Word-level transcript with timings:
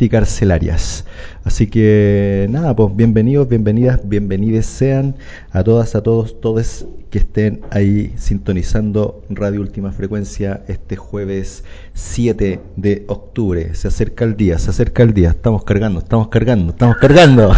anticarcelarias. 0.00 1.04
Así 1.44 1.66
que 1.66 2.46
nada, 2.48 2.74
pues 2.74 2.96
bienvenidos, 2.96 3.46
bienvenidas, 3.48 4.00
bienvenides 4.02 4.64
sean 4.64 5.14
a 5.52 5.62
todas, 5.62 5.94
a 5.94 6.02
todos, 6.02 6.40
todos 6.40 6.86
que 7.10 7.18
estén 7.18 7.60
ahí 7.70 8.14
sintonizando 8.16 9.22
Radio 9.28 9.60
Última 9.60 9.92
Frecuencia 9.92 10.62
este 10.68 10.96
jueves 10.96 11.64
7 11.92 12.60
de 12.76 13.04
octubre. 13.08 13.74
Se 13.74 13.88
acerca 13.88 14.24
el 14.24 14.36
día, 14.36 14.58
se 14.58 14.70
acerca 14.70 15.02
el 15.02 15.12
día. 15.12 15.30
Estamos 15.30 15.64
cargando, 15.64 15.98
estamos 15.98 16.28
cargando, 16.28 16.72
estamos 16.72 16.96
cargando. 16.96 17.48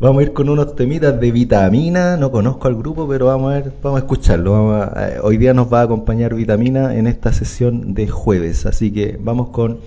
vamos 0.00 0.20
a 0.20 0.22
ir 0.24 0.32
con 0.34 0.50
unos 0.50 0.74
temitas 0.74 1.18
de 1.18 1.32
vitamina. 1.32 2.18
No 2.18 2.30
conozco 2.30 2.68
al 2.68 2.74
grupo, 2.74 3.08
pero 3.08 3.26
vamos 3.26 3.52
a 3.52 3.54
ver, 3.54 3.72
vamos 3.82 4.00
a 4.00 4.02
escucharlo. 4.02 4.84
Eh, 4.96 5.20
hoy 5.22 5.38
día 5.38 5.54
nos 5.54 5.72
va 5.72 5.80
a 5.80 5.84
acompañar 5.84 6.34
vitamina 6.34 6.94
en 6.96 7.06
esta 7.06 7.32
sesión 7.32 7.94
de 7.94 8.08
jueves. 8.08 8.66
Así 8.66 8.90
que 8.90 9.18
vamos 9.22 9.50
con 9.50 9.78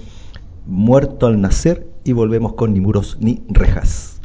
Muerto 0.65 1.27
al 1.27 1.39
nacer 1.41 1.87
y 2.03 2.13
volvemos 2.13 2.53
con 2.53 2.73
Ni 2.73 2.79
muros 2.79 3.17
ni 3.19 3.43
rejas. 3.49 4.19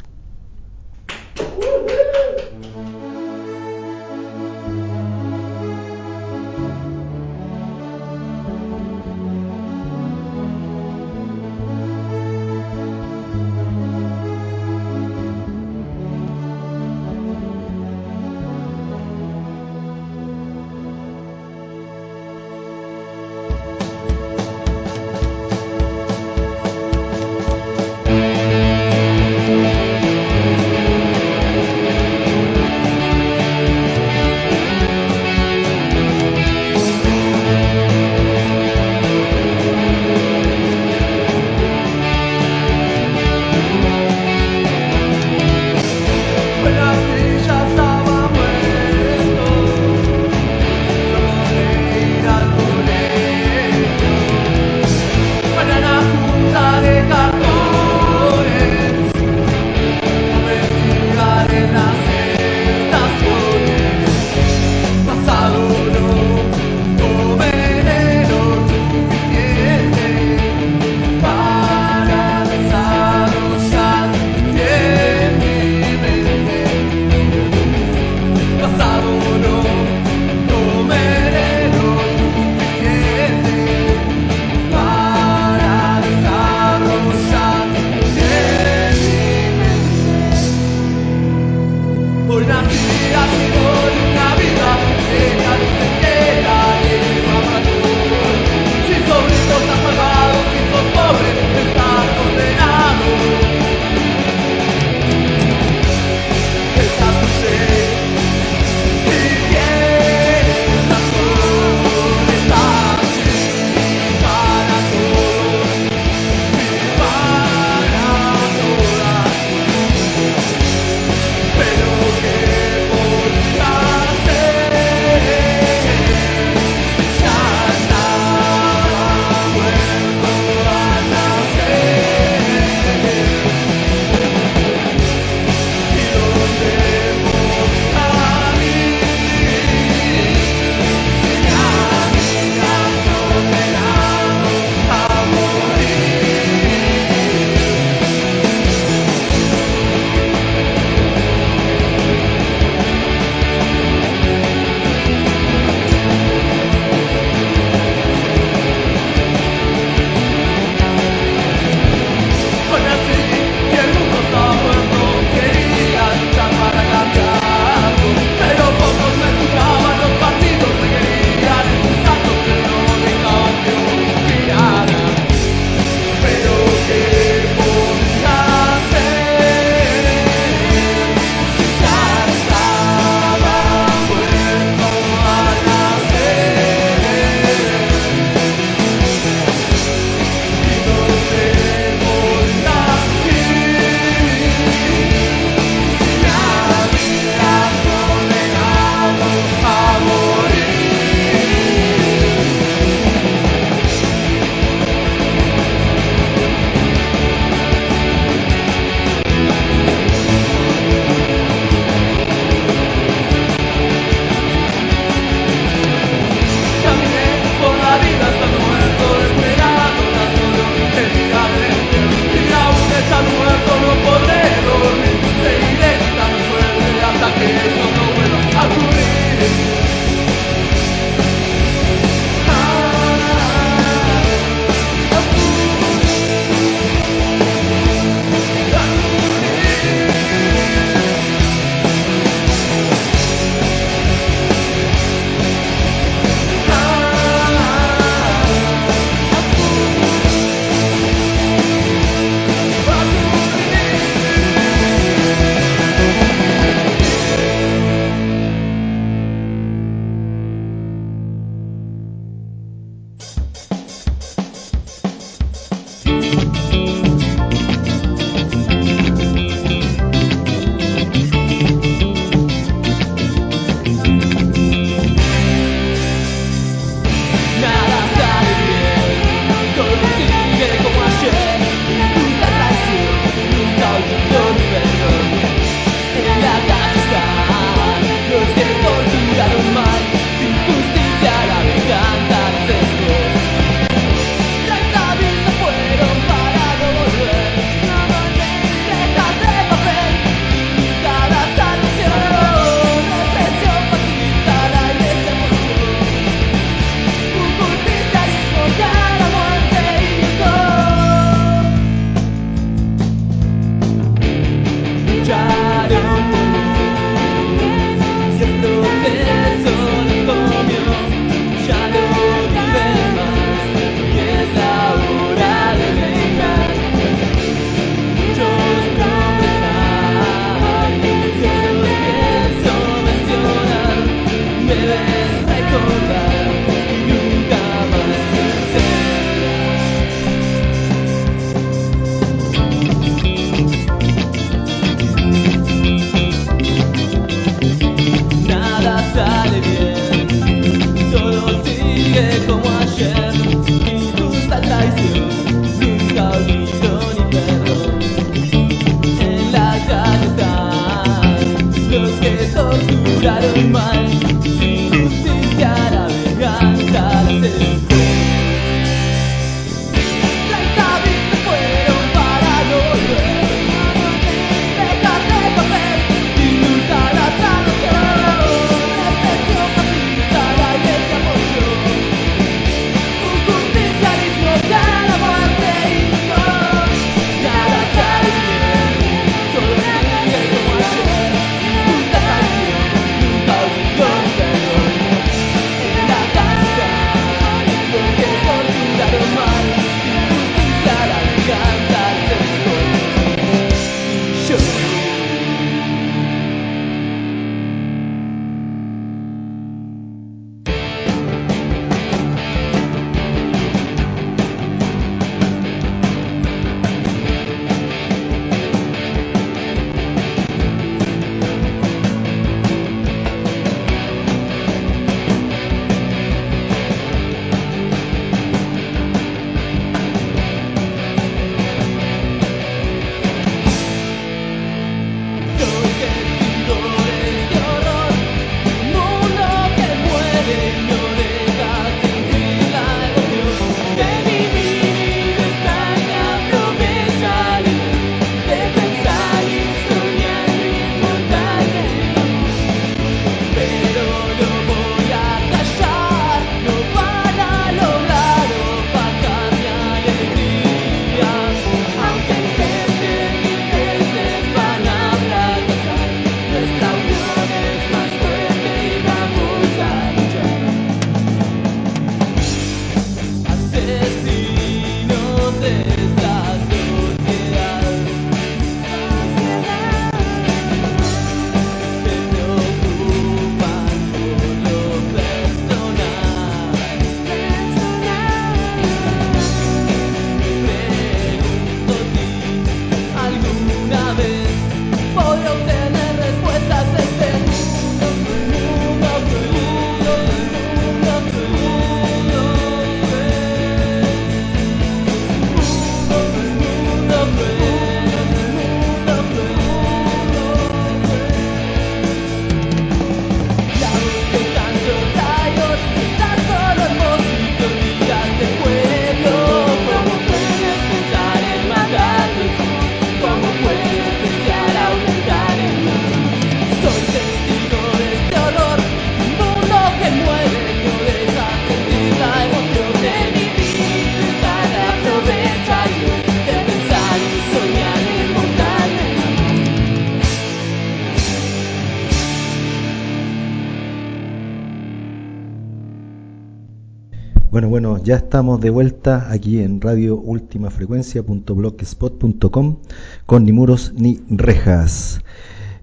Ya 548.03 548.15
estamos 548.15 548.59
de 548.61 548.69
vuelta 548.69 549.29
aquí 549.31 549.59
en 549.59 549.81
Radio 549.81 550.15
Última 550.17 550.71
Frecuencia.blogspot.com 550.71 552.77
con 553.25 553.45
ni 553.45 553.51
muros 553.51 553.93
ni 553.95 554.21
rejas. 554.29 555.19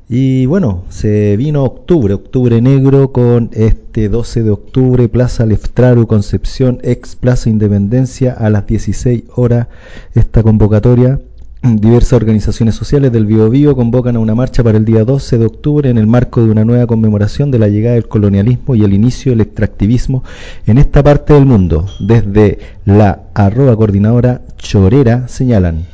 Y 0.08 0.46
bueno, 0.46 0.84
se 0.88 1.36
vino 1.36 1.64
octubre, 1.64 2.14
octubre 2.14 2.62
negro 2.62 3.12
con 3.12 3.50
este 3.52 4.08
12 4.08 4.42
de 4.42 4.50
octubre, 4.50 5.08
Plaza 5.08 5.46
Leftraru 5.46 6.06
Concepción, 6.06 6.78
ex 6.82 7.14
Plaza 7.14 7.50
Independencia 7.50 8.32
a 8.32 8.50
las 8.50 8.66
16 8.66 9.24
horas 9.36 9.68
esta 10.14 10.42
convocatoria 10.42 11.20
Diversas 11.60 12.12
organizaciones 12.12 12.76
sociales 12.76 13.10
del 13.10 13.26
Biobío 13.26 13.74
convocan 13.74 14.14
a 14.14 14.20
una 14.20 14.36
marcha 14.36 14.62
para 14.62 14.78
el 14.78 14.84
día 14.84 15.04
12 15.04 15.38
de 15.38 15.46
octubre 15.46 15.90
en 15.90 15.98
el 15.98 16.06
marco 16.06 16.40
de 16.40 16.52
una 16.52 16.64
nueva 16.64 16.86
conmemoración 16.86 17.50
de 17.50 17.58
la 17.58 17.66
llegada 17.66 17.96
del 17.96 18.06
colonialismo 18.06 18.76
y 18.76 18.84
el 18.84 18.94
inicio 18.94 19.32
del 19.32 19.40
extractivismo 19.40 20.22
en 20.66 20.78
esta 20.78 21.02
parte 21.02 21.34
del 21.34 21.46
mundo. 21.46 21.86
Desde 21.98 22.60
la 22.84 23.22
arroba 23.34 23.74
coordinadora 23.76 24.42
Chorera 24.56 25.26
señalan, 25.26 25.84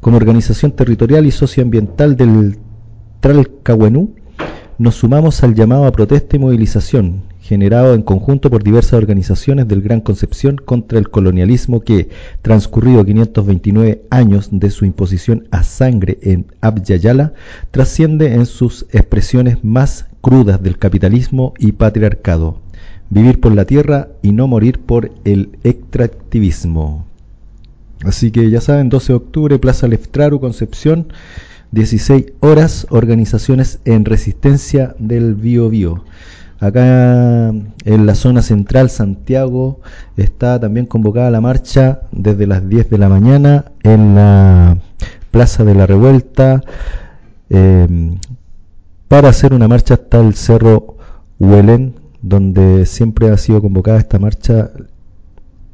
como 0.00 0.18
organización 0.18 0.70
territorial 0.70 1.26
y 1.26 1.32
socioambiental 1.32 2.16
del 2.16 2.56
Tralcahuenú, 3.18 4.14
nos 4.78 4.94
sumamos 4.94 5.42
al 5.42 5.56
llamado 5.56 5.84
a 5.86 5.92
protesta 5.92 6.36
y 6.36 6.38
movilización 6.38 7.22
generado 7.48 7.94
en 7.94 8.02
conjunto 8.02 8.50
por 8.50 8.62
diversas 8.62 8.92
organizaciones 8.92 9.66
del 9.66 9.80
Gran 9.80 10.02
Concepción 10.02 10.56
contra 10.62 10.98
el 10.98 11.08
colonialismo 11.08 11.80
que, 11.80 12.10
transcurrido 12.42 13.02
529 13.06 14.02
años 14.10 14.50
de 14.52 14.70
su 14.70 14.84
imposición 14.84 15.48
a 15.50 15.62
sangre 15.62 16.18
en 16.20 16.44
Abyayala, 16.60 17.32
trasciende 17.70 18.34
en 18.34 18.44
sus 18.44 18.84
expresiones 18.92 19.64
más 19.64 20.08
crudas 20.20 20.62
del 20.62 20.76
capitalismo 20.76 21.54
y 21.58 21.72
patriarcado. 21.72 22.60
Vivir 23.08 23.40
por 23.40 23.54
la 23.54 23.64
tierra 23.64 24.08
y 24.20 24.32
no 24.32 24.46
morir 24.46 24.80
por 24.80 25.10
el 25.24 25.48
extractivismo. 25.64 27.06
Así 28.04 28.30
que 28.30 28.50
ya 28.50 28.60
saben, 28.60 28.90
12 28.90 29.14
de 29.14 29.16
octubre, 29.16 29.58
Plaza 29.58 29.88
Leftraru, 29.88 30.38
Concepción, 30.38 31.06
16 31.70 32.26
horas, 32.40 32.86
organizaciones 32.90 33.78
en 33.86 34.04
resistencia 34.04 34.94
del 34.98 35.34
Bio 35.34 35.70
Bio. 35.70 36.04
Acá 36.60 37.50
en 37.50 38.06
la 38.06 38.14
zona 38.16 38.42
central, 38.42 38.90
Santiago, 38.90 39.80
está 40.16 40.58
también 40.58 40.86
convocada 40.86 41.30
la 41.30 41.40
marcha 41.40 42.00
desde 42.10 42.48
las 42.48 42.68
10 42.68 42.90
de 42.90 42.98
la 42.98 43.08
mañana 43.08 43.66
en 43.84 44.16
la 44.16 44.76
Plaza 45.30 45.62
de 45.62 45.74
la 45.74 45.86
Revuelta 45.86 46.62
em, 47.48 48.18
para 49.06 49.28
hacer 49.28 49.54
una 49.54 49.68
marcha 49.68 49.94
hasta 49.94 50.20
el 50.20 50.34
Cerro 50.34 50.96
Huelen, 51.38 51.94
donde 52.22 52.86
siempre 52.86 53.30
ha 53.30 53.36
sido 53.36 53.62
convocada 53.62 53.98
esta 53.98 54.18
marcha 54.18 54.70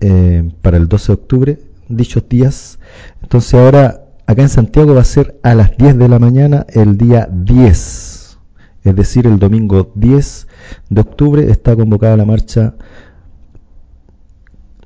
em, 0.00 0.50
para 0.50 0.76
el 0.76 0.86
12 0.86 1.06
de 1.06 1.12
octubre, 1.14 1.58
dichos 1.88 2.28
días. 2.28 2.78
Entonces 3.22 3.54
ahora 3.54 4.02
acá 4.26 4.42
en 4.42 4.50
Santiago 4.50 4.94
va 4.94 5.00
a 5.00 5.04
ser 5.04 5.40
a 5.42 5.54
las 5.54 5.74
10 5.78 5.96
de 5.96 6.08
la 6.10 6.18
mañana 6.18 6.66
el 6.68 6.98
día 6.98 7.26
10, 7.32 8.38
es 8.84 8.96
decir, 8.96 9.26
el 9.26 9.38
domingo 9.38 9.90
10 9.94 10.46
de 10.90 11.00
octubre 11.00 11.50
está 11.50 11.74
convocada 11.76 12.16
la 12.16 12.24
marcha 12.24 12.74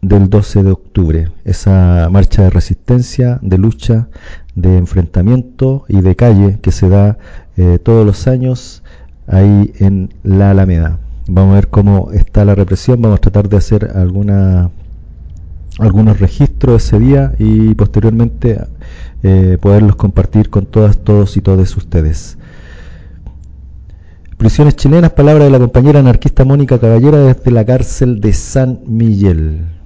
del 0.01 0.31
12 0.31 0.63
de 0.63 0.71
octubre, 0.71 1.29
esa 1.45 2.09
marcha 2.11 2.43
de 2.43 2.51
resistencia, 2.51 3.39
de 3.43 3.59
lucha, 3.59 4.09
de 4.55 4.77
enfrentamiento 4.77 5.85
y 5.89 6.01
de 6.01 6.17
calle 6.17 6.59
que 6.63 6.73
se 6.73 6.89
da 6.89 7.19
eh, 7.57 7.79
todos 7.83 8.07
los 8.07 8.27
años 8.27 8.83
ahí 9.27 9.73
en 9.79 10.15
la 10.23 10.51
Alameda. 10.51 10.99
Vamos 11.29 11.53
a 11.53 11.55
ver 11.57 11.69
cómo 11.69 12.13
está 12.13 12.45
la 12.45 12.55
represión, 12.55 13.03
vamos 13.03 13.19
a 13.19 13.21
tratar 13.21 13.49
de 13.49 13.57
hacer 13.59 13.93
alguna, 13.95 14.71
algunos 15.79 16.21
registros 16.21 16.85
ese 16.85 16.99
día 16.99 17.35
y 17.39 17.75
posteriormente 17.75 18.65
eh, 19.23 19.59
poderlos 19.61 19.97
compartir 19.97 20.49
con 20.49 20.65
todas, 20.67 20.99
todos 20.99 21.37
y 21.37 21.41
todas 21.41 21.77
ustedes. 21.77 22.38
Prisiones 24.39 24.77
chilenas, 24.77 25.11
palabra 25.11 25.47
de 25.47 25.51
la 25.51 25.59
compañera 25.59 25.99
anarquista 25.99 26.45
Mónica 26.45 26.79
Caballera 26.79 27.19
desde 27.19 27.51
la 27.51 27.67
cárcel 27.67 28.21
de 28.21 28.33
San 28.33 28.79
Miguel. 28.87 29.78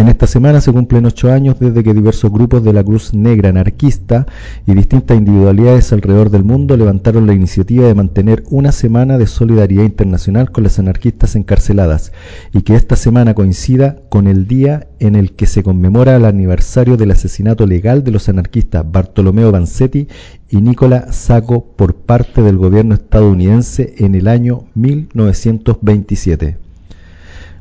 En 0.00 0.08
esta 0.08 0.26
semana 0.26 0.62
se 0.62 0.72
cumplen 0.72 1.04
ocho 1.04 1.30
años 1.30 1.60
desde 1.60 1.84
que 1.84 1.92
diversos 1.92 2.32
grupos 2.32 2.64
de 2.64 2.72
la 2.72 2.82
Cruz 2.82 3.12
Negra 3.12 3.50
anarquista 3.50 4.26
y 4.66 4.72
distintas 4.72 5.18
individualidades 5.18 5.92
alrededor 5.92 6.30
del 6.30 6.42
mundo 6.42 6.74
levantaron 6.78 7.26
la 7.26 7.34
iniciativa 7.34 7.86
de 7.86 7.94
mantener 7.94 8.42
una 8.48 8.72
semana 8.72 9.18
de 9.18 9.26
solidaridad 9.26 9.84
internacional 9.84 10.52
con 10.52 10.64
las 10.64 10.78
anarquistas 10.78 11.36
encarceladas 11.36 12.12
y 12.50 12.62
que 12.62 12.76
esta 12.76 12.96
semana 12.96 13.34
coincida 13.34 13.98
con 14.08 14.26
el 14.26 14.46
día 14.46 14.88
en 15.00 15.16
el 15.16 15.32
que 15.32 15.44
se 15.44 15.62
conmemora 15.62 16.16
el 16.16 16.24
aniversario 16.24 16.96
del 16.96 17.10
asesinato 17.10 17.66
legal 17.66 18.02
de 18.02 18.12
los 18.12 18.26
anarquistas 18.30 18.90
Bartolomeo 18.90 19.52
Vanzetti 19.52 20.08
y 20.48 20.62
Nicola 20.62 21.12
Sacco 21.12 21.74
por 21.76 21.94
parte 21.94 22.40
del 22.40 22.56
gobierno 22.56 22.94
estadounidense 22.94 23.96
en 23.98 24.14
el 24.14 24.28
año 24.28 24.64
1927. 24.76 26.69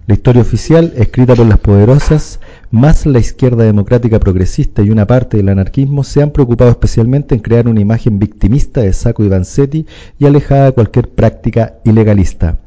La 0.09 0.15
historia 0.15 0.41
oficial, 0.41 0.91
escrita 0.95 1.35
por 1.35 1.45
las 1.45 1.59
poderosas, 1.59 2.39
más 2.71 3.05
la 3.05 3.19
izquierda 3.19 3.63
democrática 3.63 4.19
progresista 4.19 4.81
y 4.81 4.89
una 4.89 5.05
parte 5.05 5.37
del 5.37 5.49
anarquismo 5.49 6.03
se 6.03 6.23
han 6.23 6.31
preocupado 6.31 6.71
especialmente 6.71 7.35
en 7.35 7.41
crear 7.41 7.67
una 7.67 7.79
imagen 7.79 8.17
victimista 8.17 8.81
de 8.81 8.91
Sacco 8.91 9.23
y 9.23 9.29
Vanzetti 9.29 9.85
y 10.17 10.25
alejada 10.25 10.65
de 10.65 10.71
cualquier 10.71 11.09
práctica 11.09 11.75
ilegalista. 11.85 12.57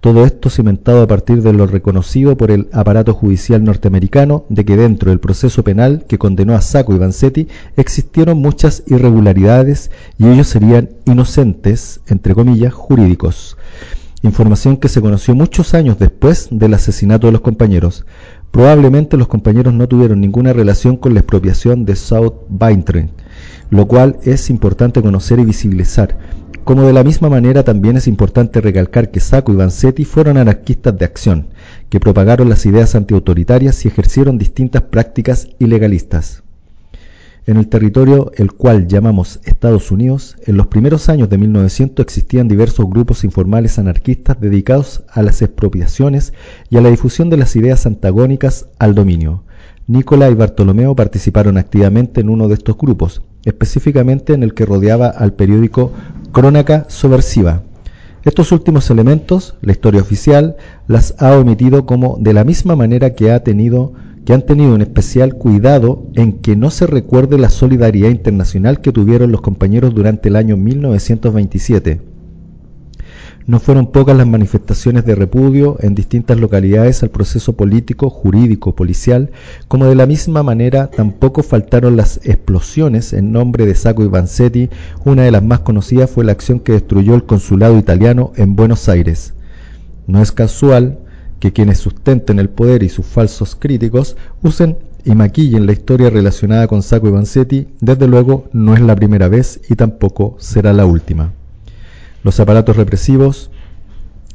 Todo 0.00 0.24
esto 0.24 0.50
cimentado 0.50 1.02
a 1.02 1.06
partir 1.06 1.42
de 1.42 1.52
lo 1.52 1.68
reconocido 1.68 2.36
por 2.36 2.50
el 2.50 2.66
aparato 2.72 3.14
judicial 3.14 3.62
norteamericano 3.62 4.44
de 4.48 4.64
que 4.64 4.76
dentro 4.76 5.10
del 5.10 5.20
proceso 5.20 5.62
penal 5.62 6.06
que 6.08 6.18
condenó 6.18 6.54
a 6.54 6.60
Sacco 6.60 6.92
y 6.92 6.98
Vanzetti 6.98 7.46
existieron 7.76 8.38
muchas 8.38 8.82
irregularidades 8.88 9.92
y 10.18 10.26
ellos 10.26 10.48
serían 10.48 10.90
inocentes, 11.04 12.00
entre 12.08 12.34
comillas, 12.34 12.74
jurídicos 12.74 13.56
información 14.22 14.76
que 14.76 14.88
se 14.88 15.00
conoció 15.00 15.34
muchos 15.34 15.74
años 15.74 15.98
después 15.98 16.48
del 16.50 16.74
asesinato 16.74 17.26
de 17.26 17.32
los 17.32 17.40
compañeros. 17.40 18.04
Probablemente 18.50 19.16
los 19.16 19.28
compañeros 19.28 19.72
no 19.72 19.88
tuvieron 19.88 20.20
ninguna 20.20 20.52
relación 20.52 20.96
con 20.96 21.14
la 21.14 21.20
expropiación 21.20 21.84
de 21.84 21.96
South 21.96 22.34
Bintring, 22.48 23.10
lo 23.70 23.86
cual 23.86 24.18
es 24.24 24.50
importante 24.50 25.00
conocer 25.02 25.38
y 25.38 25.44
visibilizar. 25.44 26.18
Como 26.64 26.82
de 26.82 26.92
la 26.92 27.04
misma 27.04 27.30
manera 27.30 27.64
también 27.64 27.96
es 27.96 28.06
importante 28.06 28.60
recalcar 28.60 29.10
que 29.10 29.20
Sacco 29.20 29.52
y 29.52 29.56
Vanzetti 29.56 30.04
fueron 30.04 30.36
anarquistas 30.36 30.96
de 30.98 31.04
acción, 31.04 31.48
que 31.88 32.00
propagaron 32.00 32.48
las 32.48 32.66
ideas 32.66 32.94
antiautoritarias 32.94 33.84
y 33.84 33.88
ejercieron 33.88 34.36
distintas 34.36 34.82
prácticas 34.82 35.48
ilegalistas. 35.58 36.42
En 37.46 37.56
el 37.56 37.68
territorio 37.68 38.32
el 38.36 38.52
cual 38.52 38.86
llamamos 38.86 39.40
Estados 39.44 39.90
Unidos, 39.90 40.36
en 40.44 40.58
los 40.58 40.66
primeros 40.66 41.08
años 41.08 41.30
de 41.30 41.38
1900 41.38 42.04
existían 42.04 42.48
diversos 42.48 42.88
grupos 42.88 43.24
informales 43.24 43.78
anarquistas 43.78 44.38
dedicados 44.38 45.02
a 45.10 45.22
las 45.22 45.40
expropiaciones 45.40 46.34
y 46.68 46.76
a 46.76 46.82
la 46.82 46.90
difusión 46.90 47.30
de 47.30 47.38
las 47.38 47.56
ideas 47.56 47.86
antagónicas 47.86 48.68
al 48.78 48.94
dominio. 48.94 49.44
Nicola 49.86 50.30
y 50.30 50.34
Bartolomeo 50.34 50.94
participaron 50.94 51.56
activamente 51.56 52.20
en 52.20 52.28
uno 52.28 52.46
de 52.46 52.54
estos 52.54 52.76
grupos, 52.76 53.22
específicamente 53.44 54.34
en 54.34 54.42
el 54.42 54.52
que 54.52 54.66
rodeaba 54.66 55.08
al 55.08 55.32
periódico 55.32 55.92
Crónica 56.32 56.84
Subversiva. 56.88 57.62
Estos 58.22 58.52
últimos 58.52 58.90
elementos, 58.90 59.54
la 59.62 59.72
historia 59.72 60.02
oficial, 60.02 60.56
las 60.86 61.14
ha 61.18 61.38
omitido 61.38 61.86
como 61.86 62.18
de 62.20 62.34
la 62.34 62.44
misma 62.44 62.76
manera 62.76 63.14
que 63.14 63.32
ha 63.32 63.42
tenido 63.42 63.94
que 64.30 64.34
han 64.34 64.46
tenido 64.46 64.76
un 64.76 64.80
especial 64.80 65.34
cuidado 65.34 66.06
en 66.14 66.34
que 66.34 66.54
no 66.54 66.70
se 66.70 66.86
recuerde 66.86 67.36
la 67.36 67.50
solidaridad 67.50 68.10
internacional 68.10 68.80
que 68.80 68.92
tuvieron 68.92 69.32
los 69.32 69.40
compañeros 69.40 69.92
durante 69.92 70.28
el 70.28 70.36
año 70.36 70.56
1927. 70.56 72.00
No 73.48 73.58
fueron 73.58 73.88
pocas 73.88 74.16
las 74.16 74.28
manifestaciones 74.28 75.04
de 75.04 75.16
repudio 75.16 75.78
en 75.80 75.96
distintas 75.96 76.38
localidades 76.38 77.02
al 77.02 77.10
proceso 77.10 77.56
político, 77.56 78.08
jurídico, 78.08 78.76
policial, 78.76 79.32
como 79.66 79.86
de 79.86 79.96
la 79.96 80.06
misma 80.06 80.44
manera 80.44 80.92
tampoco 80.92 81.42
faltaron 81.42 81.96
las 81.96 82.20
explosiones 82.22 83.12
en 83.12 83.32
nombre 83.32 83.66
de 83.66 83.74
Sacco 83.74 84.04
y 84.04 84.06
Vanzetti. 84.06 84.70
Una 85.04 85.24
de 85.24 85.32
las 85.32 85.42
más 85.42 85.58
conocidas 85.58 86.08
fue 86.08 86.24
la 86.24 86.30
acción 86.30 86.60
que 86.60 86.74
destruyó 86.74 87.16
el 87.16 87.24
consulado 87.24 87.76
italiano 87.76 88.30
en 88.36 88.54
Buenos 88.54 88.88
Aires. 88.88 89.34
No 90.06 90.22
es 90.22 90.30
casual 90.30 90.99
que 91.40 91.52
quienes 91.52 91.78
sustenten 91.78 92.38
el 92.38 92.50
poder 92.50 92.82
y 92.82 92.88
sus 92.88 93.06
falsos 93.06 93.56
críticos 93.56 94.16
usen 94.42 94.76
y 95.04 95.14
maquillen 95.14 95.66
la 95.66 95.72
historia 95.72 96.10
relacionada 96.10 96.66
con 96.68 96.82
Sacco 96.82 97.08
y 97.08 97.10
Vanzetti, 97.10 97.66
desde 97.80 98.06
luego 98.06 98.48
no 98.52 98.74
es 98.74 98.80
la 98.80 98.94
primera 98.94 99.28
vez 99.28 99.60
y 99.68 99.74
tampoco 99.74 100.36
será 100.38 100.72
la 100.72 100.84
última. 100.84 101.32
Los 102.22 102.38
aparatos 102.38 102.76
represivos 102.76 103.50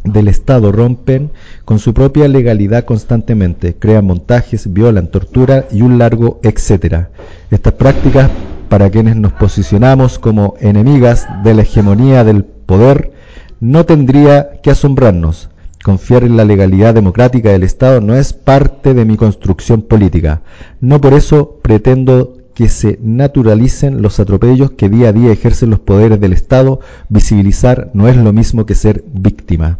del 0.04 0.28
Estado 0.28 0.72
rompen 0.72 1.32
con 1.66 1.80
su 1.80 1.94
propia 1.94 2.28
legalidad 2.28 2.86
constantemente, 2.86 3.76
crean 3.76 4.06
montajes, 4.06 4.72
violan, 4.74 5.08
tortura 5.08 5.68
y 5.72 5.82
un 5.84 5.98
largo 5.98 6.40
etcétera. 6.44 7.10
Estas 7.52 7.74
prácticas, 7.74 8.30
para 8.70 8.90
quienes 8.90 9.16
nos 9.16 9.34
posicionamos 9.34 10.18
como 10.18 10.56
enemigas 10.60 11.28
de 11.44 11.54
la 11.54 11.62
hegemonía 11.62 12.24
del 12.24 12.44
poder, 12.44 13.12
no 13.60 13.86
tendría 13.86 14.60
que 14.62 14.72
asombrarnos, 14.72 15.50
Confiar 15.86 16.24
en 16.24 16.36
la 16.36 16.46
legalidad 16.46 16.96
democrática 16.96 17.52
del 17.52 17.62
Estado 17.62 18.02
no 18.02 18.16
es 18.16 18.34
parte 18.34 18.96
de 18.96 19.06
mi 19.06 19.18
construcción 19.18 19.84
política. 19.84 20.42
No 20.82 21.00
por 21.00 21.14
eso 21.14 21.60
pretendo 21.62 22.40
que 22.56 22.70
se 22.70 22.98
naturalicen 23.04 24.02
los 24.02 24.20
atropellos 24.20 24.72
que 24.72 24.90
día 24.90 25.10
a 25.10 25.14
día 25.14 25.32
ejercen 25.32 25.70
los 25.70 25.78
poderes 25.78 26.20
del 26.20 26.34
Estado. 26.34 26.80
Visibilizar 27.10 27.92
no 27.94 28.08
es 28.08 28.18
lo 28.18 28.34
mismo 28.34 28.66
que 28.66 28.74
ser 28.74 29.04
víctima. 29.14 29.78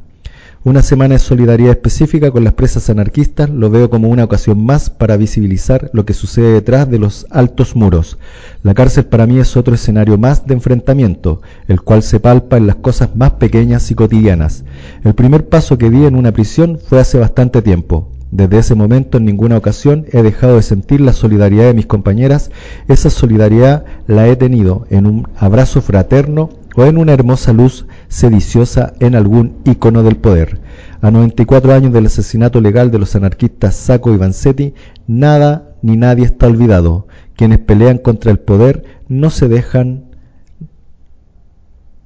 Una 0.64 0.82
semana 0.82 1.14
de 1.14 1.20
solidaridad 1.20 1.70
específica 1.70 2.32
con 2.32 2.44
las 2.44 2.54
presas 2.54 2.90
anarquistas 2.90 3.52
lo 3.52 3.70
veo 3.70 3.92
como 3.92 4.10
una 4.10 4.24
ocasión 4.24 4.66
más 4.66 4.90
para 4.90 5.16
visibilizar 5.16 5.92
lo 5.94 6.06
que 6.06 6.16
sucede 6.16 6.54
detrás 6.54 6.90
de 6.90 6.98
los 6.98 7.28
altos 7.30 7.76
muros. 7.76 8.18
La 8.64 8.74
cárcel 8.74 9.06
para 9.06 9.28
mí 9.28 9.38
es 9.38 9.56
otro 9.58 9.76
escenario 9.76 10.18
más 10.18 10.48
de 10.48 10.56
enfrentamiento, 10.56 11.44
el 11.68 11.82
cual 11.82 12.02
se 12.02 12.20
palpa 12.20 12.58
en 12.58 12.66
las 12.66 12.78
cosas 12.78 13.16
más 13.16 13.34
pequeñas 13.34 13.92
y 13.92 13.94
cotidianas. 13.96 14.64
El 15.06 15.14
primer 15.14 15.48
paso 15.48 15.78
que 15.78 15.92
di 15.92 16.04
en 16.06 16.16
una 16.16 16.32
prisión 16.32 16.80
fue 16.80 17.00
hace 17.00 17.20
bastante 17.20 17.62
tiempo. 17.62 18.10
Desde 18.32 18.58
ese 18.58 18.74
momento 18.74 19.20
en 19.20 19.26
ninguna 19.26 19.56
ocasión 19.56 20.08
he 20.12 20.24
dejado 20.24 20.56
de 20.56 20.64
sentir 20.64 21.00
la 21.00 21.14
solidaridad 21.14 21.66
de 21.66 21.76
mis 21.76 21.86
compañeras. 21.86 22.50
Esa 22.88 23.12
solidaridad 23.12 23.86
la 24.08 24.28
he 24.28 24.36
tenido 24.36 24.88
en 24.90 25.06
un 25.06 25.28
abrazo 25.38 25.84
fraterno 25.84 26.50
o 26.76 26.86
en 26.86 26.98
una 26.98 27.14
hermosa 27.14 27.54
luz 27.54 27.86
sediciosa 28.08 28.94
en 29.00 29.14
algún 29.14 29.58
icono 29.64 30.02
del 30.02 30.16
poder. 30.16 30.60
A 31.02 31.12
94 31.12 31.72
años 31.72 31.94
del 31.94 32.08
asesinato 32.08 32.60
legal 32.60 32.90
de 32.90 32.98
los 32.98 33.16
anarquistas 33.16 33.76
Saco 33.76 34.12
y 34.12 34.18
Vanzetti, 34.18 34.74
nada 35.06 35.76
ni 35.84 35.98
nadie 35.98 36.26
está 36.26 36.48
olvidado. 36.48 37.06
Quienes 37.36 37.60
pelean 37.60 38.00
contra 38.00 38.32
el 38.32 38.40
poder 38.40 38.84
no 39.08 39.30
se 39.30 39.50
dejan 39.50 40.06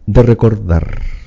de 0.05 0.21
recordar. 0.21 1.18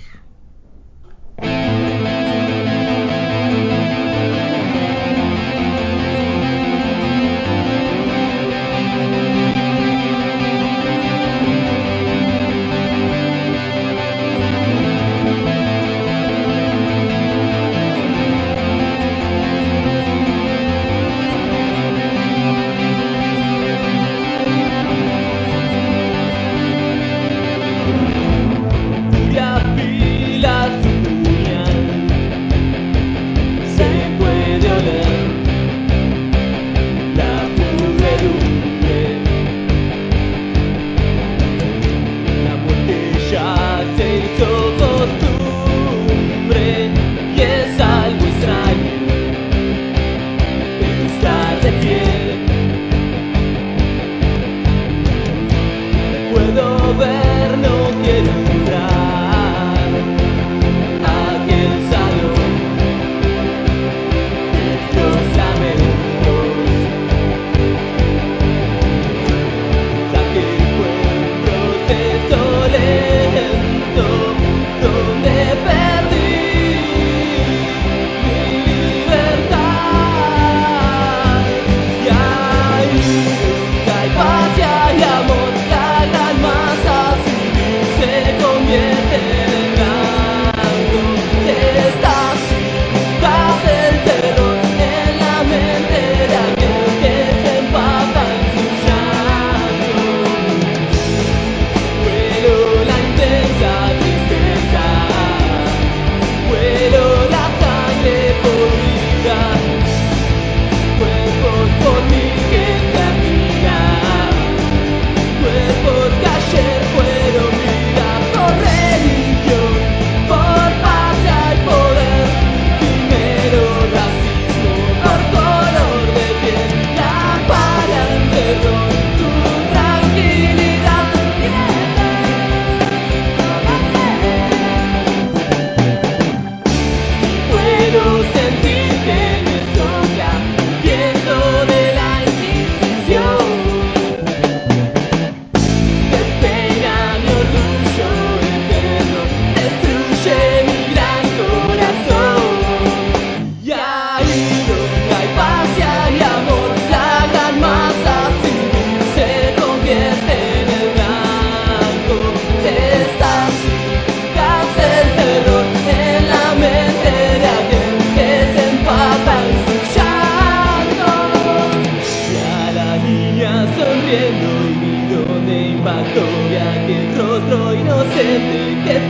Mí 178.15 178.77
que 178.85 179.01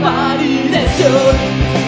se 0.97 1.82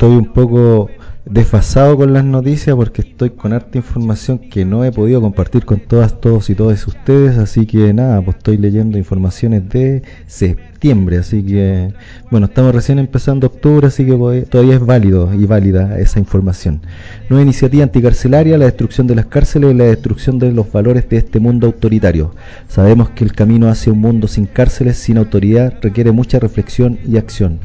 estoy 0.00 0.16
un 0.16 0.32
poco 0.32 0.88
desfasado 1.26 1.94
con 1.94 2.14
las 2.14 2.24
noticias 2.24 2.74
porque 2.74 3.02
estoy 3.02 3.28
con 3.28 3.52
harta 3.52 3.76
información 3.76 4.38
que 4.38 4.64
no 4.64 4.82
he 4.82 4.90
podido 4.92 5.20
compartir 5.20 5.66
con 5.66 5.78
todas, 5.78 6.22
todos 6.22 6.48
y 6.48 6.54
todas 6.54 6.86
ustedes, 6.86 7.36
así 7.36 7.66
que 7.66 7.92
nada, 7.92 8.22
pues 8.22 8.38
estoy 8.38 8.56
leyendo 8.56 8.96
informaciones 8.96 9.68
de 9.68 10.02
septiembre, 10.26 11.18
así 11.18 11.42
que 11.42 11.92
bueno, 12.30 12.46
estamos 12.46 12.74
recién 12.74 12.98
empezando 12.98 13.48
octubre, 13.48 13.88
así 13.88 14.06
que 14.06 14.46
todavía 14.48 14.76
es 14.76 14.80
válido 14.80 15.34
y 15.34 15.44
válida 15.44 15.98
esa 15.98 16.18
información. 16.18 16.80
Nueva 17.28 17.42
iniciativa 17.42 17.82
anticarcelaria, 17.82 18.56
la 18.56 18.64
destrucción 18.64 19.06
de 19.06 19.16
las 19.16 19.26
cárceles 19.26 19.72
y 19.72 19.74
la 19.74 19.84
destrucción 19.84 20.38
de 20.38 20.50
los 20.50 20.72
valores 20.72 21.06
de 21.10 21.18
este 21.18 21.40
mundo 21.40 21.66
autoritario. 21.66 22.34
Sabemos 22.68 23.10
que 23.10 23.24
el 23.24 23.34
camino 23.34 23.68
hacia 23.68 23.92
un 23.92 24.00
mundo 24.00 24.28
sin 24.28 24.46
cárceles, 24.46 24.96
sin 24.96 25.18
autoridad, 25.18 25.74
requiere 25.82 26.10
mucha 26.10 26.38
reflexión 26.38 26.98
y 27.06 27.18
acción 27.18 27.60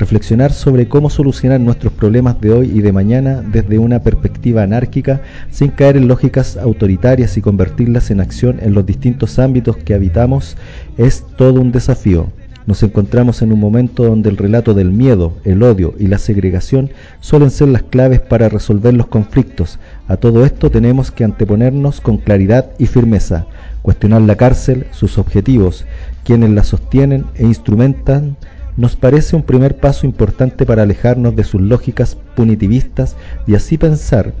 reflexionar 0.00 0.50
sobre 0.50 0.88
cómo 0.88 1.10
solucionar 1.10 1.60
nuestros 1.60 1.92
problemas 1.92 2.40
de 2.40 2.50
hoy 2.50 2.72
y 2.74 2.80
de 2.80 2.90
mañana 2.90 3.42
desde 3.42 3.78
una 3.78 4.02
perspectiva 4.02 4.62
anárquica, 4.62 5.20
sin 5.50 5.68
caer 5.68 5.98
en 5.98 6.08
lógicas 6.08 6.56
autoritarias 6.56 7.36
y 7.36 7.42
convertirlas 7.42 8.10
en 8.10 8.20
acción 8.20 8.58
en 8.62 8.72
los 8.72 8.86
distintos 8.86 9.38
ámbitos 9.38 9.76
que 9.76 9.94
habitamos, 9.94 10.56
es 10.96 11.24
todo 11.36 11.60
un 11.60 11.70
desafío. 11.70 12.32
Nos 12.66 12.82
encontramos 12.82 13.42
en 13.42 13.52
un 13.52 13.60
momento 13.60 14.04
donde 14.04 14.30
el 14.30 14.38
relato 14.38 14.74
del 14.74 14.90
miedo, 14.90 15.34
el 15.44 15.62
odio 15.62 15.94
y 15.98 16.06
la 16.06 16.18
segregación 16.18 16.90
suelen 17.20 17.50
ser 17.50 17.68
las 17.68 17.82
claves 17.82 18.20
para 18.20 18.48
resolver 18.48 18.94
los 18.94 19.06
conflictos. 19.06 19.78
A 20.08 20.16
todo 20.16 20.46
esto 20.46 20.70
tenemos 20.70 21.10
que 21.10 21.24
anteponernos 21.24 22.00
con 22.00 22.16
claridad 22.18 22.70
y 22.78 22.86
firmeza, 22.86 23.46
cuestionar 23.82 24.22
la 24.22 24.36
cárcel, 24.36 24.86
sus 24.92 25.18
objetivos, 25.18 25.84
quienes 26.24 26.50
la 26.50 26.64
sostienen 26.64 27.26
e 27.34 27.44
instrumentan 27.44 28.36
nos 28.76 28.96
parece 28.96 29.36
un 29.36 29.42
primer 29.42 29.76
paso 29.76 30.06
importante 30.06 30.66
para 30.66 30.82
alejarnos 30.82 31.36
de 31.36 31.44
sus 31.44 31.60
lógicas 31.60 32.16
punitivistas 32.34 33.16
y 33.46 33.54
así 33.54 33.78
pensar 33.78 34.32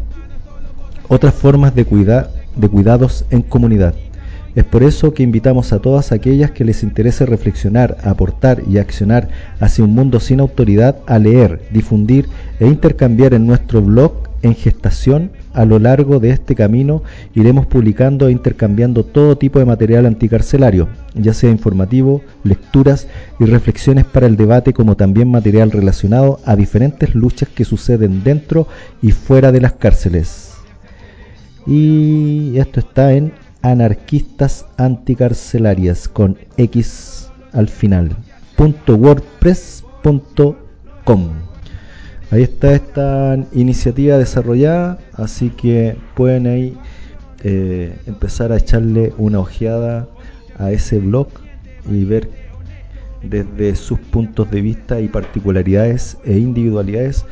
otras 1.08 1.34
formas 1.34 1.74
de, 1.74 1.84
de 1.84 2.68
cuidados 2.68 3.24
en 3.30 3.42
comunidad. 3.42 3.94
Es 4.54 4.64
por 4.64 4.82
eso 4.82 5.14
que 5.14 5.22
invitamos 5.22 5.72
a 5.72 5.78
todas 5.78 6.10
aquellas 6.10 6.50
que 6.50 6.64
les 6.64 6.82
interese 6.82 7.24
reflexionar, 7.24 7.98
aportar 8.02 8.62
y 8.68 8.78
accionar 8.78 9.28
hacia 9.60 9.84
un 9.84 9.94
mundo 9.94 10.18
sin 10.18 10.40
autoridad 10.40 10.96
a 11.06 11.18
leer, 11.18 11.62
difundir 11.70 12.28
e 12.58 12.66
intercambiar 12.66 13.32
en 13.34 13.46
nuestro 13.46 13.80
blog 13.80 14.28
en 14.42 14.56
gestación 14.56 15.30
a 15.52 15.64
lo 15.64 15.78
largo 15.78 16.20
de 16.20 16.30
este 16.30 16.54
camino 16.54 17.02
iremos 17.34 17.66
publicando 17.66 18.28
e 18.28 18.32
intercambiando 18.32 19.04
todo 19.04 19.36
tipo 19.36 19.58
de 19.58 19.64
material 19.64 20.06
anticarcelario, 20.06 20.88
ya 21.14 21.34
sea 21.34 21.50
informativo, 21.50 22.22
lecturas 22.44 23.08
y 23.38 23.44
reflexiones 23.44 24.04
para 24.04 24.26
el 24.26 24.36
debate, 24.36 24.72
como 24.72 24.96
también 24.96 25.30
material 25.30 25.70
relacionado 25.70 26.40
a 26.44 26.56
diferentes 26.56 27.14
luchas 27.14 27.48
que 27.48 27.64
suceden 27.64 28.22
dentro 28.22 28.66
y 29.02 29.12
fuera 29.12 29.52
de 29.52 29.60
las 29.60 29.74
cárceles. 29.74 30.54
Y 31.66 32.56
esto 32.56 32.80
está 32.80 33.12
en 33.12 33.32
anarquistas 33.62 34.66
anticarcelarias 34.76 36.08
con 36.08 36.38
X 36.56 37.28
al 37.52 37.68
final. 37.68 38.16
.wordpress.com 38.56 41.49
Ahí 42.30 42.42
está 42.42 42.72
esta 42.74 43.36
iniciativa 43.52 44.16
desarrollada, 44.16 44.98
así 45.14 45.50
que 45.50 45.96
pueden 46.14 46.46
ahí 46.46 46.76
eh, 47.42 47.98
empezar 48.06 48.52
a 48.52 48.56
echarle 48.56 49.12
una 49.18 49.40
ojeada 49.40 50.08
a 50.56 50.70
ese 50.70 50.98
blog 50.98 51.28
y 51.90 52.04
ver 52.04 52.28
desde 53.22 53.74
sus 53.74 53.98
puntos 53.98 54.50
de 54.50 54.60
vista 54.60 55.00
y 55.00 55.08
particularidades 55.08 56.16
e 56.24 56.38
individualidades 56.38 57.24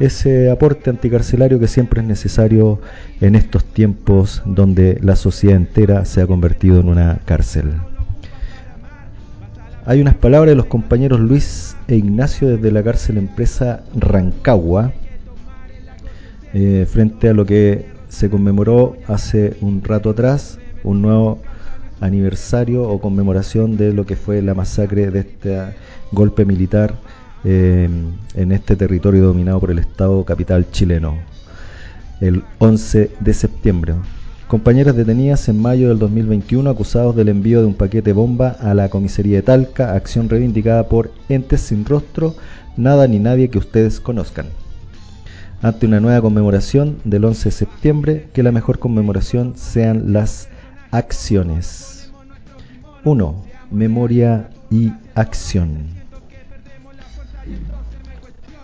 ese 0.00 0.50
aporte 0.50 0.88
anticarcelario 0.88 1.60
que 1.60 1.68
siempre 1.68 2.00
es 2.00 2.06
necesario 2.06 2.80
en 3.20 3.34
estos 3.34 3.64
tiempos 3.64 4.42
donde 4.46 4.98
la 5.02 5.14
sociedad 5.14 5.56
entera 5.56 6.06
se 6.06 6.22
ha 6.22 6.26
convertido 6.26 6.80
en 6.80 6.88
una 6.88 7.20
cárcel. 7.26 7.66
Hay 9.90 10.00
unas 10.00 10.14
palabras 10.14 10.52
de 10.52 10.54
los 10.54 10.66
compañeros 10.66 11.18
Luis 11.18 11.76
e 11.88 11.96
Ignacio 11.96 12.46
desde 12.46 12.70
la 12.70 12.80
cárcel 12.80 13.18
empresa 13.18 13.82
Rancagua, 13.92 14.92
eh, 16.54 16.86
frente 16.88 17.28
a 17.28 17.32
lo 17.32 17.44
que 17.44 17.86
se 18.08 18.30
conmemoró 18.30 18.96
hace 19.08 19.56
un 19.60 19.82
rato 19.82 20.10
atrás, 20.10 20.60
un 20.84 21.02
nuevo 21.02 21.42
aniversario 22.00 22.88
o 22.88 23.00
conmemoración 23.00 23.76
de 23.76 23.92
lo 23.92 24.06
que 24.06 24.14
fue 24.14 24.40
la 24.42 24.54
masacre 24.54 25.10
de 25.10 25.18
este 25.18 25.58
golpe 26.12 26.44
militar 26.44 26.94
eh, 27.42 27.88
en 28.36 28.52
este 28.52 28.76
territorio 28.76 29.24
dominado 29.24 29.58
por 29.58 29.72
el 29.72 29.80
Estado 29.80 30.24
capital 30.24 30.70
chileno, 30.70 31.18
el 32.20 32.44
11 32.60 33.10
de 33.18 33.34
septiembre 33.34 33.94
compañeras 34.50 34.96
detenidas 34.96 35.48
en 35.48 35.62
mayo 35.62 35.90
del 35.90 36.00
2021 36.00 36.68
acusados 36.68 37.14
del 37.14 37.28
envío 37.28 37.60
de 37.60 37.66
un 37.66 37.74
paquete 37.74 38.12
bomba 38.12 38.56
a 38.58 38.74
la 38.74 38.88
comisaría 38.88 39.36
de 39.36 39.42
Talca, 39.42 39.94
acción 39.94 40.28
reivindicada 40.28 40.88
por 40.88 41.12
entes 41.28 41.60
sin 41.60 41.84
rostro, 41.84 42.34
nada 42.76 43.06
ni 43.06 43.20
nadie 43.20 43.48
que 43.48 43.58
ustedes 43.58 44.00
conozcan. 44.00 44.46
Ante 45.62 45.86
una 45.86 46.00
nueva 46.00 46.20
conmemoración 46.20 46.98
del 47.04 47.26
11 47.26 47.44
de 47.44 47.52
septiembre, 47.52 48.28
que 48.32 48.42
la 48.42 48.50
mejor 48.50 48.80
conmemoración 48.80 49.52
sean 49.56 50.12
las 50.12 50.48
acciones. 50.90 52.10
1. 53.04 53.44
Memoria 53.70 54.50
y 54.68 54.90
acción. 55.14 55.86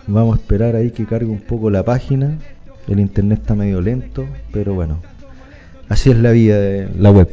Vamos 0.05 0.37
a 0.37 0.41
esperar 0.41 0.75
ahí 0.75 0.91
que 0.91 1.05
cargue 1.05 1.31
un 1.31 1.39
poco 1.39 1.69
la 1.69 1.85
página. 1.85 2.37
El 2.89 2.99
internet 2.99 3.39
está 3.39 3.55
medio 3.55 3.79
lento, 3.79 4.25
pero 4.51 4.73
bueno, 4.73 4.99
Así 5.89 6.11
es 6.11 6.17
la 6.17 6.31
vida 6.31 6.57
de 6.59 6.89
la 6.99 7.11
web. 7.11 7.29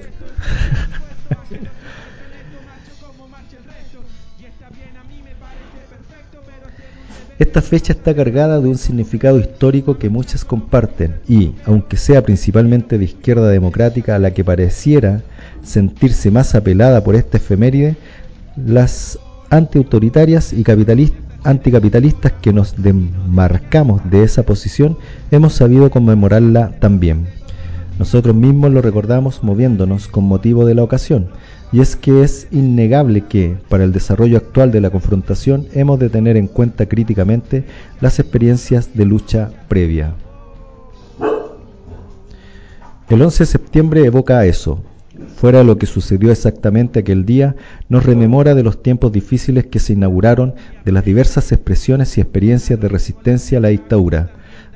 Esta 7.37 7.61
fecha 7.63 7.93
está 7.93 8.15
cargada 8.15 8.61
de 8.61 8.69
un 8.69 8.79
significado 8.79 9.41
histórico 9.41 9.99
que 9.99 10.09
muchas 10.09 10.45
comparten 10.45 11.17
y, 11.29 11.53
aunque 11.67 11.97
sea 11.97 12.23
principalmente 12.23 12.97
de 12.97 13.07
izquierda 13.07 13.49
democrática 13.49 14.15
a 14.15 14.21
la 14.21 14.33
que 14.33 14.45
pareciera 14.45 15.21
sentirse 15.65 16.31
más 16.31 16.55
apelada 16.55 17.03
por 17.03 17.17
esta 17.17 17.39
efeméride, 17.39 17.97
las 18.57 19.19
antiautoritarias 19.51 20.53
y 20.53 20.65
anticapitalistas 21.43 22.33
que 22.41 22.53
nos 22.53 22.81
demarcamos 22.81 24.09
de 24.09 24.23
esa 24.23 24.45
posición 24.45 24.97
hemos 25.33 25.55
sabido 25.55 25.91
conmemorarla 25.91 26.79
también. 26.79 27.27
Nosotros 27.99 28.35
mismos 28.35 28.73
lo 28.73 28.83
recordamos 28.83 29.45
moviéndonos 29.45 30.09
con 30.09 30.25
motivo 30.25 30.65
de 30.65 30.75
la 30.75 30.83
ocasión, 30.83 31.29
y 31.73 31.81
es 31.81 31.95
que 31.95 32.23
es 32.23 32.49
innegable 32.51 33.23
que, 33.23 33.57
para 33.69 33.85
el 33.85 33.93
desarrollo 33.93 34.37
actual 34.37 34.73
de 34.73 34.81
la 34.81 34.91
confrontación, 34.91 35.67
hemos 35.75 36.01
de 36.01 36.09
tener 36.09 36.37
en 36.37 36.49
cuenta 36.49 36.87
críticamente 36.87 37.65
las 38.01 38.19
experiencias 38.19 38.95
de 38.95 39.05
lucha 39.05 39.51
previa. 39.69 40.15
El 43.09 43.23
11 43.23 43.43
de 43.45 43.47
septiembre 43.47 44.05
evoca 44.05 44.45
eso. 44.45 44.81
Fuera 45.37 45.63
lo 45.63 45.79
que 45.79 45.87
sucedió 45.87 46.33
exactamente 46.33 47.01
aquel 47.01 47.25
día, 47.25 47.55
nos 47.89 48.05
rememora 48.05 48.57
de 48.57 48.65
los 48.65 48.83
tiempos 48.83 49.13
difíciles 49.13 49.67
que 49.67 49.79
se 49.79 49.93
inauguraron, 49.93 50.55
de 50.85 50.91
las 50.91 51.05
diversas 51.05 51.53
expresiones 51.53 52.19
y 52.19 52.21
experiencias 52.21 52.81
de 52.81 52.89
resistencia 52.89 53.59
a 53.59 53.61
la 53.61 53.69
dictadura, 53.69 54.31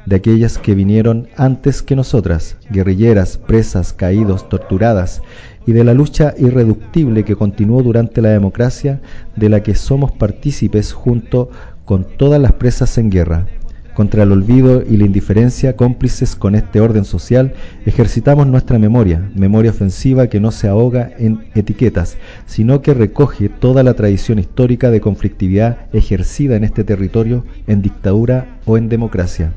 de 0.08 0.16
aquellas 0.16 0.56
que 0.56 0.74
vinieron 0.74 1.28
antes 1.36 1.82
que 1.82 1.94
nosotras, 1.94 2.56
guerrilleras, 2.70 3.36
presas, 3.36 3.92
caídos, 3.92 4.48
torturadas, 4.48 5.20
y 5.66 5.72
de 5.72 5.84
la 5.84 5.92
lucha 5.92 6.32
irreductible 6.38 7.24
que 7.24 7.36
continuó 7.36 7.82
durante 7.82 8.22
la 8.22 8.30
democracia, 8.30 9.02
de 9.36 9.50
la 9.50 9.62
que 9.62 9.74
somos 9.74 10.10
partícipes 10.12 10.94
junto 10.94 11.50
con 11.84 12.06
todas 12.16 12.40
las 12.40 12.54
presas 12.54 12.96
en 12.96 13.10
guerra. 13.10 13.46
Contra 13.92 14.22
el 14.22 14.32
olvido 14.32 14.82
y 14.82 14.96
la 14.96 15.04
indiferencia, 15.04 15.76
cómplices 15.76 16.36
con 16.36 16.54
este 16.54 16.80
orden 16.80 17.04
social, 17.04 17.52
ejercitamos 17.84 18.46
nuestra 18.46 18.78
memoria, 18.78 19.28
memoria 19.34 19.72
ofensiva 19.72 20.28
que 20.28 20.40
no 20.40 20.52
se 20.52 20.68
ahoga 20.68 21.10
en 21.18 21.44
etiquetas, 21.54 22.16
sino 22.46 22.80
que 22.80 22.94
recoge 22.94 23.50
toda 23.50 23.82
la 23.82 23.92
tradición 23.92 24.38
histórica 24.38 24.90
de 24.90 25.02
conflictividad 25.02 25.76
ejercida 25.92 26.56
en 26.56 26.64
este 26.64 26.82
territorio 26.84 27.44
en 27.66 27.82
dictadura 27.82 28.58
o 28.64 28.78
en 28.78 28.88
democracia. 28.88 29.52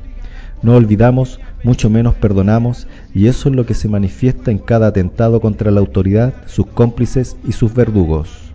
No 0.62 0.76
olvidamos, 0.76 1.40
mucho 1.64 1.90
menos 1.90 2.14
perdonamos, 2.14 2.86
y 3.14 3.26
eso 3.26 3.48
es 3.48 3.54
lo 3.56 3.66
que 3.66 3.74
se 3.74 3.88
manifiesta 3.88 4.50
en 4.50 4.58
cada 4.58 4.88
atentado 4.88 5.40
contra 5.40 5.72
la 5.72 5.80
autoridad, 5.80 6.34
sus 6.46 6.66
cómplices 6.66 7.36
y 7.46 7.52
sus 7.52 7.74
verdugos. 7.74 8.52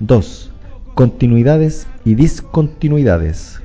2. 0.00 0.50
Continuidades 0.94 1.86
y 2.04 2.14
discontinuidades. 2.16 3.60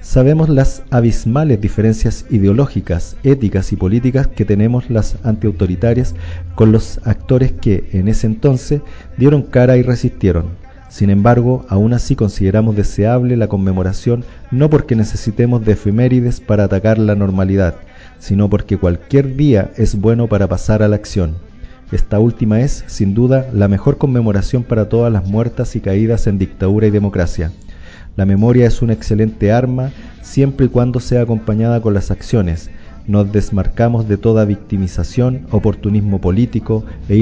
Sabemos 0.00 0.48
las 0.48 0.82
abismales 0.90 1.60
diferencias 1.60 2.24
ideológicas, 2.30 3.16
éticas 3.22 3.72
y 3.72 3.76
políticas 3.76 4.26
que 4.28 4.46
tenemos 4.46 4.88
las 4.88 5.16
antiautoritarias 5.22 6.14
con 6.54 6.72
los 6.72 6.98
actores 7.04 7.52
que 7.52 7.90
en 7.92 8.08
ese 8.08 8.26
entonces 8.26 8.80
dieron 9.18 9.42
cara 9.42 9.76
y 9.76 9.82
resistieron. 9.82 10.59
Sin 10.90 11.08
embargo, 11.08 11.64
aún 11.68 11.94
así 11.94 12.16
consideramos 12.16 12.74
deseable 12.74 13.36
la 13.36 13.46
conmemoración 13.46 14.24
no 14.50 14.68
porque 14.68 14.96
necesitemos 14.96 15.64
de 15.64 15.72
efemérides 15.72 16.40
para 16.40 16.64
atacar 16.64 16.98
la 16.98 17.14
normalidad, 17.14 17.76
sino 18.18 18.50
porque 18.50 18.76
cualquier 18.76 19.36
día 19.36 19.70
es 19.76 19.94
bueno 19.94 20.26
para 20.26 20.48
pasar 20.48 20.82
a 20.82 20.88
la 20.88 20.96
acción. 20.96 21.36
Esta 21.92 22.18
última 22.18 22.60
es, 22.60 22.84
sin 22.88 23.14
duda, 23.14 23.46
la 23.54 23.68
mejor 23.68 23.98
conmemoración 23.98 24.64
para 24.64 24.88
todas 24.88 25.12
las 25.12 25.24
muertas 25.24 25.76
y 25.76 25.80
caídas 25.80 26.26
en 26.26 26.38
dictadura 26.38 26.88
y 26.88 26.90
democracia. 26.90 27.52
La 28.16 28.26
memoria 28.26 28.66
es 28.66 28.82
una 28.82 28.92
excelente 28.92 29.52
arma 29.52 29.92
siempre 30.22 30.66
y 30.66 30.68
cuando 30.70 30.98
sea 30.98 31.22
acompañada 31.22 31.80
con 31.80 31.94
las 31.94 32.10
acciones, 32.10 32.68
nos 33.10 33.32
desmarcamos 33.32 34.06
de 34.06 34.16
toda 34.16 34.44
victimización, 34.44 35.48
oportunismo 35.50 36.20
político 36.20 36.84
e 37.08 37.16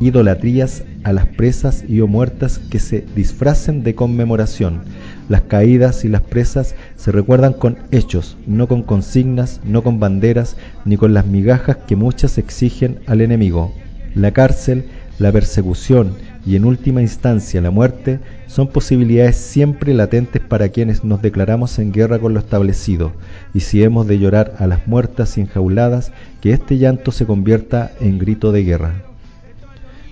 idolatrías 0.00 0.84
a 1.02 1.14
las 1.14 1.26
presas 1.26 1.82
y 1.88 2.02
o 2.02 2.06
muertas 2.06 2.58
que 2.58 2.78
se 2.78 3.06
disfracen 3.16 3.82
de 3.82 3.94
conmemoración. 3.94 4.82
Las 5.30 5.40
caídas 5.42 6.04
y 6.04 6.08
las 6.08 6.20
presas 6.20 6.74
se 6.96 7.10
recuerdan 7.10 7.54
con 7.54 7.78
hechos, 7.90 8.36
no 8.46 8.68
con 8.68 8.82
consignas, 8.82 9.62
no 9.64 9.82
con 9.82 9.98
banderas, 9.98 10.58
ni 10.84 10.98
con 10.98 11.14
las 11.14 11.26
migajas 11.26 11.78
que 11.86 11.96
muchas 11.96 12.36
exigen 12.36 12.98
al 13.06 13.22
enemigo. 13.22 13.72
La 14.14 14.32
cárcel, 14.32 14.84
la 15.18 15.32
persecución 15.32 16.16
y 16.46 16.56
en 16.56 16.64
última 16.64 17.00
instancia 17.00 17.60
la 17.60 17.70
muerte 17.70 18.20
son 18.46 18.68
posibilidades 18.68 19.36
siempre 19.36 19.94
latentes 19.94 20.42
para 20.42 20.68
quienes 20.68 21.04
nos 21.04 21.22
declaramos 21.22 21.78
en 21.78 21.92
guerra 21.92 22.18
con 22.18 22.34
lo 22.34 22.40
establecido, 22.40 23.12
y 23.54 23.60
si 23.60 23.82
hemos 23.82 24.06
de 24.06 24.18
llorar 24.18 24.54
a 24.58 24.66
las 24.66 24.86
muertas 24.86 25.38
y 25.38 25.40
enjauladas, 25.40 26.12
que 26.40 26.52
este 26.52 26.78
llanto 26.78 27.12
se 27.12 27.26
convierta 27.26 27.92
en 28.00 28.18
grito 28.18 28.52
de 28.52 28.64
guerra. 28.64 29.02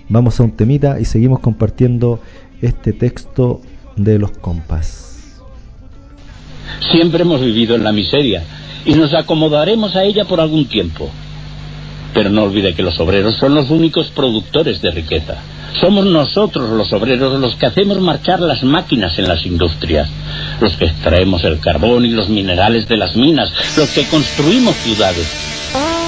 Vamos 0.09 0.39
a 0.39 0.43
un 0.43 0.51
temita 0.51 0.99
y 0.99 1.05
seguimos 1.05 1.39
compartiendo 1.39 2.19
este 2.61 2.93
texto 2.93 3.61
de 3.95 4.19
los 4.19 4.31
compas. 4.31 5.41
Siempre 6.91 7.21
hemos 7.21 7.41
vivido 7.41 7.75
en 7.75 7.83
la 7.83 7.91
miseria 7.91 8.43
y 8.85 8.93
nos 8.95 9.13
acomodaremos 9.13 9.95
a 9.95 10.03
ella 10.03 10.25
por 10.25 10.41
algún 10.41 10.65
tiempo. 10.65 11.09
Pero 12.13 12.29
no 12.29 12.43
olvide 12.43 12.75
que 12.75 12.83
los 12.83 12.99
obreros 12.99 13.37
son 13.37 13.55
los 13.55 13.69
únicos 13.69 14.11
productores 14.11 14.81
de 14.81 14.91
riqueza. 14.91 15.41
Somos 15.79 16.05
nosotros 16.05 16.69
los 16.69 16.93
obreros 16.93 17.39
los 17.39 17.55
que 17.55 17.65
hacemos 17.65 17.99
marchar 17.99 18.39
las 18.39 18.63
máquinas 18.63 19.17
en 19.17 19.27
las 19.27 19.45
industrias, 19.45 20.07
los 20.61 20.77
que 20.77 20.85
extraemos 20.85 21.43
el 21.43 21.59
carbón 21.59 22.05
y 22.05 22.09
los 22.09 22.29
minerales 22.29 22.87
de 22.87 22.97
las 22.97 23.15
minas, 23.15 23.51
los 23.75 23.89
que 23.89 24.05
construimos 24.05 24.75
ciudades. 24.77 25.27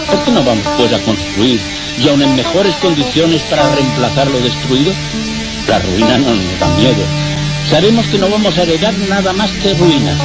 ¿Por 0.09 0.23
qué 0.23 0.31
no 0.31 0.43
vamos 0.43 0.65
pues 0.77 0.93
a 0.93 0.99
construir 0.99 1.59
y 1.99 2.07
aún 2.07 2.21
en 2.21 2.35
mejores 2.35 2.75
condiciones 2.75 3.41
para 3.43 3.73
reemplazar 3.75 4.27
lo 4.29 4.39
destruido? 4.39 4.93
La 5.67 5.79
ruina 5.79 6.17
no 6.19 6.35
nos 6.35 6.59
da 6.59 6.67
miedo. 6.77 7.03
Sabemos 7.69 8.05
que 8.05 8.19
no 8.19 8.29
vamos 8.29 8.55
a 8.57 8.61
heredar 8.61 8.93
nada 9.09 9.33
más 9.33 9.49
que 9.51 9.73
ruina, 9.73 10.15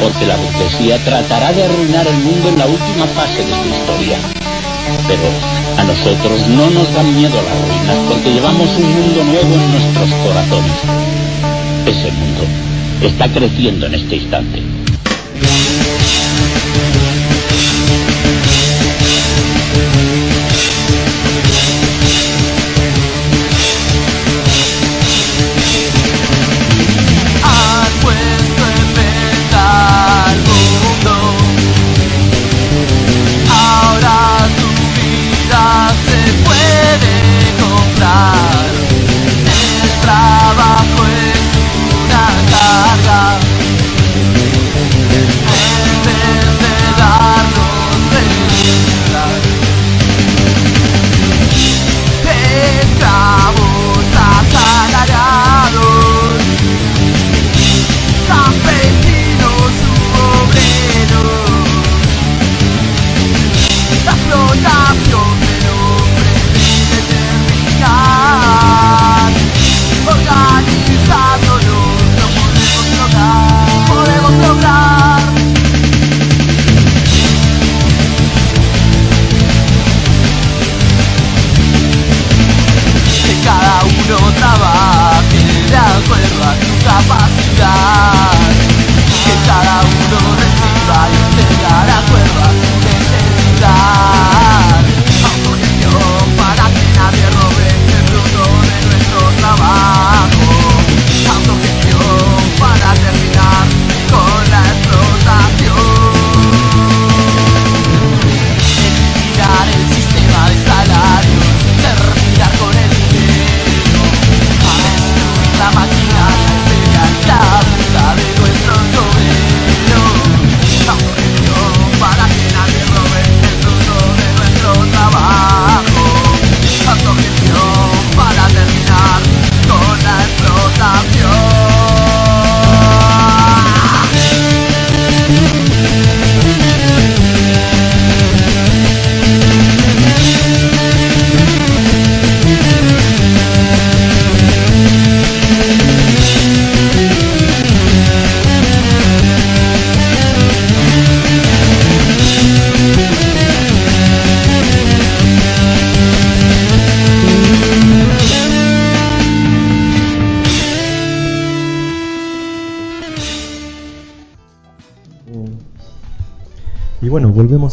porque 0.00 0.26
la 0.26 0.36
burguesía 0.36 1.02
tratará 1.02 1.52
de 1.52 1.64
arruinar 1.64 2.06
el 2.06 2.18
mundo 2.18 2.48
en 2.50 2.58
la 2.58 2.66
última 2.66 3.06
fase 3.06 3.42
de 3.42 3.54
su 3.54 3.68
historia. 3.68 4.18
Pero 5.08 5.63
a 5.76 5.84
nosotros 5.84 6.48
no 6.48 6.70
nos 6.70 6.92
dan 6.94 7.16
miedo 7.16 7.34
las 7.34 7.68
ruinas 7.68 7.96
porque 8.08 8.32
llevamos 8.32 8.68
un 8.76 8.94
mundo 8.94 9.24
nuevo 9.24 9.54
en 9.54 9.72
nuestros 9.72 10.10
corazones. 10.24 10.72
Ese 11.86 12.12
mundo 12.12 12.44
está 13.02 13.28
creciendo 13.28 13.86
en 13.86 13.94
este 13.94 14.16
instante. 14.16 14.62
Volvemos 35.76 36.54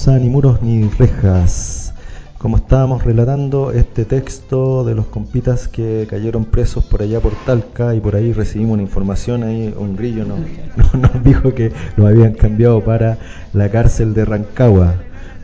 Ni 0.08 0.30
muros 0.30 0.64
ni 0.64 0.90
rejas. 0.90 1.94
Como 2.40 2.58
estábamos 2.58 3.04
relatando 3.04 3.72
este 3.72 4.04
texto 4.04 4.84
de 4.84 4.96
los 4.96 5.06
compitas 5.06 5.68
que 5.68 6.08
cayeron 6.10 6.44
presos 6.44 6.84
por 6.84 7.04
allá 7.04 7.20
por 7.20 7.34
Talca 7.46 7.94
y 7.94 8.00
por 8.00 8.16
ahí 8.16 8.34
recibimos 8.34 8.74
una 8.74 8.82
información, 8.82 9.44
ahí 9.44 9.72
un 9.78 9.96
grillo 9.96 10.26
nos, 10.26 10.40
nos 10.96 11.24
dijo 11.24 11.54
que 11.54 11.72
lo 11.98 12.08
habían 12.08 12.34
cambiado 12.34 12.84
para 12.84 13.20
la 13.54 13.70
cárcel 13.70 14.16
de 14.16 14.26
Rancagua. 14.26 14.96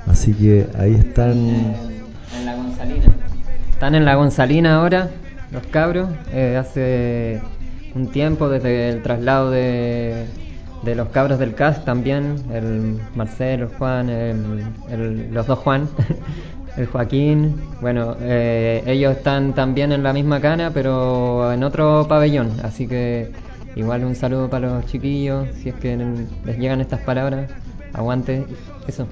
Así 0.07 0.33
que 0.33 0.65
ahí 0.79 0.95
están... 0.95 1.37
En 1.37 2.45
la 2.45 2.55
Gonzalina. 2.55 3.05
Están 3.69 3.95
en 3.95 4.05
la 4.05 4.15
Gonzalina 4.15 4.75
ahora, 4.77 5.09
los 5.51 5.67
cabros. 5.67 6.09
Eh, 6.33 6.57
hace 6.59 7.41
un 7.93 8.07
tiempo 8.07 8.49
desde 8.49 8.89
el 8.89 9.03
traslado 9.03 9.51
de 9.51 10.25
de 10.83 10.95
los 10.95 11.09
cabros 11.09 11.39
del 11.39 11.53
cast 11.55 11.83
también, 11.85 12.35
el 12.53 12.99
Marcelo, 13.15 13.69
Juan, 13.77 14.09
el, 14.09 15.33
los 15.33 15.47
dos 15.47 15.59
Juan, 15.59 15.89
el 16.77 16.85
Joaquín. 16.87 17.55
Bueno, 17.81 18.15
eh, 18.21 18.83
ellos 18.85 19.17
están 19.17 19.53
también 19.53 19.91
en 19.91 20.03
la 20.03 20.13
misma 20.13 20.39
cana, 20.39 20.71
pero 20.73 21.51
en 21.51 21.63
otro 21.63 22.05
pabellón. 22.07 22.51
Así 22.63 22.87
que 22.87 23.31
igual 23.75 24.03
un 24.03 24.15
saludo 24.15 24.49
para 24.49 24.75
los 24.75 24.85
chiquillos, 24.85 25.47
si 25.61 25.69
es 25.69 25.75
que 25.75 25.97
les 26.45 26.57
llegan 26.57 26.81
estas 26.81 27.01
palabras. 27.01 27.49
Aguante, 27.93 28.45
eso. 28.87 29.07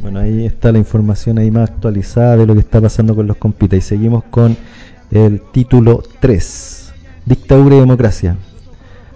Bueno, 0.00 0.20
ahí 0.20 0.44
está 0.44 0.70
la 0.70 0.78
información 0.78 1.38
ahí 1.38 1.50
más 1.50 1.70
actualizada 1.70 2.36
de 2.36 2.46
lo 2.46 2.54
que 2.54 2.60
está 2.60 2.80
pasando 2.80 3.14
con 3.14 3.26
los 3.26 3.36
compitas. 3.38 3.78
Y 3.78 3.82
seguimos 3.82 4.24
con 4.24 4.56
el 5.10 5.40
título 5.52 6.02
3, 6.20 6.92
Dictadura 7.24 7.76
y 7.76 7.80
Democracia. 7.80 8.36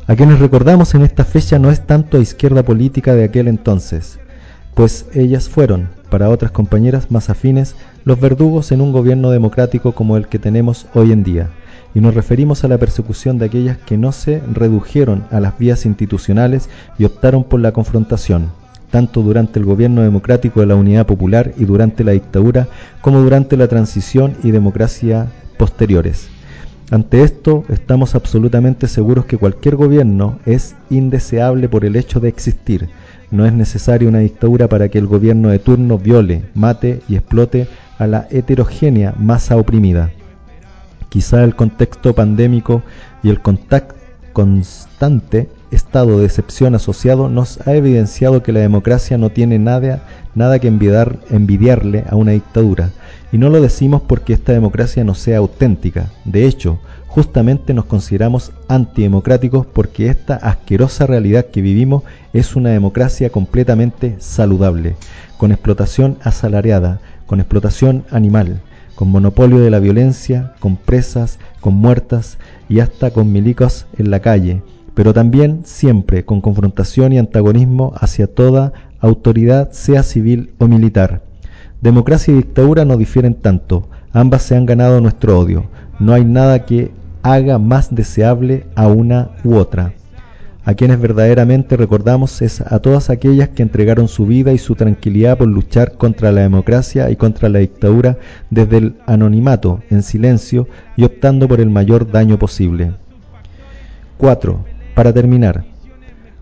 A 0.09 0.17
quienes 0.17 0.39
recordamos 0.39 0.95
en 0.95 1.03
esta 1.03 1.23
fecha 1.23 1.59
no 1.59 1.71
es 1.71 1.87
tanto 1.87 2.17
a 2.17 2.21
izquierda 2.21 2.63
política 2.63 3.15
de 3.15 3.25
aquel 3.25 3.47
entonces, 3.47 4.19
pues 4.75 5.05
ellas 5.13 5.51
fueron, 5.51 5.91
para 6.09 6.31
otras 6.31 6.51
compañeras 6.51 7.11
más 7.11 7.29
afines, 7.29 7.77
los 8.07 8.19
verdugos 8.19 8.73
en 8.73 8.81
un 8.81 8.91
gobierno 8.91 9.31
democrático 9.31 9.93
como 9.93 10.17
el 10.17 10.27
que 10.27 10.39
tenemos 10.39 10.87
hoy 10.95 11.13
en 11.13 11.25
día, 11.25 11.51
y 11.95 12.01
nos 12.01 12.15
referimos 12.15 12.65
a 12.65 12.69
la 12.69 12.79
persecución 12.79 13.37
de 13.37 13.45
aquellas 13.45 13.77
que 13.77 13.99
no 13.99 14.13
se 14.13 14.41
redujeron 14.51 15.27
a 15.31 15.41
las 15.41 15.59
vías 15.59 15.85
institucionales 15.85 16.71
y 16.97 17.05
optaron 17.05 17.45
por 17.45 17.61
la 17.61 17.73
confrontación, 17.73 18.51
tanto 18.91 19.21
durante 19.21 19.59
el 19.59 19.67
gobierno 19.67 20.01
democrático 20.01 20.61
de 20.61 20.67
la 20.69 20.77
Unidad 20.77 21.05
Popular 21.05 21.53
y 21.59 21.67
durante 21.67 22.03
la 22.03 22.13
dictadura, 22.13 22.67
como 23.03 23.21
durante 23.21 23.59
la 23.59 23.69
transición 23.69 24.39
y 24.43 24.53
democracia 24.53 25.27
posteriores. 25.59 26.31
Ante 26.91 27.23
esto, 27.23 27.65
estamos 27.69 28.15
absolutamente 28.15 28.89
seguros 28.89 29.27
que 29.27 29.37
cualquier 29.37 29.77
gobierno 29.77 30.39
es 30.47 30.75
indeseable 30.89 31.69
por 31.69 31.85
el 31.85 31.97
hecho 31.97 32.19
de 32.19 32.31
existir. 32.31 32.89
No 33.31 33.45
es 33.45 33.53
necesaria 33.53 34.09
una 34.09 34.21
dictadura 34.21 34.69
para 34.69 34.89
que 34.89 34.97
el 34.97 35.07
gobierno 35.07 35.51
de 35.51 35.59
turno 35.59 35.99
viole, 35.99 36.45
mate 36.55 37.03
y 37.07 37.17
explote 37.17 37.69
a 37.99 38.07
la 38.07 38.27
heterogénea 38.31 39.13
masa 39.19 39.59
oprimida. 39.59 40.11
Quizá 41.11 41.45
el 41.45 41.55
contexto 41.55 42.15
pandémico 42.15 42.83
y 43.23 43.29
el 43.29 43.41
constante 44.33 45.51
estado 45.71 46.19
de 46.21 46.25
excepción 46.25 46.75
asociado 46.75 47.29
nos 47.29 47.67
ha 47.67 47.75
evidenciado 47.75 48.43
que 48.43 48.53
la 48.53 48.61
democracia 48.61 49.19
no 49.19 49.29
tiene 49.29 49.59
nada, 49.59 50.05
nada 50.35 50.59
que 50.59 50.69
envidiarle 50.69 52.05
a 52.09 52.17
una 52.17 52.33
dictadura. 52.33 52.93
Y 53.31 53.39
no 53.39 53.51
lo 53.51 53.61
decimos 53.61 54.01
porque 54.01 54.33
esta 54.33 54.53
democracia 54.53 55.05
no 55.05 55.15
sea 55.15 55.39
auténtica. 55.39 56.11
De 56.25 56.47
hecho, 56.47 56.79
justamente 57.07 57.75
nos 57.75 57.85
consideramos 57.85 58.53
antidemocráticos 58.69 59.67
porque 59.67 60.09
esta 60.09 60.37
asquerosa 60.37 61.07
realidad 61.07 61.47
que 61.47 61.61
vivimos 61.61 62.05
es 62.33 62.57
una 62.57 62.71
democracia 62.71 63.31
completamente 63.31 64.17
saludable, 64.19 64.97
con 65.37 65.53
explotación 65.53 66.17
asalariada, 66.23 67.01
con 67.27 67.41
explotación 67.41 68.05
animal, 68.11 68.63
con 68.95 69.11
monopolio 69.11 69.61
de 69.61 69.71
la 69.71 69.79
violencia, 69.79 70.55
con 70.59 70.77
presas, 70.77 71.39
con 71.61 71.75
muertas 71.75 72.39
y 72.69 72.81
hasta 72.81 73.11
con 73.11 73.31
milicos 73.31 73.87
en 73.99 74.11
la 74.11 74.21
calle, 74.21 74.63
pero 74.95 75.13
también 75.13 75.61
siempre 75.65 76.25
con 76.25 76.41
confrontación 76.41 77.13
y 77.13 77.19
antagonismo 77.19 77.93
hacia 77.97 78.27
toda 78.27 78.73
autoridad, 79.01 79.71
sea 79.71 80.03
civil 80.03 80.51
o 80.59 80.67
militar. 80.67 81.28
Democracia 81.81 82.33
y 82.33 82.39
dictadura 82.39 82.85
no 82.85 82.97
difieren 82.97 83.35
tanto, 83.35 83.89
ambas 84.13 84.43
se 84.43 84.57
han 84.57 84.67
ganado 84.67 85.01
nuestro 85.01 85.39
odio. 85.39 85.67
No 86.01 86.13
hay 86.13 86.25
nada 86.25 86.65
que 86.65 86.91
haga 87.23 87.59
más 87.59 87.95
deseable 87.95 88.67
a 88.75 88.89
una 88.89 89.31
u 89.45 89.55
otra. 89.55 89.93
A 90.65 90.75
quienes 90.75 91.01
verdaderamente 91.01 91.77
recordamos 91.77 92.43
es 92.43 92.61
a 92.61 92.81
todas 92.81 93.11
aquellas 93.11 93.49
que 93.51 93.63
entregaron 93.63 94.09
su 94.09 94.27
vida 94.27 94.53
y 94.53 94.59
su 94.59 94.75
tranquilidad 94.75 95.39
por 95.39 95.49
luchar 95.49 95.93
contra 95.93 96.33
la 96.33 96.43
democracia 96.43 97.11
y 97.11 97.17
contra 97.17 97.49
la 97.49 97.61
dictadura 97.61 98.19
desde 98.51 98.79
el 98.79 98.95
anonimato, 99.07 99.81
en 99.89 100.03
silencio 100.03 100.69
y 100.97 101.05
optando 101.05 101.49
por 101.49 101.61
el 101.61 101.71
mayor 101.71 102.11
daño 102.11 102.39
posible. 102.39 102.93
4. 104.19 104.65
Para 104.95 105.13
terminar, 105.13 105.65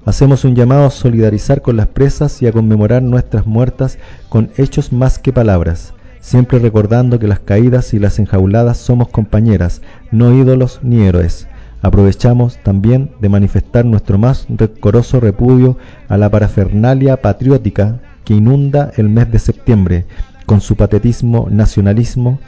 hacemos 0.07 0.45
un 0.45 0.55
llamado 0.55 0.87
a 0.87 0.91
solidarizar 0.91 1.61
con 1.61 1.77
las 1.77 1.89
presas 1.89 2.41
y 2.41 2.47
a 2.47 2.53
conmemorar 2.53 3.03
nuestras 3.03 3.45
muertas 3.45 3.99
con 4.29 4.51
hechos 4.57 4.93
más 4.93 5.19
que 5.19 5.33
palabras, 5.33 5.93
siempre 6.21 6.61
recordando 6.61 7.19
que 7.19 7.27
las 7.27 7.41
caídas 7.41 7.93
y 7.93 7.99
las 7.99 8.19
enjauladas 8.21 8.79
somos 8.79 9.09
compañeras, 9.09 9.83
no 10.13 10.33
ídolos 10.33 10.81
ni 10.83 11.03
héroes. 11.03 11.49
Aprovechamos 11.83 12.57
también 12.63 13.11
de 13.21 13.29
manifestar 13.29 13.85
nuestro 13.85 14.17
más 14.17 14.47
recoroso 14.49 15.21
repudio 15.21 15.77
a 16.09 16.17
la 16.17 16.31
parafernalia 16.31 17.21
patriótica 17.21 18.01
que 18.25 18.35
inunda 18.35 18.93
el 18.97 19.09
mes 19.09 19.31
de 19.31 19.41
septiembre 19.41 20.07
con 20.47 20.61
su 20.61 20.77
patetismo 20.77 21.49
nacionalismo, 21.51 22.39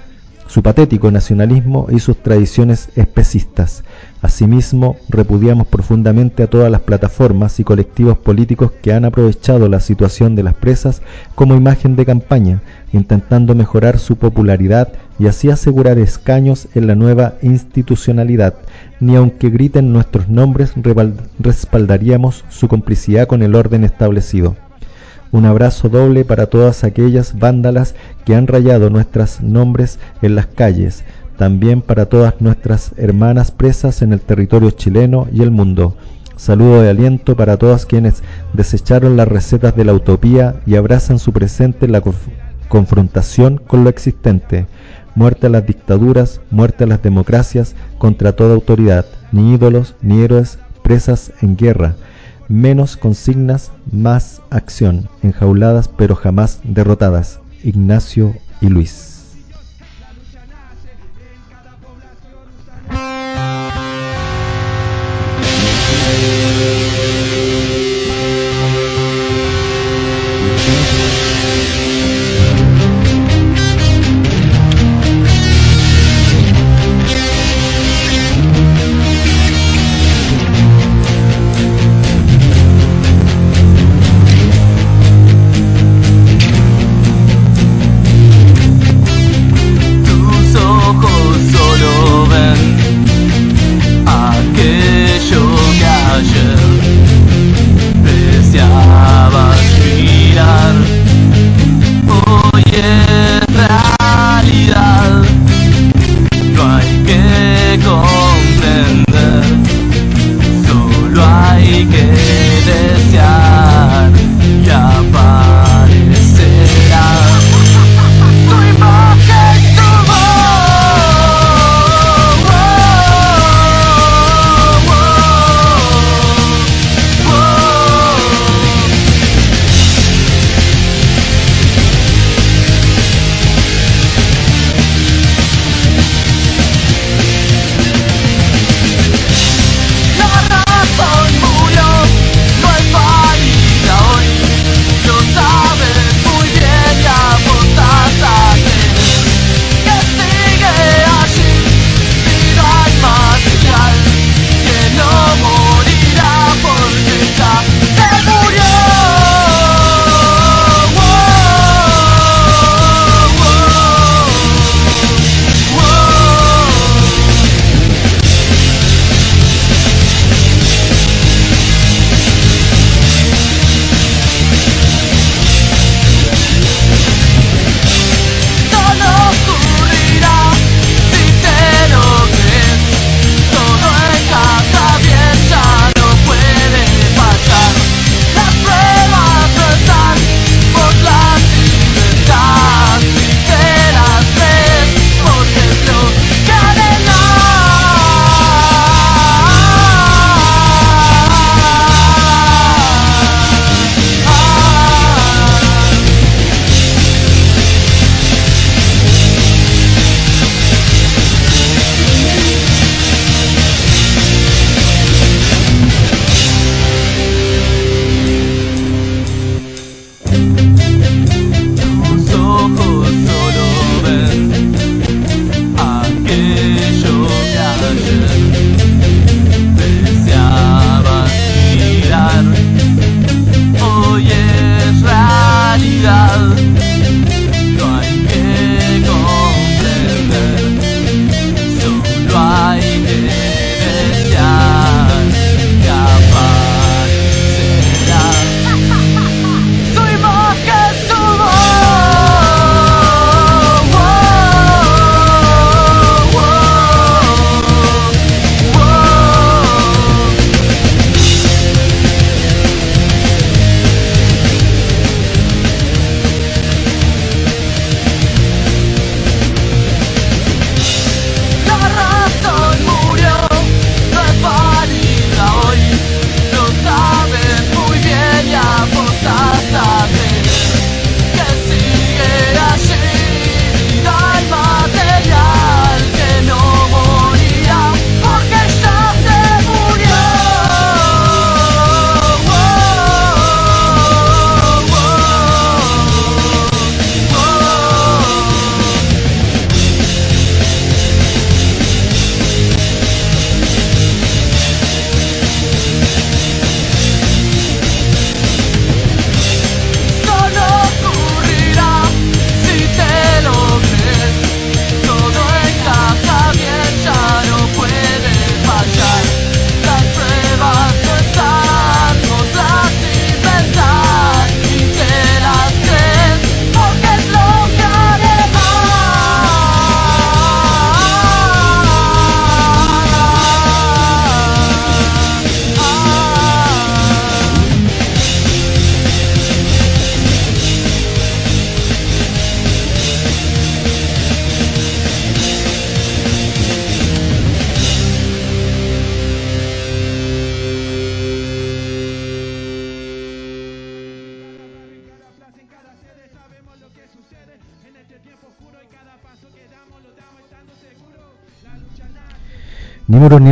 su 0.46 0.62
patético 0.62 1.10
nacionalismo 1.10 1.88
y 1.90 1.98
sus 1.98 2.22
tradiciones 2.22 2.88
especistas. 2.96 3.82
Asimismo, 4.20 4.96
repudiamos 5.08 5.68
profundamente 5.68 6.42
a 6.42 6.48
todas 6.48 6.72
las 6.72 6.80
plataformas 6.80 7.60
y 7.60 7.64
colectivos 7.64 8.18
políticos 8.18 8.72
que 8.82 8.92
han 8.92 9.04
aprovechado 9.04 9.68
la 9.68 9.78
situación 9.78 10.34
de 10.34 10.42
las 10.42 10.54
presas 10.54 11.02
como 11.36 11.54
imagen 11.54 11.94
de 11.94 12.04
campaña, 12.04 12.60
intentando 12.92 13.54
mejorar 13.54 14.00
su 14.00 14.16
popularidad 14.16 14.88
y 15.20 15.28
así 15.28 15.50
asegurar 15.50 15.98
escaños 15.98 16.66
en 16.74 16.88
la 16.88 16.96
nueva 16.96 17.34
institucionalidad. 17.42 18.54
Ni 18.98 19.14
aunque 19.14 19.50
griten 19.50 19.92
nuestros 19.92 20.28
nombres 20.28 20.72
respaldaríamos 21.38 22.44
su 22.48 22.66
complicidad 22.66 23.28
con 23.28 23.42
el 23.42 23.54
orden 23.54 23.84
establecido. 23.84 24.56
Un 25.30 25.44
abrazo 25.44 25.90
doble 25.90 26.24
para 26.24 26.46
todas 26.46 26.84
aquellas 26.84 27.38
vándalas 27.38 27.94
que 28.24 28.34
han 28.34 28.46
rayado 28.46 28.88
nuestros 28.88 29.42
nombres 29.42 29.98
en 30.22 30.34
las 30.34 30.46
calles, 30.46 31.04
también 31.38 31.80
para 31.80 32.06
todas 32.06 32.34
nuestras 32.40 32.92
hermanas 32.98 33.50
presas 33.50 34.02
en 34.02 34.12
el 34.12 34.20
territorio 34.20 34.70
chileno 34.70 35.26
y 35.32 35.42
el 35.42 35.50
mundo. 35.50 35.96
Saludo 36.36 36.82
de 36.82 36.90
aliento 36.90 37.34
para 37.36 37.56
todas 37.56 37.86
quienes 37.86 38.22
desecharon 38.52 39.16
las 39.16 39.28
recetas 39.28 39.74
de 39.74 39.84
la 39.86 39.94
utopía 39.94 40.60
y 40.66 40.76
abrazan 40.76 41.18
su 41.18 41.32
presente 41.32 41.86
en 41.86 41.92
la 41.92 42.02
confrontación 42.68 43.56
con 43.56 43.84
lo 43.84 43.88
existente. 43.88 44.66
Muerte 45.14 45.46
a 45.46 45.50
las 45.50 45.66
dictaduras, 45.66 46.42
muerte 46.50 46.84
a 46.84 46.86
las 46.86 47.02
democracias, 47.02 47.74
contra 47.96 48.32
toda 48.32 48.54
autoridad, 48.54 49.06
ni 49.32 49.54
ídolos, 49.54 49.94
ni 50.02 50.20
héroes, 50.20 50.58
presas 50.82 51.32
en 51.40 51.56
guerra 51.56 51.94
menos 52.48 52.96
consignas, 52.96 53.70
más 53.92 54.40
acción, 54.50 55.08
enjauladas 55.22 55.88
pero 55.88 56.14
jamás 56.16 56.60
derrotadas. 56.64 57.40
Ignacio 57.62 58.34
y 58.60 58.68
Luis. 58.68 59.17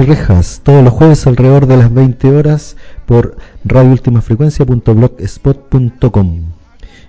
Rejas, 0.07 0.61
todos 0.63 0.85
los 0.85 0.93
jueves 0.93 1.27
alrededor 1.27 1.67
de 1.67 1.77
las 1.77 1.93
20 1.93 2.31
horas 2.31 2.77
por 3.07 3.37
radioultimafrecuencia.blogspot.com. 3.65 6.41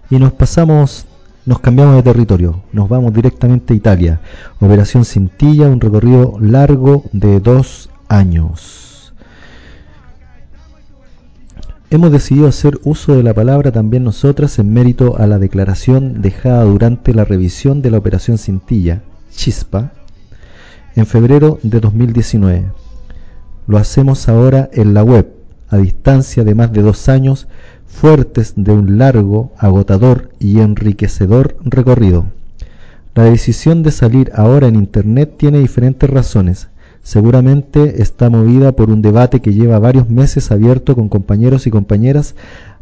Y 0.10 0.18
nos 0.18 0.34
pasamos, 0.34 1.06
nos 1.46 1.60
cambiamos 1.60 1.96
de 1.96 2.04
territorio, 2.04 2.64
nos 2.74 2.90
vamos 2.90 3.14
directamente 3.14 3.74
a 3.74 3.78
Italia. 3.78 4.20
Operación 4.60 5.06
Cintilla, 5.06 5.68
un 5.68 5.80
recorrido 5.80 6.38
largo 6.42 7.04
de 7.14 7.40
dos 7.40 7.92
años. 8.10 9.14
Hemos 11.90 12.12
decidido 12.12 12.48
hacer 12.48 12.80
uso 12.84 13.16
de 13.16 13.24
la 13.24 13.34
palabra 13.34 13.72
también 13.72 14.04
nosotras 14.04 14.60
en 14.60 14.74
mérito 14.74 15.18
a 15.18 15.26
la 15.28 15.40
declaración 15.40 16.22
dejada 16.22 16.64
durante 16.64 17.14
la 17.14 17.24
revisión 17.26 17.82
de 17.82 17.92
la 17.92 18.00
Operación 18.00 18.38
Cintilla, 18.40 19.04
Chispa, 19.32 19.92
en 20.96 21.06
febrero 21.06 21.60
de 21.62 21.80
2019. 21.80 22.87
Lo 23.68 23.78
hacemos 23.78 24.30
ahora 24.30 24.70
en 24.72 24.94
la 24.94 25.04
web, 25.04 25.28
a 25.70 25.78
distancia 25.78 26.46
de 26.46 26.56
más 26.56 26.72
de 26.72 26.82
dos 26.82 27.10
años, 27.10 27.48
fuertes 27.86 28.54
de 28.56 28.72
un 28.72 28.98
largo, 28.98 29.52
agotador 29.58 30.30
y 30.40 30.60
enriquecedor 30.60 31.58
recorrido. 31.64 32.26
La 33.14 33.24
decisión 33.24 33.84
de 33.84 33.92
salir 33.92 34.32
ahora 34.36 34.68
en 34.68 34.76
Internet 34.76 35.34
tiene 35.38 35.60
diferentes 35.60 36.10
razones. 36.10 36.70
Seguramente 37.04 38.02
está 38.02 38.30
movida 38.30 38.74
por 38.74 38.90
un 38.90 39.02
debate 39.02 39.42
que 39.42 39.54
lleva 39.54 39.80
varios 39.80 40.10
meses 40.10 40.52
abierto 40.52 40.96
con 40.96 41.10
compañeros 41.10 41.68
y 41.68 41.72
compañeras 41.72 42.36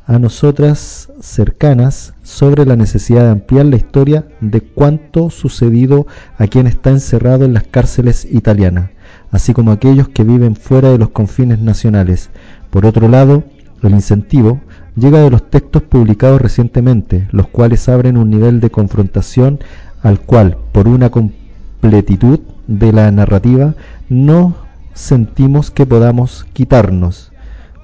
a 0.08 0.20
nosotras 0.20 1.10
cercanas 1.20 2.14
sobre 2.22 2.66
la 2.66 2.76
necesidad 2.76 3.24
de 3.24 3.32
ampliar 3.32 3.66
la 3.66 3.78
historia 3.78 4.28
de 4.42 4.62
cuánto 4.62 5.30
sucedido 5.30 6.06
a 6.38 6.48
quien 6.48 6.68
está 6.68 6.92
encerrado 6.92 7.46
en 7.46 7.54
las 7.54 7.64
cárceles 7.64 8.28
italianas, 8.32 8.92
así 9.32 9.54
como 9.54 9.72
aquellos 9.72 10.10
que 10.10 10.24
viven 10.24 10.56
fuera 10.56 10.90
de 10.92 10.98
los 10.98 11.10
confines 11.10 11.60
nacionales. 11.60 12.30
Por 12.70 12.86
otro 12.86 13.08
lado, 13.08 13.44
el 13.84 13.94
incentivo 13.94 14.60
llega 14.96 15.20
de 15.20 15.30
los 15.30 15.50
textos 15.50 15.84
publicados 15.84 16.42
recientemente, 16.42 17.28
los 17.32 17.48
cuales 17.48 17.88
abren 17.90 18.18
un 18.18 18.30
nivel 18.30 18.60
de 18.60 18.70
confrontación 18.70 19.60
al 20.02 20.20
cual, 20.20 20.58
por 20.72 20.88
una 20.88 21.10
completitud 21.10 22.40
de 22.68 22.94
la 22.94 23.12
narrativa, 23.12 23.76
no 24.10 24.56
sentimos 24.94 25.72
que 25.72 25.86
podamos 25.86 26.46
quitarnos 26.54 27.32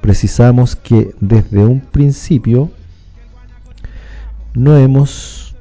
precisamos 0.01 0.75
que 0.75 1.15
desde 1.21 1.63
un 1.63 1.79
principio 1.79 2.71
no 4.53 4.75
hemos 4.77 5.55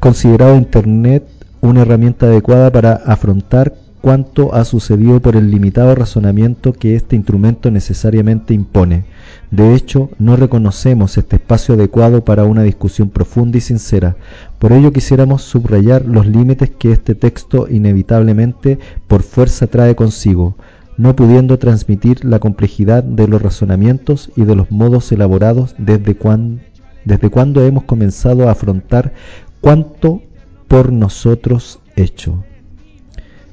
considerado 0.00 0.56
Internet 0.56 1.26
una 1.60 1.82
herramienta 1.82 2.26
adecuada 2.26 2.70
para 2.70 2.92
afrontar 2.92 3.74
cuanto 4.06 4.54
ha 4.54 4.64
sucedido 4.64 5.18
por 5.18 5.34
el 5.34 5.50
limitado 5.50 5.92
razonamiento 5.96 6.72
que 6.72 6.94
este 6.94 7.16
instrumento 7.16 7.72
necesariamente 7.72 8.54
impone. 8.54 9.02
De 9.50 9.74
hecho, 9.74 10.10
no 10.20 10.36
reconocemos 10.36 11.18
este 11.18 11.34
espacio 11.34 11.74
adecuado 11.74 12.24
para 12.24 12.44
una 12.44 12.62
discusión 12.62 13.10
profunda 13.10 13.58
y 13.58 13.60
sincera. 13.60 14.14
Por 14.60 14.72
ello 14.72 14.92
quisiéramos 14.92 15.42
subrayar 15.42 16.04
los 16.04 16.24
límites 16.24 16.70
que 16.70 16.92
este 16.92 17.16
texto 17.16 17.66
inevitablemente 17.68 18.78
por 19.08 19.24
fuerza 19.24 19.66
trae 19.66 19.96
consigo 19.96 20.54
no 20.96 21.16
pudiendo 21.16 21.58
transmitir 21.58 22.24
la 22.24 22.38
complejidad 22.38 23.02
de 23.02 23.26
los 23.26 23.42
razonamientos 23.42 24.30
y 24.36 24.44
de 24.44 24.54
los 24.54 24.70
modos 24.70 25.10
elaborados 25.10 25.74
desde, 25.78 26.14
cuando 26.14 26.60
desde 27.04 27.28
cuando 27.28 27.60
hemos 27.66 27.82
comenzado 27.82 28.48
a 28.48 28.52
afrontar 28.52 29.12
cuánto 29.60 30.22
por 30.68 30.92
nosotros 30.92 31.80
hecho. 31.96 32.44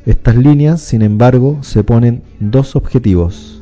Estas 0.05 0.35
líneas, 0.35 0.81
sin 0.81 1.01
embargo, 1.01 1.59
se 1.61 1.83
ponen 1.83 2.23
dos 2.39 2.75
objetivos. 2.75 3.61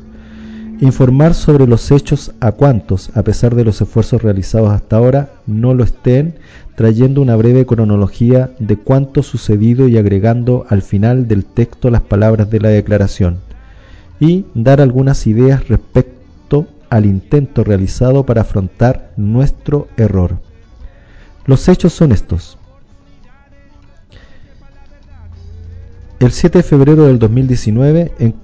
Informar 0.80 1.34
sobre 1.34 1.68
los 1.68 1.92
hechos 1.92 2.32
a 2.40 2.50
cuantos, 2.50 3.16
a 3.16 3.22
pesar 3.22 3.54
de 3.54 3.64
los 3.64 3.80
esfuerzos 3.80 4.22
realizados 4.22 4.70
hasta 4.70 4.96
ahora, 4.96 5.30
no 5.46 5.74
lo 5.74 5.84
estén, 5.84 6.34
trayendo 6.74 7.22
una 7.22 7.36
breve 7.36 7.64
cronología 7.64 8.50
de 8.58 8.76
cuánto 8.76 9.22
sucedido 9.22 9.86
y 9.86 9.98
agregando 9.98 10.66
al 10.68 10.82
final 10.82 11.28
del 11.28 11.44
texto 11.44 11.90
las 11.90 12.02
palabras 12.02 12.50
de 12.50 12.58
la 12.58 12.70
declaración 12.70 13.38
y 14.18 14.44
dar 14.54 14.80
algunas 14.80 15.26
ideas 15.28 15.68
respecto 15.68 16.66
al 16.90 17.06
intento 17.06 17.62
realizado 17.62 18.26
para 18.26 18.42
afrontar 18.42 19.12
nuestro 19.16 19.88
error. 19.96 20.38
Los 21.46 21.68
hechos 21.68 21.92
son 21.92 22.12
estos. 22.12 22.58
El 26.22 26.30
7 26.30 26.58
de 26.58 26.62
febrero 26.62 27.06
del 27.08 27.18
2019, 27.18 28.12
en 28.20 28.34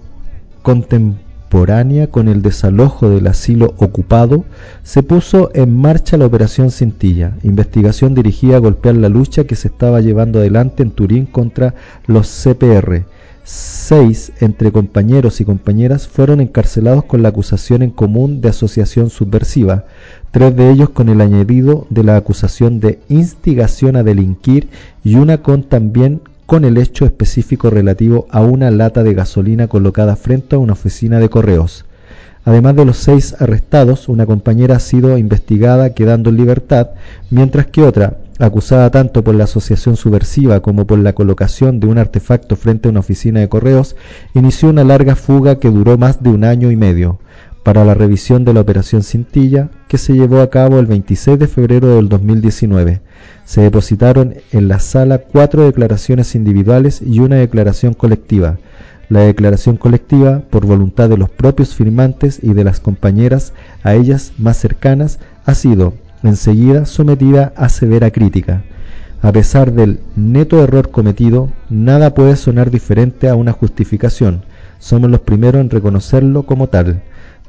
contemporánea 0.63 2.09
con 2.09 2.27
el 2.27 2.43
desalojo 2.43 3.09
del 3.09 3.29
asilo 3.29 3.73
ocupado, 3.79 4.45
se 4.83 5.05
puso 5.05 5.53
en 5.55 5.77
marcha 5.77 6.17
la 6.17 6.27
Operación 6.27 6.73
Cintilla, 6.73 7.37
investigación 7.45 8.17
dirigida 8.17 8.57
a 8.57 8.59
golpear 8.59 8.97
la 8.97 9.09
lucha 9.09 9.45
que 9.45 9.55
se 9.55 9.69
estaba 9.69 10.01
llevando 10.01 10.41
adelante 10.41 10.83
en 10.83 10.91
Turín 10.91 11.27
contra 11.27 11.77
los 12.09 12.27
CPR, 12.27 13.05
Seis 13.45 14.33
entre 14.41 14.73
compañeros 14.73 15.41
y 15.41 15.45
compañeras 15.45 16.09
fueron 16.09 16.41
encarcelados 16.41 17.05
con 17.05 17.23
la 17.23 17.29
acusación 17.29 17.83
en 17.83 17.91
común 17.91 18.41
de 18.41 18.49
asociación 18.49 19.09
subversiva. 19.09 19.85
tres 20.33 20.55
de 20.57 20.71
ellos 20.71 20.91
con 20.91 21.09
el 21.09 21.21
añadido 21.21 21.87
de 21.91 22.03
la 22.03 22.17
acusación 22.17 22.81
de 22.81 22.99
instigación 23.09 23.95
a 23.95 24.03
delinquir 24.03 24.69
y 25.05 25.15
una 25.15 25.39
con 25.39 25.63
también 25.63 26.21
con 26.49 26.65
el 26.65 26.79
hecho 26.79 27.05
específico 27.05 27.69
relativo 27.69 28.27
a 28.31 28.41
una 28.41 28.71
lata 28.71 29.03
de 29.03 29.13
gasolina 29.13 29.69
colocada 29.69 30.17
frente 30.17 30.57
a 30.57 30.59
una 30.59 30.73
oficina 30.73 31.19
de 31.19 31.29
correos. 31.29 31.85
Además 32.47 32.75
de 32.75 32.87
los 32.87 32.97
seis 32.97 33.37
arrestados, 33.39 34.09
una 34.09 34.25
compañera 34.25 34.77
ha 34.77 34.81
sido 34.81 35.19
investigada 35.19 35.93
quedando 35.93 36.31
en 36.31 36.39
libertad, 36.39 36.89
mientras 37.29 37.67
que 37.67 37.83
otra, 37.83 38.17
acusada 38.39 38.91
tanto 38.91 39.23
por 39.23 39.35
la 39.35 39.45
asociación 39.45 39.97
subversiva 39.97 40.61
como 40.61 40.87
por 40.87 40.99
la 41.01 41.13
colocación 41.13 41.81
de 41.81 41.87
un 41.87 41.99
artefacto 41.99 42.57
frente 42.57 42.89
a 42.89 42.93
una 42.93 43.01
oficina 43.01 43.41
de 43.41 43.51
correos, 43.51 43.95
inició 44.33 44.71
una 44.71 44.85
larga 44.85 45.17
fuga 45.17 45.59
que 45.59 45.69
duró 45.69 45.99
más 45.99 46.23
de 46.23 46.31
un 46.31 46.45
año 46.45 46.71
y 46.71 46.77
medio 46.77 47.19
para 47.63 47.85
la 47.85 47.93
revisión 47.93 48.47
de 48.47 48.55
la 48.55 48.61
operación 48.61 49.03
Cintilla 49.03 49.69
que 49.87 49.99
se 49.99 50.15
llevó 50.15 50.41
a 50.41 50.49
cabo 50.49 50.79
el 50.79 50.87
26 50.87 51.39
de 51.39 51.47
febrero 51.47 51.97
del 51.97 52.09
2019. 52.09 53.03
Se 53.49 53.63
depositaron 53.63 54.35
en 54.53 54.69
la 54.69 54.79
sala 54.79 55.23
cuatro 55.23 55.65
declaraciones 55.65 56.35
individuales 56.35 57.01
y 57.01 57.21
una 57.21 57.37
declaración 57.37 57.95
colectiva. 57.95 58.59
La 59.09 59.21
declaración 59.21 59.79
colectiva, 59.79 60.43
por 60.51 60.67
voluntad 60.67 61.09
de 61.09 61.17
los 61.17 61.31
propios 61.31 61.75
firmantes 61.75 62.41
y 62.43 62.53
de 62.53 62.63
las 62.63 62.79
compañeras 62.79 63.55
a 63.83 63.95
ellas 63.95 64.33
más 64.37 64.59
cercanas, 64.59 65.19
ha 65.47 65.55
sido 65.55 65.95
enseguida 66.23 66.85
sometida 66.85 67.55
a 67.57 67.71
severa 67.71 68.11
crítica. 68.11 68.65
A 69.23 69.33
pesar 69.33 69.73
del 69.73 70.01
neto 70.15 70.63
error 70.63 70.91
cometido, 70.91 71.49
nada 71.71 72.13
puede 72.13 72.37
sonar 72.37 72.71
diferente 72.71 73.31
a 73.31 73.35
una 73.35 73.53
justificación. 73.53 74.43
Somos 74.79 75.09
los 75.09 75.21
primeros 75.21 75.63
en 75.63 75.71
reconocerlo 75.71 76.43
como 76.43 76.69
tal. 76.69 77.01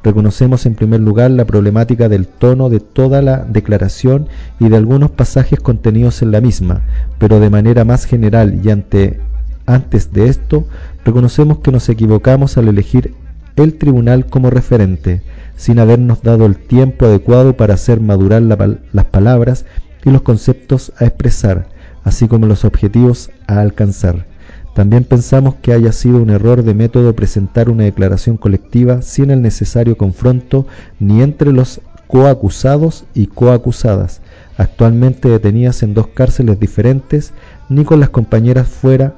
Reconocemos 0.04 0.66
en 0.66 0.76
primer 0.76 1.02
lugar 1.02 1.32
la 1.32 1.46
problemática 1.46 2.08
del 2.08 2.26
tono 2.28 2.70
de 2.70 2.80
toda 2.80 3.22
la 3.22 3.40
declaración 3.44 4.28
y 4.60 4.70
de 4.70 4.78
algunos 4.78 5.12
pasajes 5.12 5.60
contenidos 5.60 6.22
en 6.22 6.32
la 6.32 6.40
misma, 6.40 6.84
pero 7.18 7.40
de 7.42 7.50
manera 7.50 7.84
más 7.84 8.06
general 8.06 8.62
y 8.64 8.70
ante, 8.70 9.20
antes 9.66 10.14
de 10.14 10.30
esto, 10.30 10.66
reconocemos 11.04 11.60
que 11.60 11.72
nos 11.72 11.90
equivocamos 11.90 12.58
al 12.58 12.70
elegir 12.70 13.14
el 13.58 13.78
tribunal 13.78 14.26
como 14.26 14.50
referente, 14.50 15.22
sin 15.58 15.80
habernos 15.80 16.22
dado 16.22 16.46
el 16.46 16.56
tiempo 16.56 17.06
adecuado 17.06 17.58
para 17.58 17.74
hacer 17.74 18.00
madurar 18.00 18.42
las 18.42 19.06
palabras 19.06 19.66
y 20.06 20.12
los 20.12 20.22
conceptos 20.22 20.94
a 20.98 21.06
expresar, 21.06 21.68
así 22.06 22.30
como 22.30 22.46
los 22.46 22.64
objetivos 22.64 23.32
a 23.48 23.60
alcanzar. 23.60 24.29
También 24.74 25.04
pensamos 25.04 25.56
que 25.56 25.74
haya 25.74 25.92
sido 25.92 26.18
un 26.22 26.30
error 26.30 26.64
de 26.64 26.74
método 26.74 27.14
presentar 27.14 27.70
una 27.70 27.84
declaración 27.84 28.38
colectiva 28.38 29.02
sin 29.02 29.32
el 29.32 29.42
necesario 29.42 29.98
confronto 29.98 30.68
ni 31.00 31.22
entre 31.22 31.52
los 31.52 31.82
coacusados 32.08 33.06
y 33.14 33.28
coacusadas, 33.28 34.22
actualmente 34.58 35.30
detenidas 35.30 35.84
en 35.84 35.94
dos 35.94 36.08
cárceles 36.08 36.60
diferentes, 36.60 37.34
ni 37.70 37.86
con 37.86 38.00
las 38.00 38.10
compañeras 38.10 38.68
fuera 38.68 39.14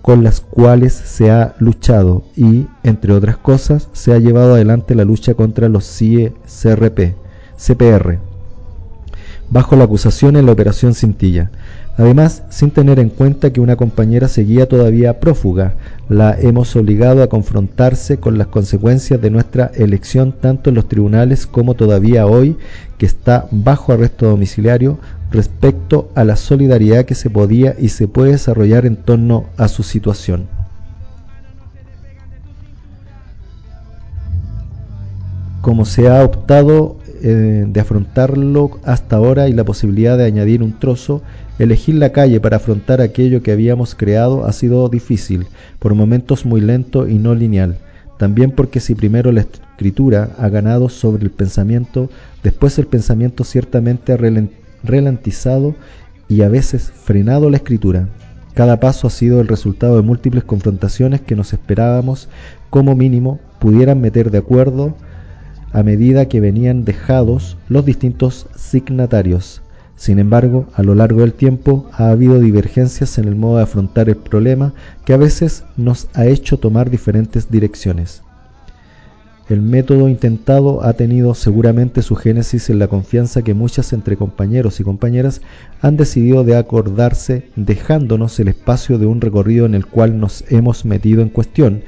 con 0.00 0.22
las 0.22 0.40
cuales 0.40 0.92
se 0.92 1.30
ha 1.30 1.54
luchado 1.58 2.24
y, 2.36 2.66
entre 2.82 3.14
otras 3.14 3.38
cosas, 3.38 3.88
se 3.94 4.12
ha 4.12 4.18
llevado 4.18 4.54
adelante 4.54 4.94
la 4.94 5.04
lucha 5.04 5.34
contra 5.34 5.70
los 5.70 5.84
CIE 5.84 6.34
CRP, 6.44 7.14
CPR, 7.56 8.18
bajo 9.48 9.76
la 9.76 9.84
acusación 9.84 10.36
en 10.36 10.44
la 10.44 10.52
Operación 10.52 10.94
Cintilla. 10.94 11.50
Además, 11.96 12.42
sin 12.48 12.72
tener 12.72 12.98
en 12.98 13.08
cuenta 13.08 13.52
que 13.52 13.60
una 13.60 13.76
compañera 13.76 14.26
seguía 14.26 14.68
todavía 14.68 15.20
prófuga, 15.20 15.74
la 16.08 16.36
hemos 16.38 16.74
obligado 16.74 17.22
a 17.22 17.28
confrontarse 17.28 18.18
con 18.18 18.36
las 18.36 18.48
consecuencias 18.48 19.20
de 19.20 19.30
nuestra 19.30 19.70
elección 19.74 20.32
tanto 20.32 20.70
en 20.70 20.76
los 20.76 20.88
tribunales 20.88 21.46
como 21.46 21.74
todavía 21.74 22.26
hoy, 22.26 22.56
que 22.98 23.06
está 23.06 23.46
bajo 23.52 23.92
arresto 23.92 24.26
domiciliario, 24.26 24.98
respecto 25.30 26.10
a 26.16 26.24
la 26.24 26.34
solidaridad 26.34 27.04
que 27.04 27.14
se 27.14 27.30
podía 27.30 27.76
y 27.78 27.90
se 27.90 28.08
puede 28.08 28.32
desarrollar 28.32 28.86
en 28.86 28.96
torno 28.96 29.46
a 29.56 29.68
su 29.68 29.84
situación. 29.84 30.48
Como 35.60 35.84
se 35.84 36.08
ha 36.08 36.24
optado 36.24 36.98
eh, 37.22 37.64
de 37.66 37.80
afrontarlo 37.80 38.78
hasta 38.84 39.16
ahora 39.16 39.48
y 39.48 39.54
la 39.54 39.64
posibilidad 39.64 40.18
de 40.18 40.26
añadir 40.26 40.62
un 40.62 40.78
trozo, 40.78 41.22
Elegir 41.58 41.94
la 41.94 42.10
calle 42.10 42.40
para 42.40 42.56
afrontar 42.56 43.00
aquello 43.00 43.42
que 43.42 43.52
habíamos 43.52 43.94
creado 43.94 44.44
ha 44.44 44.52
sido 44.52 44.88
difícil, 44.88 45.46
por 45.78 45.94
momentos 45.94 46.44
muy 46.44 46.60
lento 46.60 47.08
y 47.08 47.14
no 47.18 47.34
lineal. 47.34 47.78
También 48.18 48.50
porque 48.50 48.80
si 48.80 48.96
primero 48.96 49.30
la 49.30 49.42
escritura 49.42 50.30
ha 50.38 50.48
ganado 50.48 50.88
sobre 50.88 51.22
el 51.22 51.30
pensamiento, 51.30 52.10
después 52.42 52.76
el 52.78 52.86
pensamiento 52.86 53.44
ciertamente 53.44 54.12
ha 54.12 54.18
ralentizado 54.82 55.76
y 56.28 56.42
a 56.42 56.48
veces 56.48 56.90
frenado 56.90 57.50
la 57.50 57.58
escritura. 57.58 58.08
Cada 58.54 58.80
paso 58.80 59.06
ha 59.06 59.10
sido 59.10 59.40
el 59.40 59.48
resultado 59.48 59.96
de 59.96 60.02
múltiples 60.02 60.44
confrontaciones 60.44 61.20
que 61.20 61.36
nos 61.36 61.52
esperábamos 61.52 62.28
como 62.70 62.96
mínimo 62.96 63.38
pudieran 63.60 64.00
meter 64.00 64.30
de 64.32 64.38
acuerdo 64.38 64.96
a 65.72 65.82
medida 65.82 66.26
que 66.26 66.40
venían 66.40 66.84
dejados 66.84 67.56
los 67.68 67.84
distintos 67.84 68.46
signatarios. 68.56 69.63
Sin 69.96 70.18
embargo, 70.18 70.66
a 70.74 70.82
lo 70.82 70.94
largo 70.94 71.20
del 71.20 71.32
tiempo 71.32 71.86
ha 71.92 72.10
habido 72.10 72.40
divergencias 72.40 73.18
en 73.18 73.28
el 73.28 73.36
modo 73.36 73.58
de 73.58 73.62
afrontar 73.62 74.08
el 74.08 74.16
problema 74.16 74.72
que 75.04 75.14
a 75.14 75.18
veces 75.18 75.64
nos 75.76 76.08
ha 76.14 76.26
hecho 76.26 76.58
tomar 76.58 76.90
diferentes 76.90 77.50
direcciones. 77.50 78.22
El 79.48 79.60
método 79.60 80.08
intentado 80.08 80.82
ha 80.82 80.94
tenido 80.94 81.34
seguramente 81.34 82.00
su 82.00 82.16
génesis 82.16 82.70
en 82.70 82.78
la 82.78 82.88
confianza 82.88 83.42
que 83.42 83.52
muchas 83.52 83.92
entre 83.92 84.16
compañeros 84.16 84.80
y 84.80 84.84
compañeras 84.84 85.42
han 85.82 85.98
decidido 85.98 86.44
de 86.44 86.56
acordarse 86.56 87.50
dejándonos 87.54 88.40
el 88.40 88.48
espacio 88.48 88.98
de 88.98 89.04
un 89.04 89.20
recorrido 89.20 89.66
en 89.66 89.74
el 89.74 89.84
cual 89.84 90.18
nos 90.18 90.44
hemos 90.48 90.86
metido 90.86 91.20
en 91.20 91.28
cuestión, 91.28 91.82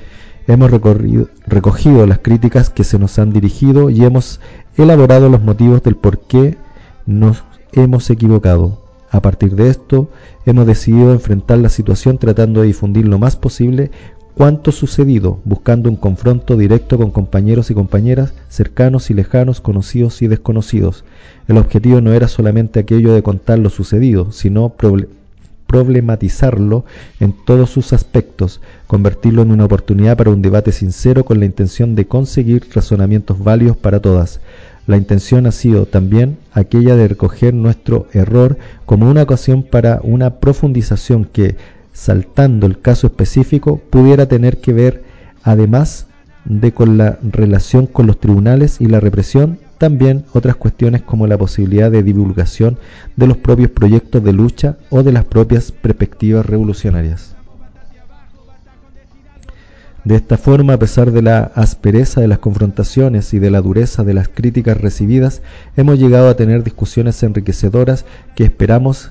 hemos 0.46 0.70
recogido 0.70 2.06
las 2.06 2.18
críticas 2.18 2.68
que 2.68 2.84
se 2.84 2.98
nos 2.98 3.18
han 3.18 3.32
dirigido 3.32 3.88
y 3.88 4.04
hemos 4.04 4.38
elaborado 4.76 5.30
los 5.30 5.42
motivos 5.42 5.82
del 5.82 5.96
por 5.96 6.20
qué 6.26 6.58
nos 7.06 7.42
hemos 7.76 8.10
equivocado. 8.10 8.80
A 9.10 9.22
partir 9.22 9.54
de 9.54 9.68
esto, 9.70 10.10
hemos 10.46 10.66
decidido 10.66 11.12
enfrentar 11.12 11.58
la 11.58 11.68
situación 11.68 12.18
tratando 12.18 12.60
de 12.60 12.66
difundir 12.66 13.06
lo 13.06 13.18
más 13.18 13.36
posible 13.36 13.90
cuanto 14.34 14.72
sucedido, 14.72 15.38
buscando 15.44 15.88
un 15.88 15.96
confronto 15.96 16.56
directo 16.56 16.98
con 16.98 17.10
compañeros 17.10 17.70
y 17.70 17.74
compañeras 17.74 18.34
cercanos 18.48 19.10
y 19.10 19.14
lejanos, 19.14 19.60
conocidos 19.60 20.20
y 20.20 20.26
desconocidos. 20.26 21.04
El 21.48 21.56
objetivo 21.56 22.00
no 22.00 22.12
era 22.12 22.28
solamente 22.28 22.80
aquello 22.80 23.14
de 23.14 23.22
contar 23.22 23.58
lo 23.58 23.70
sucedido, 23.70 24.32
sino 24.32 24.74
problematizarlo 25.66 26.84
en 27.20 27.32
todos 27.46 27.70
sus 27.70 27.94
aspectos, 27.94 28.60
convertirlo 28.86 29.42
en 29.42 29.52
una 29.52 29.64
oportunidad 29.64 30.18
para 30.18 30.30
un 30.30 30.42
debate 30.42 30.72
sincero 30.72 31.24
con 31.24 31.40
la 31.40 31.46
intención 31.46 31.94
de 31.94 32.06
conseguir 32.06 32.66
razonamientos 32.74 33.42
válidos 33.42 33.76
para 33.78 34.00
todas. 34.00 34.40
La 34.86 34.96
intención 34.96 35.46
ha 35.46 35.52
sido 35.52 35.86
también 35.86 36.38
aquella 36.52 36.94
de 36.94 37.08
recoger 37.08 37.52
nuestro 37.54 38.06
error 38.12 38.56
como 38.84 39.10
una 39.10 39.22
ocasión 39.22 39.64
para 39.64 40.00
una 40.02 40.38
profundización 40.38 41.24
que, 41.24 41.56
saltando 41.92 42.66
el 42.66 42.80
caso 42.80 43.08
específico, 43.08 43.80
pudiera 43.90 44.26
tener 44.26 44.58
que 44.58 44.72
ver, 44.72 45.02
además 45.42 46.06
de 46.44 46.72
con 46.72 46.96
la 46.96 47.18
relación 47.22 47.86
con 47.86 48.06
los 48.06 48.20
tribunales 48.20 48.80
y 48.80 48.86
la 48.86 49.00
represión, 49.00 49.58
también 49.78 50.24
otras 50.32 50.56
cuestiones 50.56 51.02
como 51.02 51.26
la 51.26 51.36
posibilidad 51.36 51.90
de 51.90 52.02
divulgación 52.02 52.78
de 53.16 53.26
los 53.26 53.36
propios 53.36 53.70
proyectos 53.70 54.22
de 54.22 54.32
lucha 54.32 54.76
o 54.90 55.02
de 55.02 55.12
las 55.12 55.24
propias 55.24 55.72
perspectivas 55.72 56.46
revolucionarias. 56.46 57.35
De 60.06 60.14
esta 60.14 60.38
forma, 60.38 60.74
a 60.74 60.78
pesar 60.78 61.10
de 61.10 61.20
la 61.20 61.50
aspereza 61.56 62.20
de 62.20 62.28
las 62.28 62.38
confrontaciones 62.38 63.34
y 63.34 63.40
de 63.40 63.50
la 63.50 63.60
dureza 63.60 64.04
de 64.04 64.14
las 64.14 64.28
críticas 64.28 64.80
recibidas, 64.80 65.42
hemos 65.76 65.98
llegado 65.98 66.28
a 66.28 66.36
tener 66.36 66.62
discusiones 66.62 67.20
enriquecedoras 67.24 68.04
que 68.36 68.44
esperamos 68.44 69.10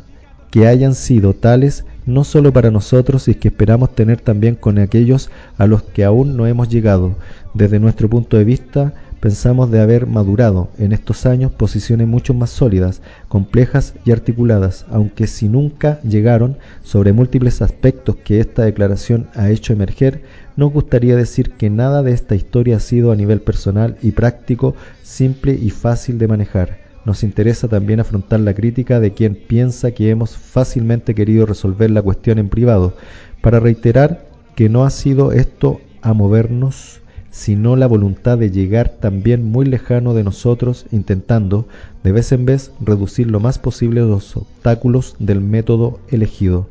que 0.51 0.67
hayan 0.67 0.95
sido 0.95 1.33
tales 1.33 1.83
no 2.05 2.23
solo 2.23 2.53
para 2.53 2.71
nosotros 2.71 3.27
y 3.27 3.35
que 3.35 3.49
esperamos 3.49 3.93
tener 3.93 4.21
también 4.21 4.55
con 4.55 4.77
aquellos 4.77 5.29
a 5.57 5.67
los 5.67 5.83
que 5.83 6.05
aún 6.05 6.37
no 6.37 6.47
hemos 6.47 6.69
llegado. 6.69 7.17
Desde 7.53 7.81
nuestro 7.81 8.09
punto 8.09 8.37
de 8.37 8.45
vista, 8.45 8.93
pensamos 9.19 9.71
de 9.71 9.81
haber 9.81 10.07
madurado 10.07 10.69
en 10.77 10.93
estos 10.93 11.25
años 11.25 11.51
posiciones 11.51 12.07
mucho 12.07 12.33
más 12.33 12.51
sólidas, 12.51 13.01
complejas 13.27 13.95
y 14.05 14.11
articuladas, 14.11 14.85
aunque 14.89 15.27
si 15.27 15.49
nunca 15.49 15.99
llegaron 16.03 16.57
sobre 16.83 17.11
múltiples 17.11 17.61
aspectos 17.61 18.15
que 18.23 18.39
esta 18.39 18.63
declaración 18.63 19.27
ha 19.35 19.49
hecho 19.49 19.73
emerger, 19.73 20.21
nos 20.55 20.71
gustaría 20.71 21.15
decir 21.15 21.51
que 21.51 21.69
nada 21.69 22.03
de 22.03 22.11
esta 22.11 22.35
historia 22.35 22.77
ha 22.77 22.79
sido 22.79 23.11
a 23.11 23.15
nivel 23.15 23.41
personal 23.41 23.97
y 24.01 24.11
práctico 24.11 24.75
simple 25.03 25.53
y 25.53 25.69
fácil 25.69 26.17
de 26.17 26.27
manejar. 26.27 26.79
Nos 27.05 27.23
interesa 27.23 27.67
también 27.67 27.99
afrontar 27.99 28.39
la 28.39 28.53
crítica 28.53 28.99
de 28.99 29.13
quien 29.13 29.35
piensa 29.35 29.91
que 29.91 30.09
hemos 30.09 30.35
fácilmente 30.35 31.13
querido 31.13 31.45
resolver 31.45 31.91
la 31.91 32.01
cuestión 32.01 32.39
en 32.39 32.49
privado, 32.49 32.95
para 33.41 33.59
reiterar 33.59 34.25
que 34.55 34.69
no 34.69 34.85
ha 34.85 34.89
sido 34.89 35.31
esto 35.31 35.81
a 36.01 36.13
movernos 36.13 37.01
sino 37.35 37.75
la 37.75 37.85
voluntad 37.85 38.37
de 38.37 38.49
llegar 38.49 38.87
también 39.01 39.43
muy 39.43 39.65
lejano 39.65 40.13
de 40.13 40.23
nosotros, 40.23 40.85
intentando, 40.93 41.67
de 42.01 42.13
vez 42.13 42.31
en 42.31 42.45
vez, 42.45 42.71
reducir 42.79 43.29
lo 43.29 43.41
más 43.41 43.59
posible 43.59 43.99
los 43.99 44.37
obstáculos 44.37 45.17
del 45.19 45.41
método 45.41 45.99
elegido. 46.07 46.65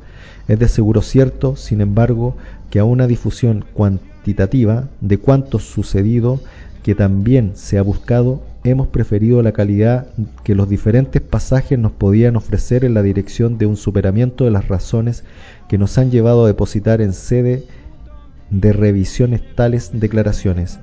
Es 0.48 0.58
de 0.58 0.68
seguro 0.68 1.02
cierto, 1.02 1.54
sin 1.56 1.82
embargo, 1.82 2.34
que 2.74 2.80
a 2.80 2.84
una 2.84 3.06
difusión 3.06 3.64
cuantitativa 3.72 4.88
de 5.00 5.18
cuanto 5.18 5.60
sucedido 5.60 6.40
que 6.82 6.96
también 6.96 7.52
se 7.54 7.78
ha 7.78 7.82
buscado, 7.82 8.42
hemos 8.64 8.88
preferido 8.88 9.40
la 9.42 9.52
calidad 9.52 10.08
que 10.42 10.56
los 10.56 10.68
diferentes 10.68 11.22
pasajes 11.22 11.78
nos 11.78 11.92
podían 11.92 12.34
ofrecer 12.34 12.84
en 12.84 12.94
la 12.94 13.02
dirección 13.02 13.58
de 13.58 13.66
un 13.66 13.76
superamiento 13.76 14.44
de 14.44 14.50
las 14.50 14.66
razones 14.66 15.22
que 15.68 15.78
nos 15.78 15.98
han 15.98 16.10
llevado 16.10 16.42
a 16.42 16.48
depositar 16.48 17.00
en 17.00 17.12
sede 17.12 17.62
de 18.50 18.72
revisiones 18.72 19.42
tales 19.54 19.92
declaraciones. 19.92 20.80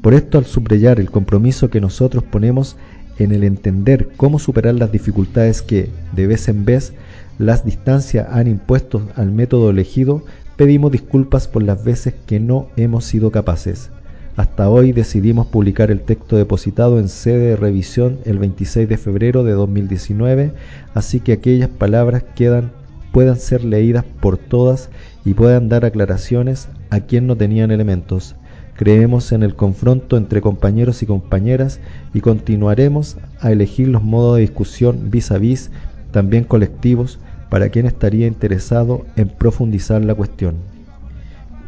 Por 0.00 0.14
esto, 0.14 0.38
al 0.38 0.44
subrayar 0.44 0.98
el 0.98 1.12
compromiso 1.12 1.70
que 1.70 1.80
nosotros 1.80 2.24
ponemos 2.24 2.76
en 3.20 3.30
el 3.30 3.44
entender 3.44 4.08
cómo 4.16 4.40
superar 4.40 4.74
las 4.74 4.90
dificultades 4.90 5.62
que, 5.62 5.88
de 6.16 6.26
vez 6.26 6.48
en 6.48 6.64
vez, 6.64 6.94
las 7.38 7.64
distancias 7.64 8.26
han 8.30 8.48
impuesto 8.48 9.08
al 9.14 9.30
método 9.30 9.70
elegido, 9.70 10.24
pedimos 10.62 10.92
disculpas 10.92 11.48
por 11.48 11.64
las 11.64 11.82
veces 11.82 12.14
que 12.24 12.38
no 12.38 12.68
hemos 12.76 13.04
sido 13.04 13.32
capaces. 13.32 13.90
Hasta 14.36 14.70
hoy 14.70 14.92
decidimos 14.92 15.48
publicar 15.48 15.90
el 15.90 16.02
texto 16.02 16.36
depositado 16.36 17.00
en 17.00 17.08
sede 17.08 17.48
de 17.48 17.56
revisión 17.56 18.18
el 18.26 18.38
26 18.38 18.88
de 18.88 18.96
febrero 18.96 19.42
de 19.42 19.54
2019, 19.54 20.52
así 20.94 21.18
que 21.18 21.32
aquellas 21.32 21.68
palabras 21.68 22.22
quedan, 22.36 22.70
puedan 23.10 23.40
ser 23.40 23.64
leídas 23.64 24.04
por 24.20 24.38
todas 24.38 24.88
y 25.24 25.34
puedan 25.34 25.68
dar 25.68 25.84
aclaraciones 25.84 26.68
a 26.90 27.00
quien 27.00 27.26
no 27.26 27.36
tenían 27.36 27.72
elementos. 27.72 28.36
Creemos 28.76 29.32
en 29.32 29.42
el 29.42 29.56
confronto 29.56 30.16
entre 30.16 30.40
compañeros 30.40 31.02
y 31.02 31.06
compañeras 31.06 31.80
y 32.14 32.20
continuaremos 32.20 33.16
a 33.40 33.50
elegir 33.50 33.88
los 33.88 34.04
modos 34.04 34.36
de 34.36 34.42
discusión 34.42 35.10
vis 35.10 35.32
a 35.32 35.38
vis, 35.38 35.72
también 36.12 36.44
colectivos, 36.44 37.18
para 37.52 37.68
quien 37.68 37.84
estaría 37.84 38.26
interesado 38.26 39.04
en 39.14 39.28
profundizar 39.28 40.00
la 40.02 40.14
cuestión. 40.14 40.56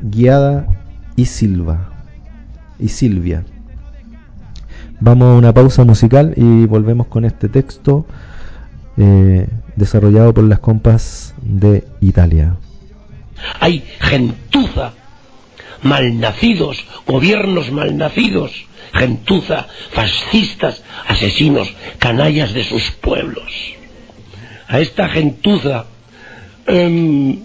Guiada 0.01 0.67
y 1.15 1.27
Silva 1.27 1.91
y 2.79 2.89
Silvia. 2.89 3.45
Vamos 4.99 5.27
a 5.29 5.37
una 5.37 5.53
pausa 5.53 5.85
musical 5.85 6.33
y 6.39 6.65
volvemos 6.65 7.09
con 7.09 7.27
este 7.27 7.51
texto 7.51 8.07
eh, 8.97 9.47
desarrollado 9.77 10.33
por 10.33 10.45
las 10.45 10.59
compas 10.59 11.35
de 11.43 11.85
Italia. 12.01 12.57
Hay 13.61 13.85
gentuza, 14.01 14.95
malnacidos, 15.83 16.83
gobiernos 17.07 17.71
malnacidos, 17.71 18.53
gentuza, 18.95 19.67
fascistas, 19.93 20.83
asesinos, 21.07 21.71
canallas 21.99 22.55
de 22.55 22.65
sus 22.65 22.91
pueblos. 23.03 23.75
A 24.69 24.81
esta 24.81 25.09
gentuza 25.09 25.87
em, 26.67 27.39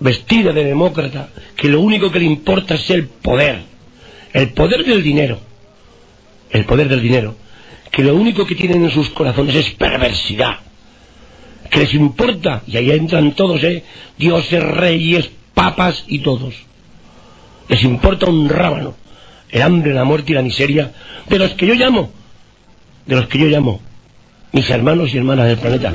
vestida 0.00 0.52
de 0.52 0.64
demócrata, 0.64 1.30
que 1.56 1.68
lo 1.68 1.80
único 1.80 2.10
que 2.10 2.20
le 2.20 2.26
importa 2.26 2.74
es 2.74 2.90
el 2.90 3.06
poder, 3.06 3.62
el 4.32 4.50
poder 4.50 4.84
del 4.84 5.02
dinero, 5.02 5.40
el 6.50 6.64
poder 6.64 6.88
del 6.88 7.00
dinero, 7.00 7.34
que 7.90 8.04
lo 8.04 8.14
único 8.14 8.46
que 8.46 8.54
tienen 8.54 8.84
en 8.84 8.90
sus 8.90 9.10
corazones 9.10 9.54
es 9.54 9.70
perversidad, 9.70 10.58
que 11.70 11.80
les 11.80 11.94
importa, 11.94 12.62
y 12.66 12.76
ahí 12.76 12.90
entran 12.90 13.32
todos, 13.32 13.62
¿eh? 13.64 13.82
dioses, 14.16 14.62
reyes, 14.62 15.30
papas 15.54 16.04
y 16.06 16.20
todos. 16.20 16.54
Les 17.68 17.82
importa 17.84 18.26
un 18.26 18.48
rábano 18.48 18.94
el 19.50 19.62
hambre, 19.62 19.94
la 19.94 20.04
muerte 20.04 20.32
y 20.32 20.34
la 20.34 20.42
miseria 20.42 20.92
de 21.28 21.38
los 21.38 21.52
que 21.52 21.66
yo 21.66 21.74
llamo, 21.74 22.10
de 23.06 23.16
los 23.16 23.26
que 23.28 23.38
yo 23.38 23.46
llamo 23.46 23.80
mis 24.52 24.70
hermanos 24.70 25.12
y 25.12 25.18
hermanas 25.18 25.46
del 25.46 25.58
planeta. 25.58 25.92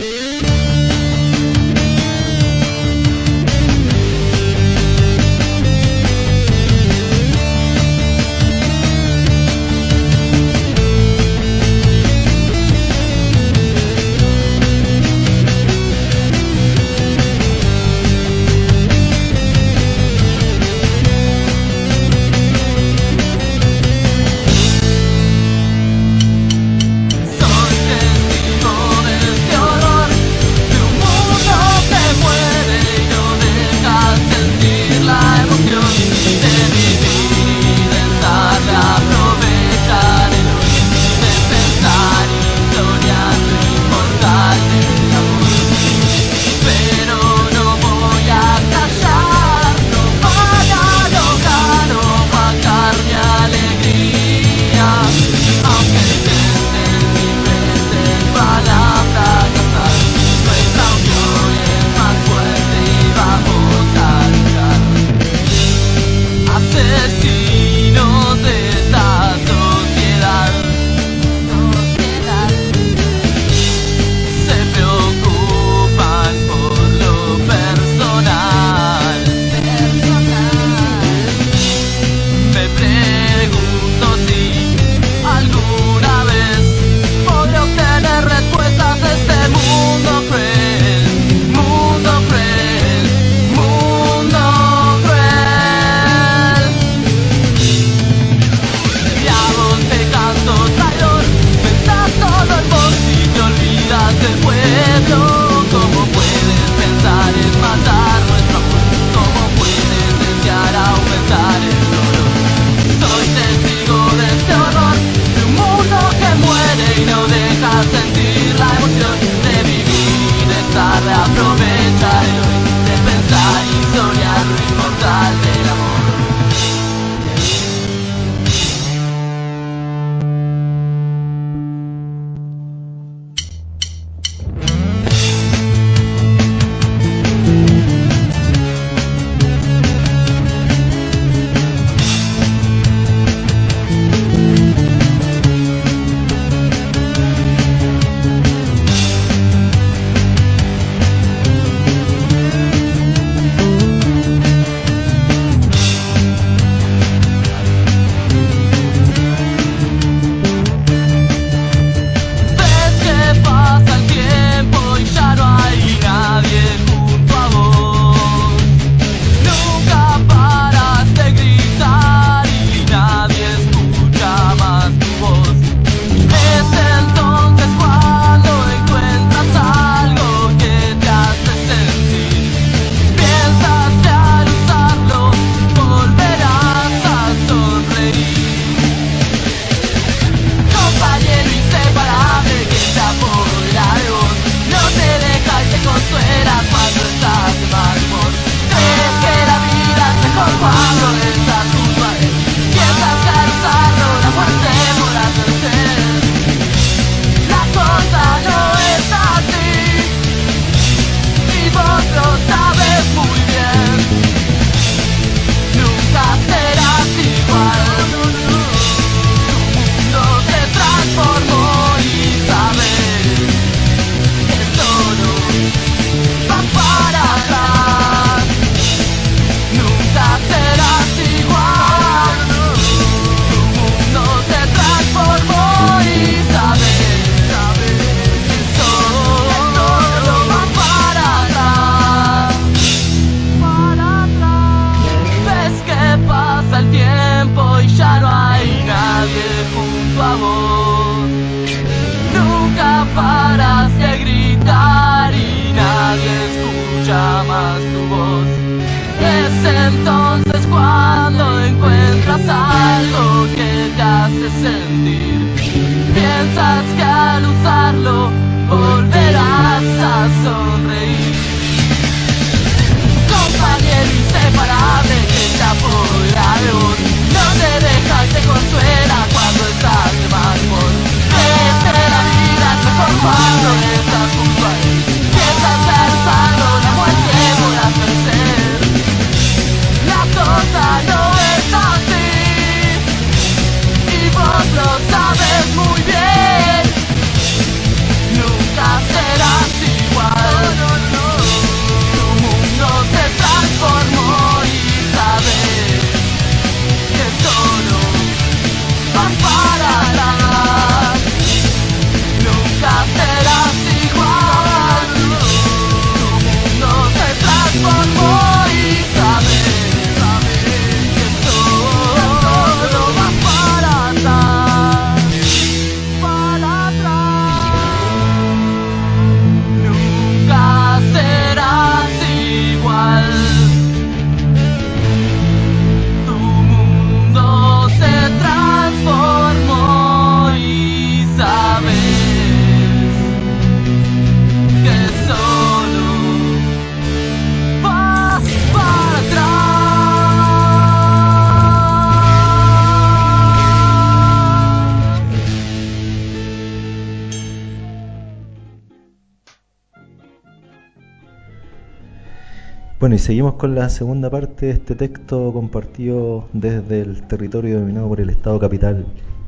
Seguimos 363.23 363.53
con 363.53 363.73
la 363.73 363.87
segunda 363.87 364.29
parte 364.29 364.65
de 364.65 364.71
este 364.73 364.95
texto 364.95 365.53
compartido 365.53 366.49
desde 366.51 366.99
el 366.99 367.25
territorio 367.25 367.79
dominado 367.79 368.09
por 368.09 368.19
el 368.19 368.29
Estado 368.29 368.59
capital 368.59 369.05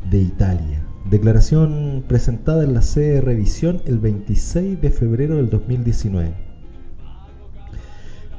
de 0.10 0.18
Italia. 0.18 0.82
Declaración 1.10 2.06
presentada 2.08 2.64
en 2.64 2.74
la 2.74 2.82
sede 2.82 3.16
de 3.16 3.22
revisión 3.22 3.82
el 3.86 4.00
26 4.00 4.80
de 4.80 4.90
febrero 4.92 5.36
del 5.36 5.50
2019. 5.50 6.34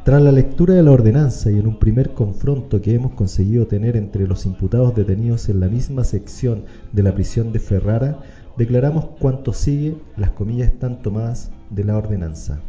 Tras 0.06 0.22
la 0.22 0.32
lectura 0.32 0.72
de 0.72 0.82
la 0.82 0.92
ordenanza 0.92 1.50
y 1.50 1.58
en 1.58 1.66
un 1.66 1.78
primer 1.78 2.14
confronto 2.14 2.80
que 2.80 2.94
hemos 2.94 3.12
conseguido 3.12 3.66
tener 3.66 3.98
entre 3.98 4.26
los 4.26 4.46
imputados 4.46 4.94
detenidos 4.94 5.50
en 5.50 5.60
la 5.60 5.68
misma 5.68 6.04
sección 6.04 6.64
de 6.92 7.02
la 7.02 7.14
prisión 7.14 7.52
de 7.52 7.60
Ferrara, 7.60 8.20
declaramos 8.56 9.04
cuanto 9.20 9.52
sigue, 9.52 9.98
las 10.16 10.30
comillas 10.30 10.68
están 10.68 11.02
tomadas 11.02 11.50
de 11.68 11.84
la 11.84 11.98
ordenanza 11.98 12.62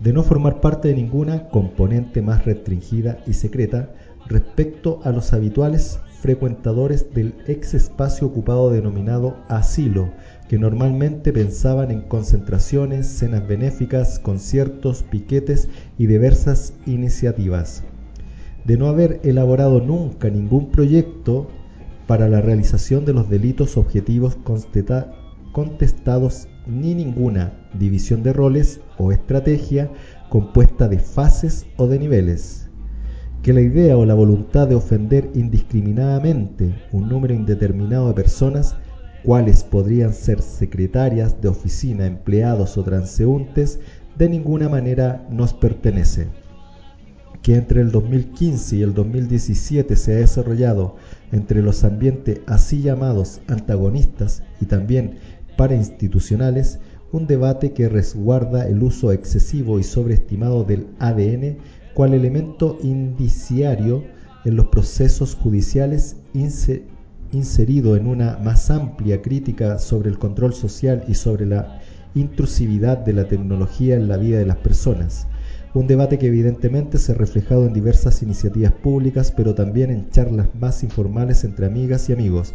de 0.00 0.12
no 0.12 0.22
formar 0.22 0.60
parte 0.60 0.88
de 0.88 0.94
ninguna 0.94 1.48
componente 1.48 2.22
más 2.22 2.44
restringida 2.44 3.18
y 3.26 3.32
secreta 3.32 3.90
respecto 4.26 5.00
a 5.04 5.10
los 5.10 5.32
habituales 5.32 6.00
frecuentadores 6.20 7.14
del 7.14 7.34
ex 7.46 7.74
espacio 7.74 8.26
ocupado 8.26 8.70
denominado 8.70 9.36
asilo, 9.48 10.10
que 10.48 10.58
normalmente 10.58 11.32
pensaban 11.32 11.90
en 11.90 12.02
concentraciones, 12.02 13.06
cenas 13.06 13.46
benéficas, 13.46 14.18
conciertos, 14.18 15.02
piquetes 15.04 15.68
y 15.98 16.06
diversas 16.06 16.74
iniciativas. 16.86 17.84
De 18.64 18.76
no 18.76 18.88
haber 18.88 19.20
elaborado 19.22 19.80
nunca 19.80 20.28
ningún 20.28 20.70
proyecto 20.70 21.48
para 22.06 22.28
la 22.28 22.40
realización 22.40 23.04
de 23.04 23.12
los 23.12 23.28
delitos 23.30 23.76
objetivos 23.76 24.36
contestados 25.52 26.48
ni 26.66 26.94
ninguna 26.94 27.52
división 27.74 28.22
de 28.22 28.32
roles 28.32 28.80
o 28.98 29.12
estrategia 29.12 29.90
compuesta 30.28 30.88
de 30.88 30.98
fases 30.98 31.66
o 31.76 31.86
de 31.86 31.98
niveles. 31.98 32.68
Que 33.42 33.52
la 33.52 33.60
idea 33.60 33.96
o 33.96 34.04
la 34.04 34.14
voluntad 34.14 34.66
de 34.66 34.74
ofender 34.74 35.30
indiscriminadamente 35.34 36.74
un 36.92 37.08
número 37.08 37.32
indeterminado 37.34 38.08
de 38.08 38.14
personas, 38.14 38.76
cuales 39.22 39.62
podrían 39.62 40.12
ser 40.12 40.42
secretarias 40.42 41.40
de 41.40 41.48
oficina, 41.48 42.06
empleados 42.06 42.76
o 42.76 42.82
transeúntes, 42.82 43.78
de 44.18 44.28
ninguna 44.28 44.68
manera 44.68 45.26
nos 45.30 45.52
pertenece 45.52 46.28
que 47.46 47.54
entre 47.54 47.80
el 47.80 47.92
2015 47.92 48.74
y 48.74 48.82
el 48.82 48.92
2017 48.92 49.94
se 49.94 50.14
ha 50.14 50.16
desarrollado 50.16 50.96
entre 51.30 51.62
los 51.62 51.84
ambientes 51.84 52.40
así 52.46 52.82
llamados 52.82 53.40
antagonistas 53.46 54.42
y 54.60 54.66
también 54.66 55.18
parainstitucionales 55.56 56.78
un 57.12 57.26
debate 57.26 57.72
que 57.72 57.88
resguarda 57.88 58.66
el 58.68 58.82
uso 58.82 59.12
excesivo 59.12 59.78
y 59.78 59.84
sobreestimado 59.84 60.64
del 60.64 60.86
ADN 60.98 61.56
cual 61.94 62.14
elemento 62.14 62.76
indiciario 62.82 64.04
en 64.44 64.56
los 64.56 64.66
procesos 64.66 65.34
judiciales 65.34 66.16
inse- 66.34 66.82
inserido 67.32 67.96
en 67.96 68.06
una 68.06 68.38
más 68.38 68.70
amplia 68.70 69.22
crítica 69.22 69.78
sobre 69.78 70.10
el 70.10 70.18
control 70.18 70.52
social 70.54 71.04
y 71.08 71.14
sobre 71.14 71.46
la 71.46 71.80
intrusividad 72.14 72.98
de 72.98 73.12
la 73.12 73.28
tecnología 73.28 73.96
en 73.96 74.08
la 74.08 74.16
vida 74.16 74.38
de 74.38 74.46
las 74.46 74.56
personas. 74.56 75.26
Un 75.74 75.86
debate 75.86 76.18
que 76.18 76.28
evidentemente 76.28 76.96
se 76.96 77.12
ha 77.12 77.14
reflejado 77.14 77.66
en 77.66 77.74
diversas 77.74 78.22
iniciativas 78.22 78.72
públicas, 78.72 79.30
pero 79.30 79.54
también 79.54 79.90
en 79.90 80.08
charlas 80.10 80.48
más 80.54 80.82
informales 80.82 81.44
entre 81.44 81.66
amigas 81.66 82.08
y 82.08 82.14
amigos. 82.14 82.54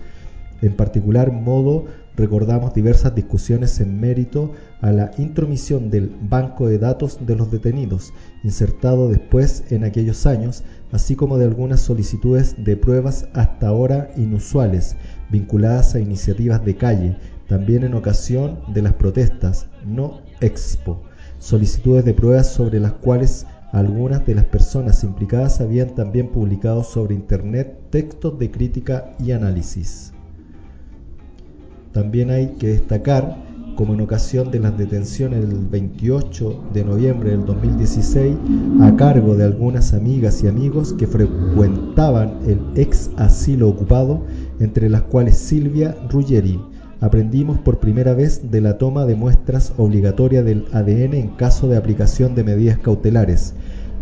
En 0.62 0.76
particular 0.76 1.32
modo, 1.32 1.86
recordamos 2.16 2.74
diversas 2.76 3.16
discusiones 3.16 3.80
en 3.80 4.00
mérito 4.00 4.52
a 4.82 4.92
la 4.92 5.12
intromisión 5.18 5.90
del 5.90 6.16
banco 6.30 6.68
de 6.68 6.78
datos 6.78 7.18
de 7.26 7.36
los 7.36 7.50
detenidos, 7.50 8.14
insertado 8.44 9.10
después 9.10 9.64
en 9.72 9.84
aquellos 9.84 10.28
años, 10.28 10.64
así 10.92 11.16
como 11.16 11.40
de 11.40 11.46
algunas 11.46 11.82
solicitudes 11.82 12.56
de 12.64 12.78
pruebas 12.78 13.28
hasta 13.34 13.70
ahora 13.70 14.12
inusuales, 14.18 14.96
vinculadas 15.32 15.96
a 15.96 16.00
iniciativas 16.00 16.64
de 16.64 16.76
calle, 16.76 17.18
también 17.48 17.84
en 17.84 17.96
ocasión 17.96 18.60
de 18.72 18.84
las 18.84 18.94
protestas, 18.94 19.68
no 19.86 20.22
expo, 20.42 21.02
solicitudes 21.40 22.06
de 22.06 22.14
pruebas 22.14 22.54
sobre 22.54 22.80
las 22.80 22.94
cuales 22.94 23.48
algunas 23.72 24.26
de 24.26 24.36
las 24.36 24.46
personas 24.46 25.04
implicadas 25.04 25.60
habían 25.60 25.96
también 25.96 26.28
publicado 26.30 26.84
sobre 26.84 27.16
Internet 27.16 27.80
textos 27.90 28.38
de 28.38 28.52
crítica 28.52 29.16
y 29.18 29.32
análisis. 29.32 30.14
También 31.94 32.30
hay 32.30 32.48
que 32.58 32.68
destacar, 32.68 33.36
como 33.76 33.94
en 33.94 34.02
ocasión 34.02 34.50
de 34.50 34.60
las 34.60 34.78
detenciones 34.78 35.48
del 35.48 35.66
28 35.68 36.70
de 36.74 36.86
noviembre 36.86 37.32
del 37.32 37.46
2016, 37.46 38.38
a 38.82 38.96
cargo 38.96 39.36
de 39.36 39.44
algunas 39.44 39.94
amigas 39.94 40.42
y 40.42 40.48
amigos 40.48 40.94
que 40.94 41.06
frecuentaban 41.06 42.40
el 42.48 42.60
ex 42.76 43.10
asilo 43.18 43.68
ocupado, 43.68 44.22
entre 44.60 44.90
las 44.90 45.02
cuales 45.04 45.38
Silvia 45.38 45.98
Ruggeri, 46.10 46.62
aprendimos 47.02 47.60
por 47.60 47.80
primera 47.80 48.14
vez 48.14 48.52
de 48.52 48.62
la 48.62 48.78
toma 48.78 49.06
de 49.06 49.16
muestras 49.16 49.74
obligatoria 49.78 50.44
del 50.44 50.66
ADN 50.72 51.14
en 51.14 51.28
caso 51.36 51.68
de 51.68 51.76
aplicación 51.76 52.36
de 52.36 52.46
medidas 52.46 52.78
cautelares, 52.78 53.54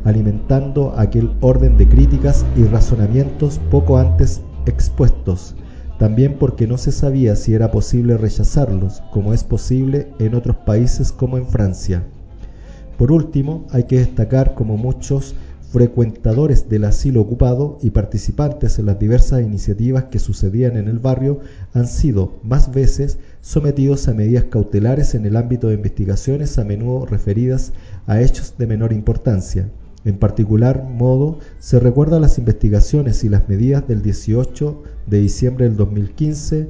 alimentando 0.04 0.94
aquel 0.96 1.32
orden 1.42 1.76
de 1.78 1.88
críticas 1.88 2.46
y 2.56 2.66
razonamientos 2.66 3.60
poco 3.72 3.98
antes 3.98 4.42
expuestos 4.68 5.56
también 6.00 6.38
porque 6.40 6.66
no 6.66 6.78
se 6.78 6.94
sabía 6.94 7.36
si 7.36 7.54
era 7.54 7.72
posible 7.72 8.18
rechazarlos, 8.18 9.04
como 9.12 9.34
es 9.34 9.44
posible 9.44 10.08
en 10.18 10.34
otros 10.34 10.56
países 10.56 11.12
como 11.12 11.38
en 11.38 11.46
Francia. 11.46 12.04
Por 12.98 13.12
último, 13.12 13.68
hay 13.70 13.84
que 13.84 14.00
destacar 14.00 14.56
como 14.56 14.78
muchos 14.78 15.36
frecuentadores 15.72 16.70
del 16.70 16.86
asilo 16.86 17.20
ocupado 17.20 17.78
y 17.82 17.90
participantes 17.92 18.80
en 18.80 18.86
las 18.86 18.98
diversas 18.98 19.42
iniciativas 19.42 20.06
que 20.06 20.20
sucedían 20.20 20.78
en 20.78 20.88
el 20.88 21.00
barrio 21.00 21.42
han 21.74 21.86
sido, 21.86 22.40
más 22.44 22.74
veces, 22.74 23.20
sometidos 23.42 24.08
a 24.08 24.14
medidas 24.14 24.46
cautelares 24.46 25.16
en 25.16 25.26
el 25.26 25.36
ámbito 25.36 25.68
de 25.68 25.76
investigaciones 25.76 26.58
a 26.58 26.64
menudo 26.64 27.06
referidas 27.08 27.74
a 28.08 28.22
hechos 28.22 28.56
de 28.58 28.68
menor 28.68 28.94
importancia. 28.94 29.70
En 30.06 30.18
particular 30.18 30.86
modo, 30.86 31.40
se 31.60 31.78
recuerda 31.78 32.22
las 32.22 32.38
investigaciones 32.38 33.26
y 33.26 33.30
las 33.30 33.50
medidas 33.50 33.86
del 33.86 34.02
18 34.02 34.82
de 35.10 35.20
diciembre 35.20 35.66
del 35.66 35.76
2015 35.76 36.70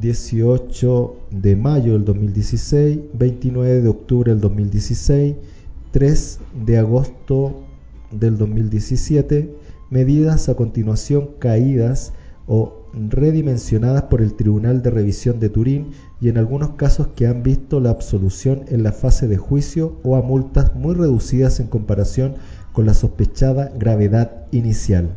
18 0.00 1.16
de 1.32 1.56
mayo 1.56 1.94
del 1.94 2.04
2016, 2.04 2.98
29 3.14 3.82
de 3.82 3.88
octubre 3.88 4.30
del 4.30 4.40
2016, 4.40 5.34
3 5.90 6.40
de 6.66 6.78
agosto 6.78 7.64
del 8.12 8.38
2017, 8.38 9.52
medidas 9.90 10.48
a 10.48 10.54
continuación 10.54 11.30
caídas 11.40 12.12
o 12.46 12.84
redimensionadas 13.10 14.04
por 14.04 14.22
el 14.22 14.34
Tribunal 14.34 14.82
de 14.82 14.90
Revisión 14.90 15.40
de 15.40 15.48
Turín 15.48 15.90
y 16.20 16.28
en 16.28 16.38
algunos 16.38 16.70
casos 16.70 17.08
que 17.08 17.26
han 17.26 17.42
visto 17.42 17.80
la 17.80 17.90
absolución 17.90 18.64
en 18.68 18.84
la 18.84 18.92
fase 18.92 19.26
de 19.26 19.36
juicio 19.36 19.98
o 20.04 20.14
a 20.14 20.22
multas 20.22 20.76
muy 20.76 20.94
reducidas 20.94 21.58
en 21.58 21.66
comparación 21.66 22.36
con 22.72 22.86
la 22.86 22.94
sospechada 22.94 23.72
gravedad 23.76 24.46
inicial. 24.52 25.16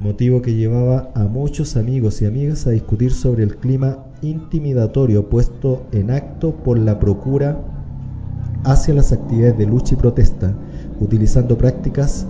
Motivo 0.00 0.42
que 0.42 0.54
llevaba 0.54 1.10
a 1.14 1.24
muchos 1.24 1.76
amigos 1.76 2.20
y 2.20 2.26
amigas 2.26 2.66
a 2.66 2.70
discutir 2.70 3.12
sobre 3.12 3.44
el 3.44 3.56
clima 3.56 4.04
intimidatorio 4.22 5.28
puesto 5.28 5.86
en 5.92 6.10
acto 6.10 6.54
por 6.54 6.78
la 6.78 6.98
Procura 6.98 7.60
hacia 8.64 8.94
las 8.94 9.12
actividades 9.12 9.56
de 9.56 9.66
lucha 9.66 9.94
y 9.94 9.98
protesta, 9.98 10.52
utilizando 10.98 11.56
prácticas 11.56 12.26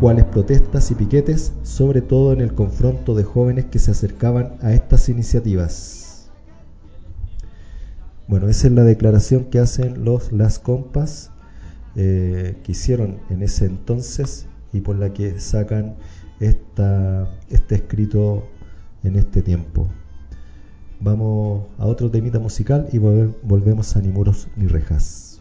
cuales 0.00 0.26
protestas 0.26 0.90
y 0.92 0.94
piquetes, 0.94 1.52
sobre 1.64 2.02
todo 2.02 2.32
en 2.32 2.40
el 2.40 2.54
confronto 2.54 3.14
de 3.14 3.24
jóvenes 3.24 3.64
que 3.64 3.80
se 3.80 3.90
acercaban 3.90 4.52
a 4.62 4.72
estas 4.72 5.08
iniciativas. 5.08 6.30
Bueno, 8.28 8.48
esa 8.48 8.68
es 8.68 8.74
la 8.74 8.84
declaración 8.84 9.44
que 9.44 9.58
hacen 9.58 10.04
los 10.04 10.30
Las 10.32 10.58
Compas, 10.58 11.30
eh, 11.96 12.58
que 12.62 12.72
hicieron 12.72 13.18
en 13.30 13.42
ese 13.42 13.64
entonces 13.66 14.46
y 14.72 14.82
por 14.82 14.96
la 14.96 15.12
que 15.12 15.40
sacan 15.40 15.96
esta, 16.40 17.28
este 17.50 17.76
escrito 17.76 18.46
en 19.04 19.16
este 19.16 19.42
tiempo. 19.42 19.88
Vamos 21.00 21.66
a 21.78 21.86
otro 21.86 22.10
temita 22.10 22.38
musical 22.38 22.88
y 22.92 22.98
volve- 22.98 23.32
volvemos 23.42 23.94
a 23.96 24.00
Ni 24.00 24.08
muros 24.08 24.48
ni 24.56 24.66
rejas. 24.66 25.40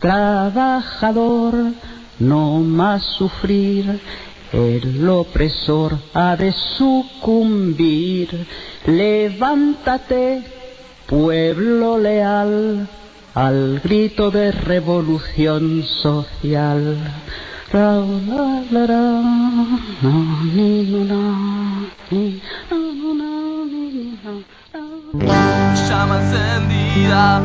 Trabajador, 0.00 1.54
no 2.18 2.58
más 2.60 3.02
sufrir, 3.16 4.00
el 4.52 5.08
opresor 5.08 5.96
ha 6.12 6.36
de 6.36 6.52
sucumbir. 6.76 8.46
Levántate, 8.86 10.42
pueblo 11.08 11.98
leal, 11.98 12.88
al 13.34 13.80
grito 13.80 14.32
de 14.32 14.50
revolución 14.50 15.84
social. 15.84 16.96
Llama 17.72 18.20
encendida 26.20 27.40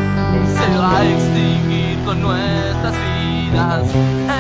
se 0.57 0.67
va 0.77 0.97
a 0.97 1.05
extinguir 1.05 2.03
con 2.03 2.21
nuestras 2.21 2.93
vidas. 2.93 3.83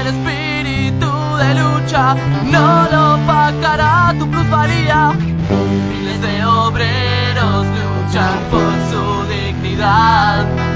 El 0.01 0.07
espíritu 0.07 1.09
de 1.37 1.55
lucha 1.55 2.15
no 2.51 2.67
lo 2.91 3.17
pagará 3.25 4.13
tu 4.19 4.29
plusvalía. 4.29 5.13
Miles 5.89 6.21
de 6.21 6.45
obreros 6.45 7.65
luchan 7.65 8.39
por 8.51 8.73
su 8.91 9.03
dignidad 9.29 10.66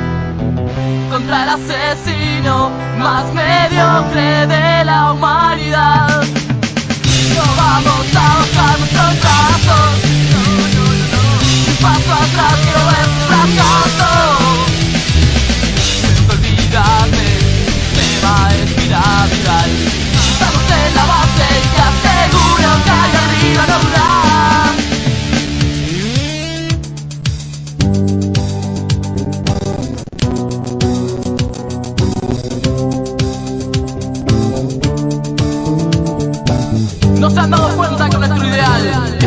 contra 1.10 1.44
el 1.44 1.50
asesino 1.50 2.72
más 2.98 3.26
mediocre 3.34 4.48
de 4.48 4.86
la 4.86 5.14
humanidad. 5.14 6.24
No 7.36 7.44
vamos 7.58 8.06
a 8.16 8.36
bajar 8.40 8.80
nuestros 8.80 9.20
brazos. 9.22 9.92
Paso 11.82 12.14
atrás 12.14 12.56
quiero 12.64 12.86
ver 12.86 13.08
fracaso. 13.28 14.51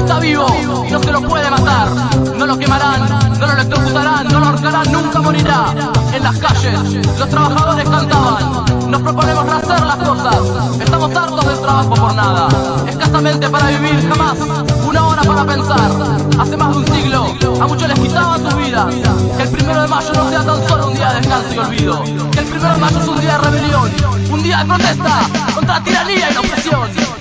Está 0.05 0.21
vivo 0.21 0.47
no 0.91 1.03
se 1.03 1.13
lo 1.13 1.21
puede 1.23 1.51
matar. 1.51 1.89
No 2.37 2.47
lo 2.47 2.59
quemarán, 2.59 3.09
no 3.41 3.47
lo 3.47 3.53
electrocutarán, 3.53 4.29
no 4.29 4.39
lo 4.39 4.47
ahorcarán, 4.47 4.93
nunca 4.93 5.21
morirá. 5.21 5.75
En 6.13 6.23
las 6.23 6.39
calles, 6.39 6.79
los 7.19 7.29
trabajadores 7.29 7.89
cantaban. 7.89 8.91
Nos 8.91 9.03
proponemos 9.03 9.47
rehacer 9.47 9.81
las 9.81 9.97
cosas. 9.97 10.81
Estamos 10.81 11.17
hartos 11.17 11.47
del 11.47 11.61
trabajo 11.61 11.95
por 11.95 12.15
nada. 12.15 12.49
Escasamente 12.87 13.49
para 13.49 13.69
vivir, 13.69 14.09
jamás. 14.09 14.39
Una 14.87 15.07
hora 15.07 15.23
para 15.23 15.45
pensar. 15.45 15.91
Hace 16.39 16.57
más 16.57 16.71
de 16.71 16.77
un 16.77 16.87
siglo, 16.87 17.27
a 17.61 17.67
muchos 17.67 17.89
les 17.89 17.99
quitaban 17.99 18.43
sus 18.43 18.57
vidas. 18.57 18.95
Que 19.37 19.43
el 19.43 19.49
primero 19.49 19.83
de 19.83 19.89
mayo 19.89 20.13
no 20.13 20.31
sea 20.31 20.45
tan 20.45 20.69
solo 20.69 20.87
un 20.89 20.95
día 20.95 21.09
de 21.09 21.21
descanso 21.21 21.55
y 21.55 21.59
olvido. 21.59 22.03
Que 22.31 22.41
el 22.41 22.47
primero 22.47 22.75
de 22.75 22.81
mayo 22.81 22.99
es 23.01 23.09
un 23.09 23.21
día 23.21 23.39
de 23.39 23.51
rebelión. 23.51 23.91
Un 24.31 24.43
día 24.43 24.59
de 24.59 24.65
protesta 24.67 25.21
contra 25.55 25.83
tiranía 25.83 26.31
y 26.31 26.35
la 26.35 26.41
opresión 26.41 27.15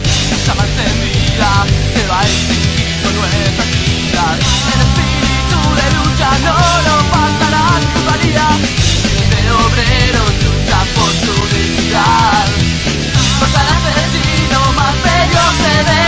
llama 0.46 0.64
encendida 0.66 1.66
se 1.94 2.08
va 2.08 2.20
a 2.20 2.24
extinguir 2.24 2.72
con 3.04 3.16
nuestras 3.16 3.70
vidas. 3.72 4.39
El 4.74 4.80
espíritu 4.88 5.60
de 5.80 5.86
lucha 5.97 6.30
no 6.47 6.58
lo 6.88 6.95
faltará 7.12 7.66
en 7.82 7.88
tu 7.93 7.99
valía. 8.10 8.47
Miles 9.12 9.43
de 9.43 9.51
obreros 9.51 10.32
luchan 10.43 10.88
por 10.95 11.12
su 11.24 11.34
dignidad. 11.56 12.45
Contra 13.39 13.62
el 13.62 13.70
asesino 13.78 14.60
más 14.74 14.95
mediocre 15.04 15.76
de 15.84 15.93
la 15.93 16.03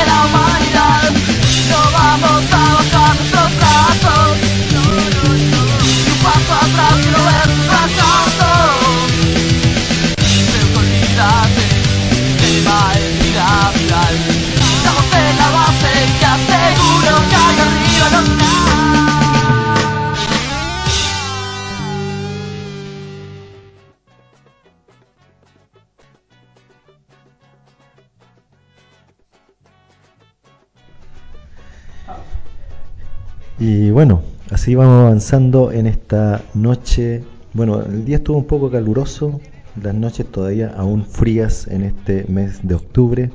Y 33.77 33.91
bueno, 33.91 34.21
así 34.51 34.73
vamos 34.73 35.01
avanzando 35.01 35.73
en 35.73 35.85
esta 35.85 36.41
noche. 36.53 37.25
Bueno, 37.51 37.81
el 37.81 38.05
día 38.05 38.15
estuvo 38.15 38.37
un 38.37 38.45
poco 38.45 38.71
caluroso, 38.71 39.41
las 39.83 39.93
noches 39.93 40.31
todavía 40.31 40.73
aún 40.77 41.03
frías 41.03 41.67
en 41.67 41.83
este 41.83 42.23
mes 42.29 42.65
de 42.65 42.75
octubre. 42.75 43.31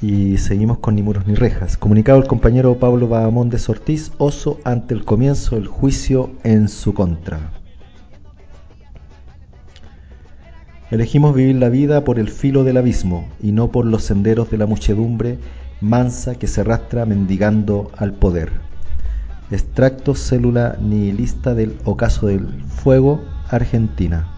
Y 0.00 0.38
seguimos 0.38 0.78
con 0.78 0.94
Ni 0.94 1.02
muros 1.02 1.26
ni 1.26 1.34
rejas. 1.34 1.76
Comunicado 1.76 2.18
el 2.20 2.26
compañero 2.26 2.78
Pablo 2.78 3.06
Bahamondes 3.06 3.68
Ortiz, 3.68 4.12
oso 4.16 4.60
ante 4.64 4.94
el 4.94 5.04
comienzo 5.04 5.56
del 5.56 5.66
juicio 5.66 6.30
en 6.42 6.66
su 6.68 6.94
contra. 6.94 7.52
Elegimos 10.90 11.34
vivir 11.34 11.56
la 11.56 11.68
vida 11.68 12.02
por 12.02 12.18
el 12.18 12.30
filo 12.30 12.64
del 12.64 12.78
abismo 12.78 13.28
y 13.42 13.52
no 13.52 13.70
por 13.70 13.84
los 13.84 14.04
senderos 14.04 14.50
de 14.50 14.56
la 14.56 14.64
muchedumbre 14.64 15.36
mansa 15.82 16.34
que 16.34 16.46
se 16.46 16.62
arrastra 16.62 17.04
mendigando 17.04 17.90
al 17.98 18.14
poder. 18.14 18.73
Extracto 19.50 20.14
célula 20.14 20.76
nihilista 20.80 21.54
del 21.54 21.76
ocaso 21.84 22.28
del 22.28 22.48
fuego, 22.68 23.22
Argentina. 23.50 24.28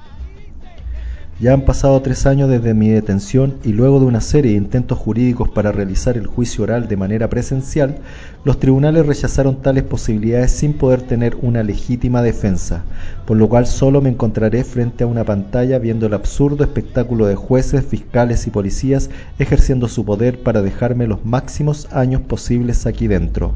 Ya 1.38 1.52
han 1.52 1.66
pasado 1.66 2.00
tres 2.00 2.24
años 2.24 2.48
desde 2.48 2.72
mi 2.72 2.88
detención 2.88 3.56
y 3.62 3.74
luego 3.74 4.00
de 4.00 4.06
una 4.06 4.22
serie 4.22 4.52
de 4.52 4.56
intentos 4.56 4.96
jurídicos 4.98 5.50
para 5.50 5.70
realizar 5.70 6.16
el 6.16 6.26
juicio 6.26 6.64
oral 6.64 6.88
de 6.88 6.96
manera 6.96 7.28
presencial, 7.28 7.98
los 8.42 8.58
tribunales 8.58 9.04
rechazaron 9.04 9.60
tales 9.60 9.82
posibilidades 9.82 10.52
sin 10.52 10.72
poder 10.72 11.02
tener 11.02 11.36
una 11.42 11.62
legítima 11.62 12.22
defensa, 12.22 12.84
por 13.26 13.36
lo 13.36 13.50
cual 13.50 13.66
solo 13.66 14.00
me 14.00 14.08
encontraré 14.08 14.64
frente 14.64 15.04
a 15.04 15.08
una 15.08 15.24
pantalla 15.24 15.78
viendo 15.78 16.06
el 16.06 16.14
absurdo 16.14 16.64
espectáculo 16.64 17.26
de 17.26 17.34
jueces, 17.34 17.84
fiscales 17.84 18.46
y 18.46 18.50
policías 18.50 19.10
ejerciendo 19.38 19.88
su 19.88 20.06
poder 20.06 20.42
para 20.42 20.62
dejarme 20.62 21.06
los 21.06 21.26
máximos 21.26 21.86
años 21.92 22.22
posibles 22.22 22.86
aquí 22.86 23.08
dentro. 23.08 23.52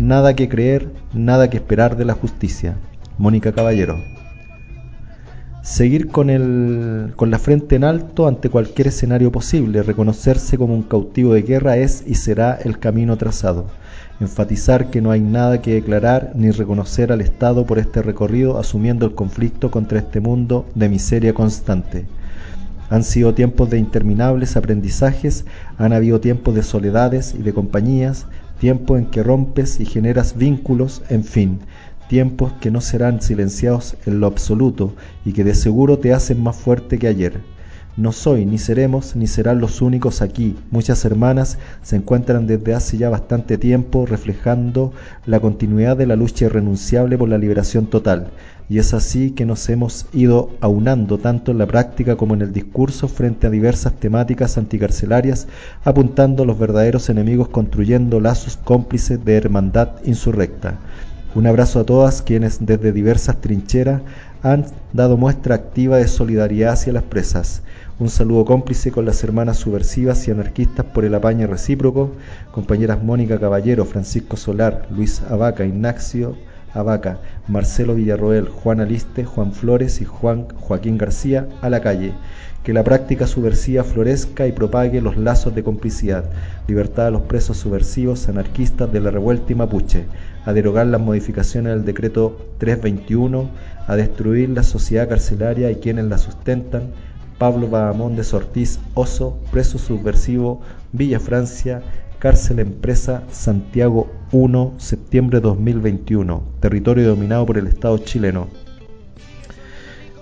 Nada 0.00 0.34
que 0.34 0.48
creer, 0.48 0.88
nada 1.12 1.50
que 1.50 1.58
esperar 1.58 1.94
de 1.98 2.06
la 2.06 2.14
justicia. 2.14 2.74
Mónica 3.18 3.52
Caballero. 3.52 3.98
Seguir 5.62 6.08
con, 6.08 6.30
el, 6.30 7.12
con 7.16 7.30
la 7.30 7.38
frente 7.38 7.76
en 7.76 7.84
alto 7.84 8.26
ante 8.26 8.48
cualquier 8.48 8.88
escenario 8.88 9.30
posible, 9.30 9.82
reconocerse 9.82 10.56
como 10.56 10.72
un 10.72 10.84
cautivo 10.84 11.34
de 11.34 11.42
guerra 11.42 11.76
es 11.76 12.02
y 12.06 12.14
será 12.14 12.54
el 12.54 12.78
camino 12.78 13.18
trazado. 13.18 13.66
enfatizar 14.20 14.88
que 14.88 15.02
no 15.02 15.10
hay 15.10 15.20
nada 15.20 15.60
que 15.60 15.74
declarar 15.74 16.32
ni 16.34 16.50
reconocer 16.50 17.12
al 17.12 17.20
Estado 17.20 17.66
por 17.66 17.78
este 17.78 18.00
recorrido 18.00 18.58
asumiendo 18.58 19.04
el 19.04 19.14
conflicto 19.14 19.70
contra 19.70 19.98
este 19.98 20.20
mundo 20.20 20.64
de 20.74 20.88
miseria 20.88 21.34
constante. 21.34 22.06
Han 22.88 23.04
sido 23.04 23.34
tiempos 23.34 23.68
de 23.68 23.78
interminables 23.78 24.56
aprendizajes, 24.56 25.44
han 25.76 25.92
habido 25.92 26.20
tiempos 26.20 26.54
de 26.54 26.62
soledades 26.62 27.34
y 27.38 27.42
de 27.42 27.52
compañías, 27.52 28.26
tiempos 28.60 28.98
en 28.98 29.06
que 29.06 29.22
rompes 29.22 29.80
y 29.80 29.86
generas 29.86 30.36
vínculos, 30.36 31.02
en 31.08 31.24
fin, 31.24 31.60
tiempos 32.08 32.52
que 32.60 32.70
no 32.70 32.82
serán 32.82 33.22
silenciados 33.22 33.96
en 34.04 34.20
lo 34.20 34.26
absoluto 34.26 34.92
y 35.24 35.32
que 35.32 35.44
de 35.44 35.54
seguro 35.54 35.98
te 35.98 36.12
hacen 36.12 36.42
más 36.42 36.56
fuerte 36.56 36.98
que 36.98 37.08
ayer. 37.08 37.40
No 37.96 38.12
soy, 38.12 38.44
ni 38.44 38.58
seremos, 38.58 39.16
ni 39.16 39.26
serán 39.26 39.60
los 39.60 39.80
únicos 39.80 40.20
aquí. 40.20 40.56
Muchas 40.70 41.04
hermanas 41.06 41.58
se 41.82 41.96
encuentran 41.96 42.46
desde 42.46 42.74
hace 42.74 42.98
ya 42.98 43.08
bastante 43.08 43.56
tiempo 43.56 44.04
reflejando 44.04 44.92
la 45.24 45.40
continuidad 45.40 45.96
de 45.96 46.06
la 46.06 46.16
lucha 46.16 46.44
irrenunciable 46.44 47.16
por 47.16 47.30
la 47.30 47.38
liberación 47.38 47.86
total. 47.86 48.28
Y 48.70 48.78
es 48.78 48.94
así 48.94 49.32
que 49.32 49.46
nos 49.46 49.68
hemos 49.68 50.06
ido 50.12 50.50
aunando 50.60 51.18
tanto 51.18 51.50
en 51.50 51.58
la 51.58 51.66
práctica 51.66 52.14
como 52.14 52.34
en 52.34 52.42
el 52.42 52.52
discurso 52.52 53.08
frente 53.08 53.48
a 53.48 53.50
diversas 53.50 53.94
temáticas 53.94 54.56
anticarcelarias, 54.58 55.48
apuntando 55.82 56.44
a 56.44 56.46
los 56.46 56.56
verdaderos 56.56 57.08
enemigos, 57.08 57.48
construyendo 57.48 58.20
lazos 58.20 58.56
cómplices 58.56 59.24
de 59.24 59.36
hermandad 59.36 59.88
insurrecta. 60.04 60.78
Un 61.34 61.48
abrazo 61.48 61.80
a 61.80 61.84
todas 61.84 62.22
quienes 62.22 62.64
desde 62.64 62.92
diversas 62.92 63.40
trincheras 63.40 64.02
han 64.44 64.66
dado 64.92 65.16
muestra 65.16 65.56
activa 65.56 65.96
de 65.96 66.06
solidaridad 66.06 66.74
hacia 66.74 66.92
las 66.92 67.02
presas. 67.02 67.62
Un 67.98 68.08
saludo 68.08 68.44
cómplice 68.44 68.92
con 68.92 69.04
las 69.04 69.24
hermanas 69.24 69.56
subversivas 69.56 70.28
y 70.28 70.30
anarquistas 70.30 70.86
por 70.86 71.04
el 71.04 71.16
apaño 71.16 71.48
recíproco, 71.48 72.12
compañeras 72.52 73.02
Mónica 73.02 73.40
Caballero, 73.40 73.84
Francisco 73.84 74.36
Solar, 74.36 74.86
Luis 74.92 75.22
Abaca, 75.22 75.64
Ignacio 75.64 76.36
Abaca, 76.72 77.18
Marcelo 77.50 77.96
Villarroel, 77.96 78.48
Juan 78.48 78.80
Aliste, 78.80 79.24
Juan 79.24 79.52
Flores 79.52 80.00
y 80.00 80.04
Juan 80.04 80.46
Joaquín 80.60 80.96
García 80.96 81.48
a 81.60 81.68
la 81.68 81.80
calle. 81.80 82.12
Que 82.62 82.72
la 82.72 82.84
práctica 82.84 83.26
subversiva 83.26 83.82
florezca 83.82 84.46
y 84.46 84.52
propague 84.52 85.00
los 85.00 85.16
lazos 85.16 85.54
de 85.54 85.64
complicidad. 85.64 86.24
Libertad 86.68 87.08
a 87.08 87.10
los 87.10 87.22
presos 87.22 87.56
subversivos 87.56 88.28
anarquistas 88.28 88.92
de 88.92 89.00
la 89.00 89.10
revuelta 89.10 89.52
y 89.52 89.56
mapuche. 89.56 90.04
A 90.44 90.52
derogar 90.52 90.86
las 90.86 91.00
modificaciones 91.00 91.74
del 91.74 91.84
decreto 91.84 92.38
321. 92.58 93.50
A 93.86 93.96
destruir 93.96 94.50
la 94.50 94.62
sociedad 94.62 95.08
carcelaria 95.08 95.70
y 95.70 95.76
quienes 95.76 96.04
la 96.04 96.18
sustentan 96.18 96.92
Pablo 97.40 97.68
Bahamondes 97.68 98.34
Ortiz 98.34 98.78
Oso, 98.92 99.38
preso 99.50 99.78
subversivo, 99.78 100.60
Villa 100.92 101.18
Francia, 101.18 101.82
cárcel 102.20 102.58
empresa 102.58 103.24
Santiago 103.32 104.12
1, 104.30 104.74
septiembre 104.76 105.40
2021, 105.40 106.42
territorio 106.60 107.08
dominado 107.08 107.46
por 107.46 107.56
el 107.56 107.66
Estado 107.66 107.96
chileno. 107.96 108.48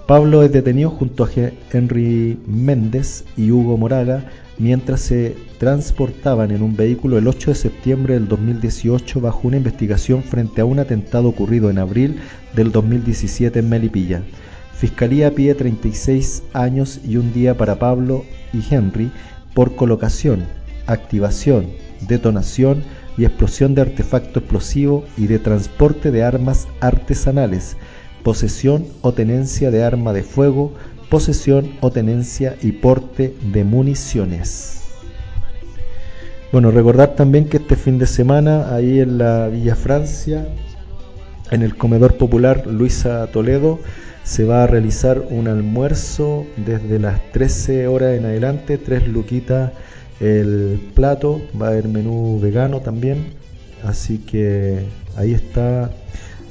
Pablo 0.07 0.45
es 0.45 0.53
detenido 0.53 0.91
junto 0.91 1.25
a 1.25 1.29
Henry 1.73 2.39
Méndez 2.47 3.25
y 3.37 3.51
Hugo 3.51 3.77
Moraga 3.77 4.25
mientras 4.59 5.01
se 5.01 5.37
transportaban 5.59 6.53
en 6.53 6.63
un 6.63 6.77
vehículo 6.77 7.19
el 7.19 7.27
8 7.27 7.51
de 7.51 7.57
septiembre 7.57 8.15
del 8.15 8.29
2018 8.29 9.21
bajo 9.21 9.49
una 9.49 9.57
investigación 9.57 10.23
frente 10.23 10.61
a 10.61 10.67
un 10.67 10.79
atentado 10.79 11.29
ocurrido 11.29 11.69
en 11.69 11.79
abril 11.79 12.21
del 12.55 12.71
2017 12.71 13.59
en 13.59 13.69
Melipilla. 13.69 14.23
Fiscalía 14.73 15.35
pide 15.35 15.57
36 15.57 16.45
años 16.53 17.01
y 17.05 17.17
un 17.17 17.33
día 17.33 17.57
para 17.57 17.81
Pablo 17.81 18.25
y 18.53 18.63
Henry 18.73 19.11
por 19.53 19.75
colocación, 19.75 20.45
activación, 20.87 21.67
detonación 22.01 22.83
y 23.17 23.25
explosión 23.25 23.75
de 23.75 23.83
artefacto 23.83 24.39
explosivo 24.39 25.05
y 25.17 25.27
de 25.27 25.39
transporte 25.39 26.11
de 26.11 26.23
armas 26.23 26.69
artesanales, 26.81 27.77
posesión 28.23 28.87
o 29.01 29.13
tenencia 29.13 29.71
de 29.71 29.83
arma 29.83 30.13
de 30.13 30.23
fuego, 30.23 30.73
posesión 31.09 31.73
o 31.81 31.91
tenencia 31.91 32.57
y 32.63 32.73
porte 32.73 33.35
de 33.53 33.65
municiones. 33.65 34.83
Bueno, 36.53 36.71
recordar 36.71 37.15
también 37.15 37.49
que 37.49 37.59
este 37.59 37.77
fin 37.77 37.99
de 37.99 38.07
semana 38.07 38.75
ahí 38.75 39.01
en 39.01 39.19
la 39.19 39.49
Villa 39.49 39.75
Francia, 39.75 40.49
en 41.51 41.63
el 41.63 41.77
comedor 41.77 42.17
popular 42.17 42.67
Luisa 42.67 43.27
Toledo, 43.27 43.81
se 44.23 44.45
va 44.45 44.63
a 44.63 44.67
realizar 44.67 45.23
un 45.31 45.49
almuerzo 45.49 46.47
desde 46.57 46.99
las 46.99 47.21
13 47.33 47.87
horas 47.87 48.19
en 48.19 48.27
adelante, 48.27 48.77
tres 48.77 49.09
luquitas 49.09 49.73
el 50.21 50.81
plato, 50.95 51.41
va 51.61 51.69
a 51.69 51.71
haber 51.71 51.89
menú 51.89 52.39
vegano 52.41 52.81
también, 52.81 53.35
así 53.85 54.19
que 54.19 54.81
ahí 55.17 55.33
está 55.33 55.91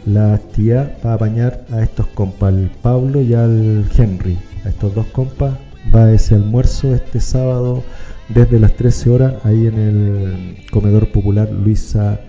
la 0.06 0.36
actividad 0.36 0.98
para 1.00 1.16
apañar 1.16 1.66
a 1.72 1.82
estos 1.82 2.08
compas, 2.08 2.54
al 2.54 2.72
Pablo 2.82 3.22
y 3.22 3.34
al 3.34 3.86
Henry, 3.98 4.38
a 4.66 4.70
estos 4.70 4.96
dos 4.96 5.08
compas, 5.08 5.56
va 5.94 6.12
ese 6.12 6.36
almuerzo 6.36 6.94
este 6.96 7.20
sábado 7.20 7.84
desde 8.30 8.60
las 8.60 8.74
13 8.76 9.10
horas 9.10 9.34
ahí 9.44 9.68
en 9.68 9.78
el 9.78 10.58
comedor 10.72 11.12
popular 11.12 11.50
Luisa 11.52 12.20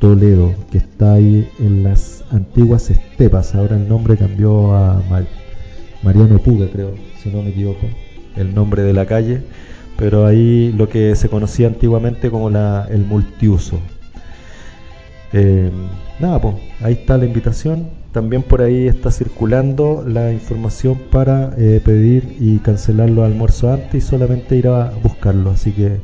Toledo, 0.00 0.54
que 0.70 0.78
está 0.78 1.14
ahí 1.14 1.48
en 1.58 1.84
las 1.84 2.24
antiguas 2.30 2.90
estepas. 2.90 3.54
Ahora 3.54 3.76
el 3.76 3.88
nombre 3.88 4.16
cambió 4.16 4.74
a 4.74 5.02
Mariano 6.02 6.38
Puga, 6.38 6.66
creo, 6.72 6.94
si 7.22 7.30
no 7.30 7.42
me 7.42 7.50
equivoco, 7.50 7.86
el 8.36 8.54
nombre 8.54 8.82
de 8.82 8.92
la 8.92 9.06
calle. 9.06 9.42
Pero 10.02 10.26
ahí 10.26 10.74
lo 10.76 10.88
que 10.88 11.14
se 11.14 11.28
conocía 11.28 11.68
antiguamente 11.68 12.28
como 12.28 12.50
la, 12.50 12.88
el 12.90 13.04
multiuso. 13.04 13.78
Eh, 15.32 15.70
nada, 16.18 16.40
pues 16.40 16.56
ahí 16.80 16.94
está 16.94 17.16
la 17.16 17.26
invitación. 17.26 17.86
También 18.10 18.42
por 18.42 18.62
ahí 18.62 18.88
está 18.88 19.12
circulando 19.12 20.04
la 20.04 20.32
información 20.32 20.98
para 21.12 21.54
eh, 21.56 21.80
pedir 21.84 22.36
y 22.40 22.58
cancelar 22.58 23.10
los 23.10 23.24
almuerzos 23.24 23.78
antes 23.78 24.04
y 24.04 24.04
solamente 24.04 24.56
ir 24.56 24.66
a 24.66 24.90
buscarlo. 25.04 25.50
Así 25.50 25.70
que 25.70 26.00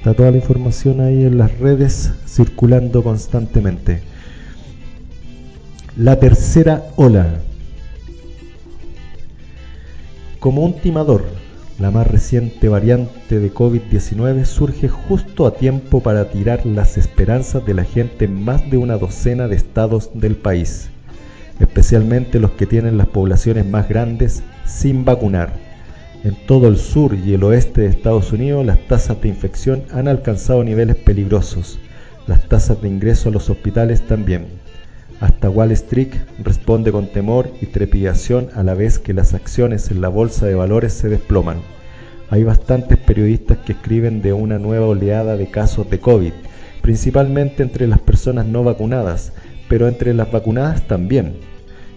Está 0.00 0.14
toda 0.14 0.30
la 0.30 0.38
información 0.38 1.02
ahí 1.02 1.26
en 1.26 1.36
las 1.36 1.58
redes 1.58 2.10
circulando 2.26 3.02
constantemente. 3.02 4.00
La 5.94 6.18
tercera 6.18 6.86
ola. 6.96 7.34
Como 10.38 10.64
un 10.64 10.72
timador, 10.80 11.26
la 11.80 11.90
más 11.90 12.06
reciente 12.06 12.68
variante 12.68 13.40
de 13.40 13.52
COVID-19 13.52 14.44
surge 14.44 14.88
justo 14.88 15.46
a 15.46 15.54
tiempo 15.54 16.00
para 16.00 16.30
tirar 16.30 16.64
las 16.66 16.96
esperanzas 16.96 17.64
de 17.66 17.74
la 17.74 17.84
gente 17.84 18.26
en 18.26 18.44
más 18.44 18.70
de 18.70 18.76
una 18.76 18.98
docena 18.98 19.48
de 19.48 19.56
estados 19.56 20.10
del 20.14 20.36
país, 20.36 20.90
especialmente 21.58 22.38
los 22.38 22.52
que 22.52 22.66
tienen 22.66 22.98
las 22.98 23.08
poblaciones 23.08 23.66
más 23.66 23.88
grandes 23.88 24.42
sin 24.64 25.04
vacunar 25.04 25.70
en 26.22 26.34
todo 26.46 26.68
el 26.68 26.76
sur 26.76 27.14
y 27.14 27.32
el 27.32 27.42
oeste 27.44 27.80
de 27.80 27.86
Estados 27.86 28.30
Unidos 28.32 28.66
las 28.66 28.86
tasas 28.86 29.20
de 29.22 29.28
infección 29.28 29.84
han 29.90 30.06
alcanzado 30.06 30.62
niveles 30.62 30.96
peligrosos. 30.96 31.78
Las 32.26 32.46
tasas 32.46 32.82
de 32.82 32.88
ingreso 32.88 33.30
a 33.30 33.32
los 33.32 33.48
hospitales 33.48 34.06
también. 34.06 34.59
Hasta 35.20 35.50
Wall 35.50 35.72
Street 35.72 36.14
responde 36.42 36.90
con 36.90 37.06
temor 37.06 37.50
y 37.60 37.66
trepidación 37.66 38.48
a 38.54 38.62
la 38.62 38.74
vez 38.74 38.98
que 38.98 39.12
las 39.12 39.34
acciones 39.34 39.90
en 39.90 40.00
la 40.00 40.08
bolsa 40.08 40.46
de 40.46 40.54
valores 40.54 40.94
se 40.94 41.08
desploman. 41.08 41.58
Hay 42.30 42.42
bastantes 42.44 42.96
periodistas 42.96 43.58
que 43.58 43.72
escriben 43.72 44.22
de 44.22 44.32
una 44.32 44.58
nueva 44.58 44.86
oleada 44.86 45.36
de 45.36 45.50
casos 45.50 45.90
de 45.90 46.00
COVID, 46.00 46.32
principalmente 46.80 47.62
entre 47.62 47.86
las 47.86 47.98
personas 47.98 48.46
no 48.46 48.64
vacunadas, 48.64 49.32
pero 49.68 49.88
entre 49.88 50.14
las 50.14 50.32
vacunadas 50.32 50.86
también. 50.86 51.36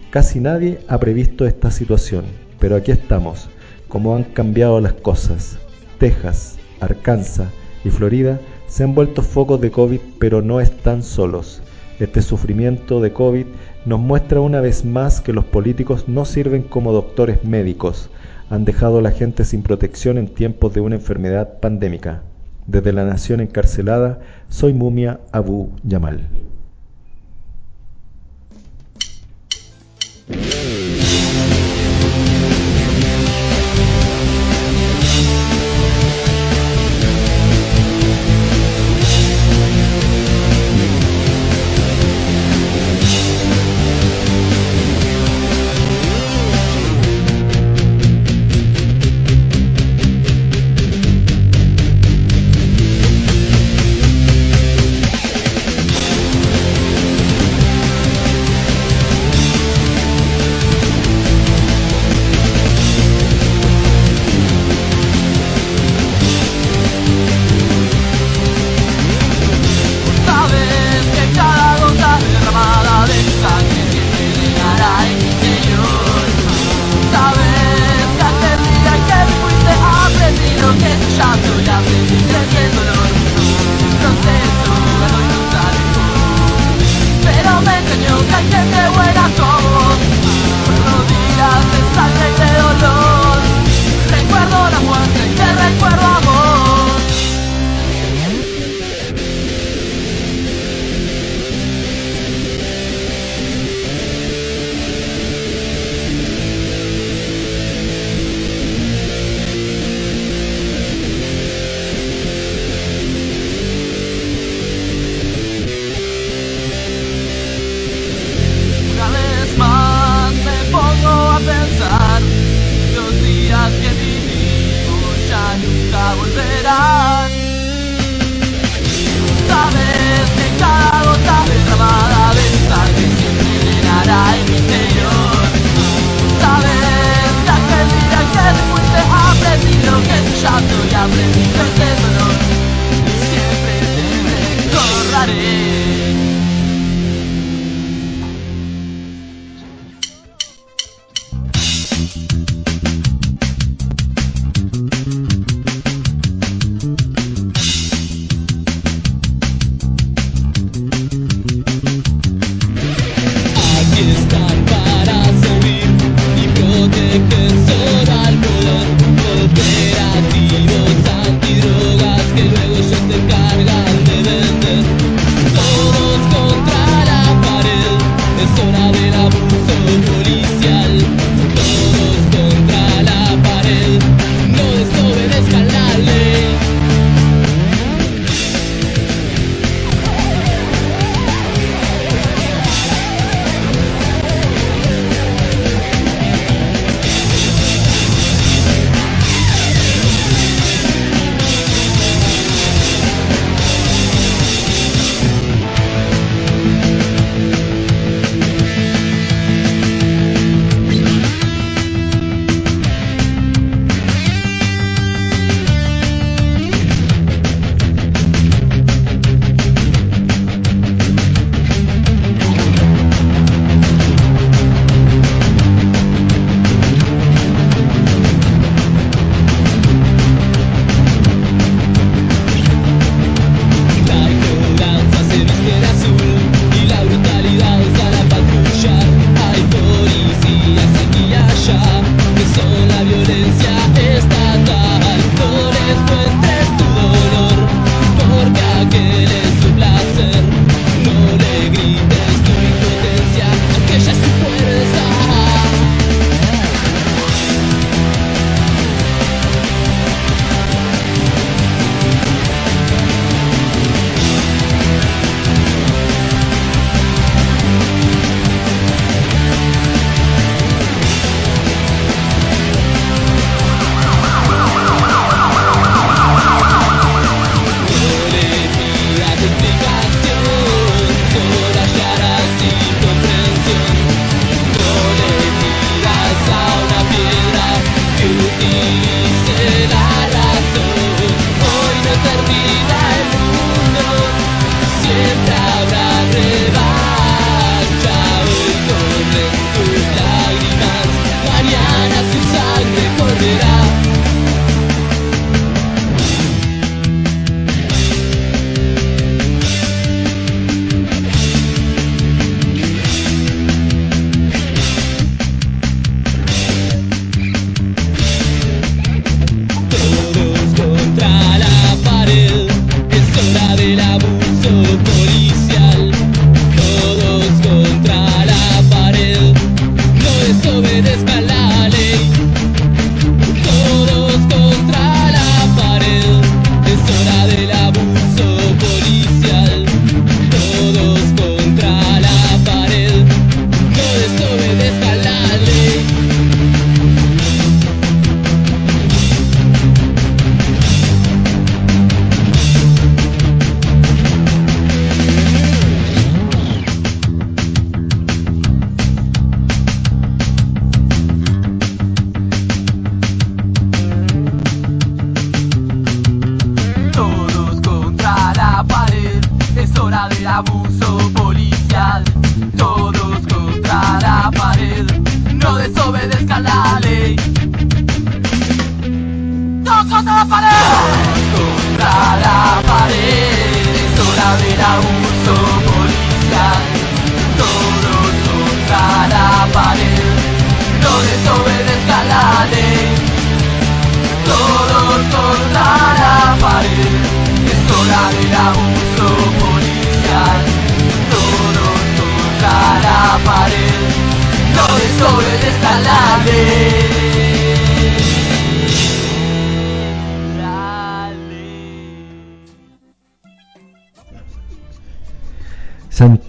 Casi 0.10 0.40
nadie 0.40 0.80
ha 0.90 1.00
previsto 1.00 1.46
esta 1.46 1.72
situación, 1.72 2.26
pero 2.60 2.76
aquí 2.76 2.92
estamos 2.92 3.50
cómo 3.88 4.16
han 4.16 4.24
cambiado 4.24 4.82
las 4.82 4.94
cosas. 4.94 5.58
Texas, 6.00 6.58
Arkansas 6.80 7.48
y 7.86 7.92
Florida 7.92 8.40
se 8.68 8.84
han 8.84 8.96
vuelto 8.96 9.22
focos 9.22 9.62
de 9.62 9.70
COVID, 9.70 10.00
pero 10.20 10.42
no 10.42 10.60
están 10.60 11.04
solos. 11.04 11.62
Este 12.00 12.22
sufrimiento 12.22 13.02
de 13.02 13.14
COVID 13.14 13.46
nos 13.86 14.00
muestra 14.00 14.42
una 14.42 14.62
vez 14.62 14.84
más 14.84 15.22
que 15.22 15.34
los 15.34 15.46
políticos 15.46 16.06
no 16.08 16.26
sirven 16.26 16.64
como 16.64 16.92
doctores 16.92 17.44
médicos, 17.44 18.10
han 18.50 18.66
dejado 18.66 19.00
a 19.00 19.02
la 19.02 19.12
gente 19.12 19.46
sin 19.46 19.64
protección 19.64 20.18
en 20.18 20.28
tiempos 20.28 20.74
de 20.74 20.82
una 20.82 20.96
enfermedad 20.96 21.60
pandémica. 21.60 22.24
Desde 22.68 22.94
la 22.94 23.04
nación 23.04 23.42
encarcelada, 23.42 24.20
soy 24.50 24.74
Mumia 24.74 25.20
Abu 25.32 25.72
Yamal. 25.84 26.28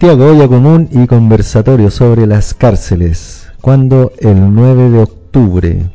Santiago 0.05 0.31
Olla 0.31 0.47
Común 0.47 0.87
y 0.91 1.07
conversatorio 1.07 1.89
sobre 1.89 2.27
las 2.27 2.53
cárceles. 2.53 3.47
Cuando 3.59 4.11
el 4.19 4.53
9 4.53 4.91
de 4.91 4.99
octubre. 4.99 5.85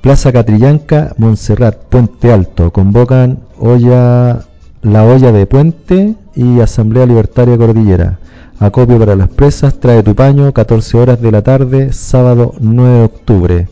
Plaza 0.00 0.30
Catrillanca, 0.30 1.12
Montserrat, 1.18 1.78
Puente 1.88 2.32
Alto. 2.32 2.72
Convocan 2.72 3.40
olla, 3.58 4.44
la 4.82 5.04
olla 5.04 5.32
de 5.32 5.46
Puente 5.46 6.14
y 6.36 6.60
Asamblea 6.60 7.06
Libertaria 7.06 7.58
Cordillera. 7.58 8.20
Acopio 8.60 9.00
para 9.00 9.16
las 9.16 9.30
presas, 9.30 9.80
trae 9.80 10.04
tu 10.04 10.14
paño, 10.14 10.52
14 10.52 10.96
horas 10.96 11.20
de 11.20 11.32
la 11.32 11.42
tarde, 11.42 11.92
sábado 11.92 12.54
9 12.60 12.98
de 12.98 13.04
octubre. 13.04 13.68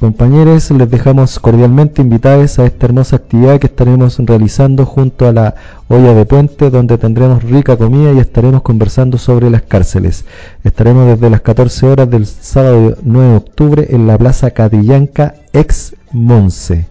Compañeros, 0.00 0.70
les 0.70 0.88
dejamos 0.88 1.38
cordialmente 1.38 2.00
invitados 2.00 2.58
a 2.58 2.64
esta 2.64 2.86
hermosa 2.86 3.16
actividad 3.16 3.58
que 3.58 3.66
estaremos 3.66 4.16
realizando 4.18 4.86
junto 4.86 5.28
a 5.28 5.32
la 5.32 5.54
olla 5.88 6.14
de 6.14 6.24
puente, 6.24 6.70
donde 6.70 6.96
tendremos 6.96 7.42
rica 7.42 7.76
comida 7.76 8.10
y 8.10 8.18
estaremos 8.18 8.62
conversando 8.62 9.18
sobre 9.18 9.50
las 9.50 9.60
cárceles. 9.60 10.24
Estaremos 10.64 11.06
desde 11.06 11.28
las 11.28 11.42
14 11.42 11.86
horas 11.86 12.08
del 12.08 12.24
sábado 12.24 12.96
9 13.02 13.28
de 13.28 13.36
octubre 13.36 13.86
en 13.90 14.06
la 14.06 14.16
Plaza 14.16 14.52
Catillanca, 14.52 15.34
ex 15.52 15.94
Monse. 16.12 16.86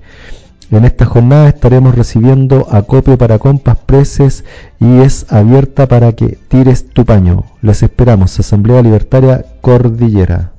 En 0.69 0.86
esta 0.86 1.06
jornada 1.06 1.49
estaremos 1.49 1.95
recibiendo 1.95 2.68
acopio 2.69 3.18
para 3.18 3.40
compas 3.40 3.77
preces 3.88 4.45
y 4.80 4.99
es 4.99 5.26
abierta 5.30 5.88
para 5.88 6.11
que 6.11 6.38
tires 6.48 6.88
tu 6.88 7.06
paño. 7.06 7.45
Les 7.64 7.81
esperamos, 7.81 8.40
Asamblea 8.40 8.84
Libertaria 8.84 9.45
Cordillera. 9.61 10.52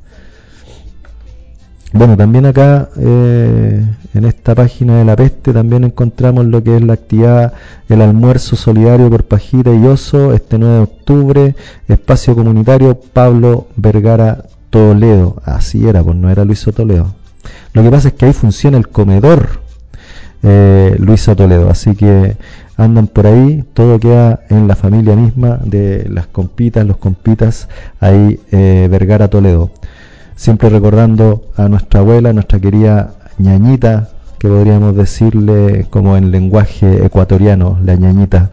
Bueno, 1.92 2.16
también 2.16 2.46
acá 2.46 2.88
eh, 2.98 3.84
en 4.14 4.24
esta 4.24 4.54
página 4.54 4.98
de 4.98 5.04
la 5.04 5.16
peste 5.16 5.52
también 5.52 5.82
encontramos 5.82 6.46
lo 6.46 6.62
que 6.62 6.76
es 6.76 6.82
la 6.82 6.92
actividad, 6.92 7.52
el 7.88 8.00
almuerzo 8.00 8.54
solidario 8.54 9.10
por 9.10 9.24
Pajita 9.24 9.74
y 9.74 9.84
Oso, 9.86 10.32
este 10.32 10.56
9 10.56 10.74
de 10.74 10.80
octubre, 10.80 11.56
espacio 11.88 12.36
comunitario 12.36 13.00
Pablo 13.12 13.66
Vergara 13.74 14.44
Toledo. 14.70 15.42
Así 15.44 15.88
era, 15.88 16.02
pues 16.04 16.16
no 16.16 16.30
era 16.30 16.44
Luiso 16.44 16.72
Toledo. 16.72 17.12
Lo 17.72 17.82
que 17.82 17.90
pasa 17.90 18.08
es 18.08 18.14
que 18.14 18.26
ahí 18.26 18.32
funciona 18.32 18.78
el 18.78 18.88
comedor 18.88 19.60
eh, 20.42 20.96
Luisa 20.98 21.34
Toledo, 21.34 21.70
así 21.70 21.94
que 21.96 22.36
andan 22.76 23.08
por 23.08 23.26
ahí, 23.26 23.64
todo 23.74 23.98
queda 23.98 24.40
en 24.48 24.68
la 24.68 24.76
familia 24.76 25.14
misma 25.16 25.58
de 25.64 26.08
las 26.08 26.28
compitas, 26.28 26.86
los 26.86 26.96
compitas, 26.96 27.68
ahí 27.98 28.40
eh, 28.52 28.88
Vergara 28.90 29.28
Toledo 29.28 29.70
siempre 30.40 30.70
recordando 30.70 31.42
a 31.54 31.68
nuestra 31.68 32.00
abuela, 32.00 32.32
nuestra 32.32 32.58
querida 32.58 33.12
ñañita, 33.36 34.08
que 34.38 34.48
podríamos 34.48 34.96
decirle 34.96 35.86
como 35.90 36.16
en 36.16 36.30
lenguaje 36.30 37.04
ecuatoriano, 37.04 37.78
la 37.84 37.94
ñañita. 37.94 38.48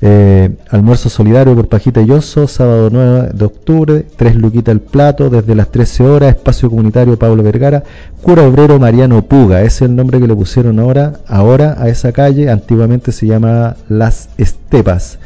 Eh, 0.00 0.50
almuerzo 0.68 1.08
solidario 1.08 1.54
por 1.54 1.68
Pajita 1.68 2.02
y 2.02 2.10
Oso, 2.10 2.48
sábado 2.48 2.88
9 2.90 3.30
de 3.34 3.44
octubre, 3.44 4.04
tres 4.16 4.34
luquitas 4.34 4.72
el 4.72 4.80
plato, 4.80 5.30
desde 5.30 5.54
las 5.54 5.70
13 5.70 6.02
horas, 6.02 6.30
espacio 6.30 6.68
comunitario 6.68 7.16
Pablo 7.16 7.44
Vergara, 7.44 7.84
cura 8.20 8.42
obrero 8.42 8.80
Mariano 8.80 9.22
Puga, 9.22 9.60
ese 9.60 9.84
es 9.84 9.90
el 9.90 9.94
nombre 9.94 10.18
que 10.18 10.26
le 10.26 10.34
pusieron 10.34 10.80
ahora, 10.80 11.20
ahora 11.28 11.76
a 11.78 11.88
esa 11.88 12.10
calle, 12.10 12.50
antiguamente 12.50 13.12
se 13.12 13.28
llamaba 13.28 13.76
Las 13.88 14.28
Estepas 14.38 15.20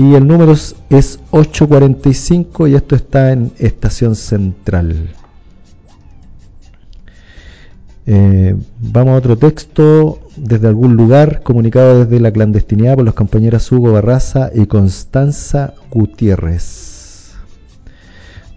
y 0.00 0.14
el 0.14 0.26
número 0.26 0.52
es 0.52 1.20
845 1.30 2.68
y 2.68 2.74
esto 2.74 2.96
está 2.96 3.32
en 3.32 3.52
Estación 3.58 4.16
Central. 4.16 5.10
Eh, 8.06 8.56
vamos 8.80 9.12
a 9.12 9.16
otro 9.18 9.36
texto 9.36 10.20
desde 10.36 10.68
algún 10.68 10.96
lugar 10.96 11.42
comunicado 11.42 12.06
desde 12.06 12.18
la 12.18 12.32
clandestinidad 12.32 12.96
por 12.96 13.04
los 13.04 13.12
compañeras 13.12 13.70
Hugo 13.70 13.92
Barraza 13.92 14.50
y 14.54 14.64
Constanza 14.64 15.74
Gutiérrez. 15.90 16.99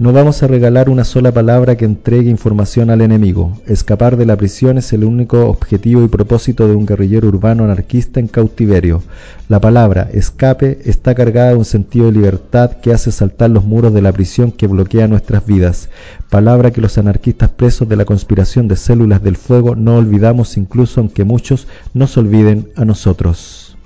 No 0.03 0.11
vamos 0.11 0.43
a 0.43 0.47
regalar 0.47 0.89
una 0.89 1.05
sola 1.05 1.31
palabra 1.31 1.77
que 1.77 1.85
entregue 1.85 2.30
información 2.30 2.89
al 2.89 2.99
enemigo. 2.99 3.61
Escapar 3.67 4.17
de 4.17 4.25
la 4.25 4.35
prisión 4.35 4.77
es 4.77 4.91
el 4.91 5.05
único 5.05 5.47
objetivo 5.47 6.03
y 6.03 6.09
propósito 6.09 6.67
de 6.67 6.75
un 6.75 6.85
guerrillero 6.85 7.30
urbano 7.30 7.63
anarquista 7.63 8.19
en 8.19 8.27
cautiverio. 8.27 9.01
La 9.47 9.61
palabra 9.61 10.09
escape 10.11 10.80
está 10.84 11.15
cargada 11.15 11.51
de 11.51 11.55
un 11.55 11.63
sentido 11.63 12.07
de 12.07 12.11
libertad 12.11 12.71
que 12.81 12.91
hace 12.91 13.13
saltar 13.13 13.51
los 13.51 13.63
muros 13.63 13.93
de 13.93 14.01
la 14.01 14.11
prisión 14.11 14.51
que 14.51 14.67
bloquea 14.67 15.07
nuestras 15.07 15.45
vidas. 15.45 15.88
Palabra 16.30 16.71
que 16.71 16.81
los 16.81 16.97
anarquistas 16.97 17.51
presos 17.51 17.88
de 17.88 17.95
la 17.95 18.03
conspiración 18.03 18.67
de 18.67 18.75
células 18.75 19.23
del 19.23 19.38
fuego 19.38 19.73
no 19.73 19.95
olvidamos 19.95 20.57
incluso 20.57 20.99
aunque 20.99 21.23
muchos 21.23 21.65
nos 21.93 22.17
olviden 22.17 22.67
a 22.75 22.84
nosotros. 22.84 23.77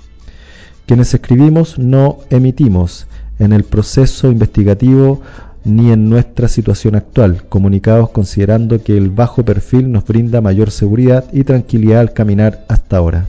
Quienes 0.84 1.14
escribimos 1.14 1.78
no 1.78 2.18
emitimos. 2.28 3.06
En 3.38 3.52
el 3.52 3.62
proceso 3.62 4.32
investigativo 4.32 5.22
ni 5.68 5.92
en 5.92 6.08
nuestra 6.08 6.48
situación 6.48 6.94
actual, 6.96 7.44
comunicados 7.48 8.10
considerando 8.10 8.82
que 8.82 8.96
el 8.96 9.10
bajo 9.10 9.44
perfil 9.44 9.92
nos 9.92 10.04
brinda 10.04 10.40
mayor 10.40 10.70
seguridad 10.70 11.24
y 11.32 11.44
tranquilidad 11.44 12.00
al 12.00 12.12
caminar 12.12 12.64
hasta 12.68 12.96
ahora. 12.96 13.28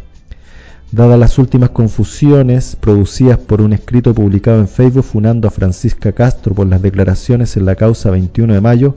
Dadas 0.92 1.20
las 1.20 1.38
últimas 1.38 1.70
confusiones 1.70 2.76
producidas 2.76 3.38
por 3.38 3.62
un 3.62 3.74
escrito 3.74 4.16
publicado 4.16 4.60
en 4.60 4.68
Facebook 4.68 5.04
funando 5.04 5.48
a 5.48 5.52
Francisca 5.52 6.14
Castro 6.14 6.56
por 6.56 6.66
las 6.66 6.82
declaraciones 6.82 7.56
en 7.58 7.66
la 7.66 7.76
causa 7.76 8.10
21 8.10 8.56
de 8.56 8.62
mayo 8.62 8.96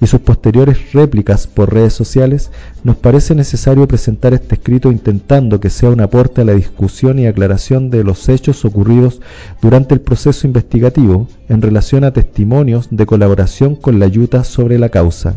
y 0.00 0.06
sus 0.06 0.20
posteriores 0.20 0.92
réplicas 0.92 1.46
por 1.46 1.72
redes 1.72 1.94
sociales, 1.94 2.50
nos 2.82 2.96
parece 2.96 3.34
necesario 3.34 3.86
presentar 3.88 4.34
este 4.34 4.56
escrito 4.56 4.90
intentando 4.90 5.60
que 5.60 5.70
sea 5.70 5.90
un 5.90 6.00
aporte 6.00 6.42
a 6.42 6.44
la 6.44 6.54
discusión 6.54 7.18
y 7.18 7.26
aclaración 7.26 7.90
de 7.90 8.04
los 8.04 8.28
hechos 8.28 8.64
ocurridos 8.64 9.20
durante 9.62 9.94
el 9.94 10.00
proceso 10.00 10.46
investigativo 10.46 11.28
en 11.48 11.62
relación 11.62 12.04
a 12.04 12.12
testimonios 12.12 12.88
de 12.90 13.06
colaboración 13.06 13.76
con 13.76 13.98
la 13.98 14.06
ayuda 14.06 14.44
sobre 14.44 14.78
la 14.78 14.88
causa. 14.88 15.36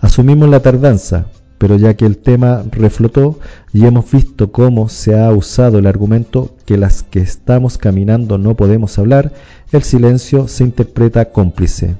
Asumimos 0.00 0.48
la 0.48 0.60
tardanza, 0.60 1.26
pero 1.58 1.76
ya 1.76 1.94
que 1.94 2.06
el 2.06 2.18
tema 2.18 2.64
reflotó 2.72 3.38
y 3.72 3.86
hemos 3.86 4.10
visto 4.10 4.50
cómo 4.50 4.88
se 4.88 5.16
ha 5.16 5.30
usado 5.30 5.78
el 5.78 5.86
argumento 5.86 6.56
que 6.66 6.76
las 6.76 7.04
que 7.04 7.20
estamos 7.20 7.78
caminando 7.78 8.36
no 8.36 8.56
podemos 8.56 8.98
hablar, 8.98 9.32
el 9.70 9.84
silencio 9.84 10.48
se 10.48 10.64
interpreta 10.64 11.26
cómplice. 11.26 11.94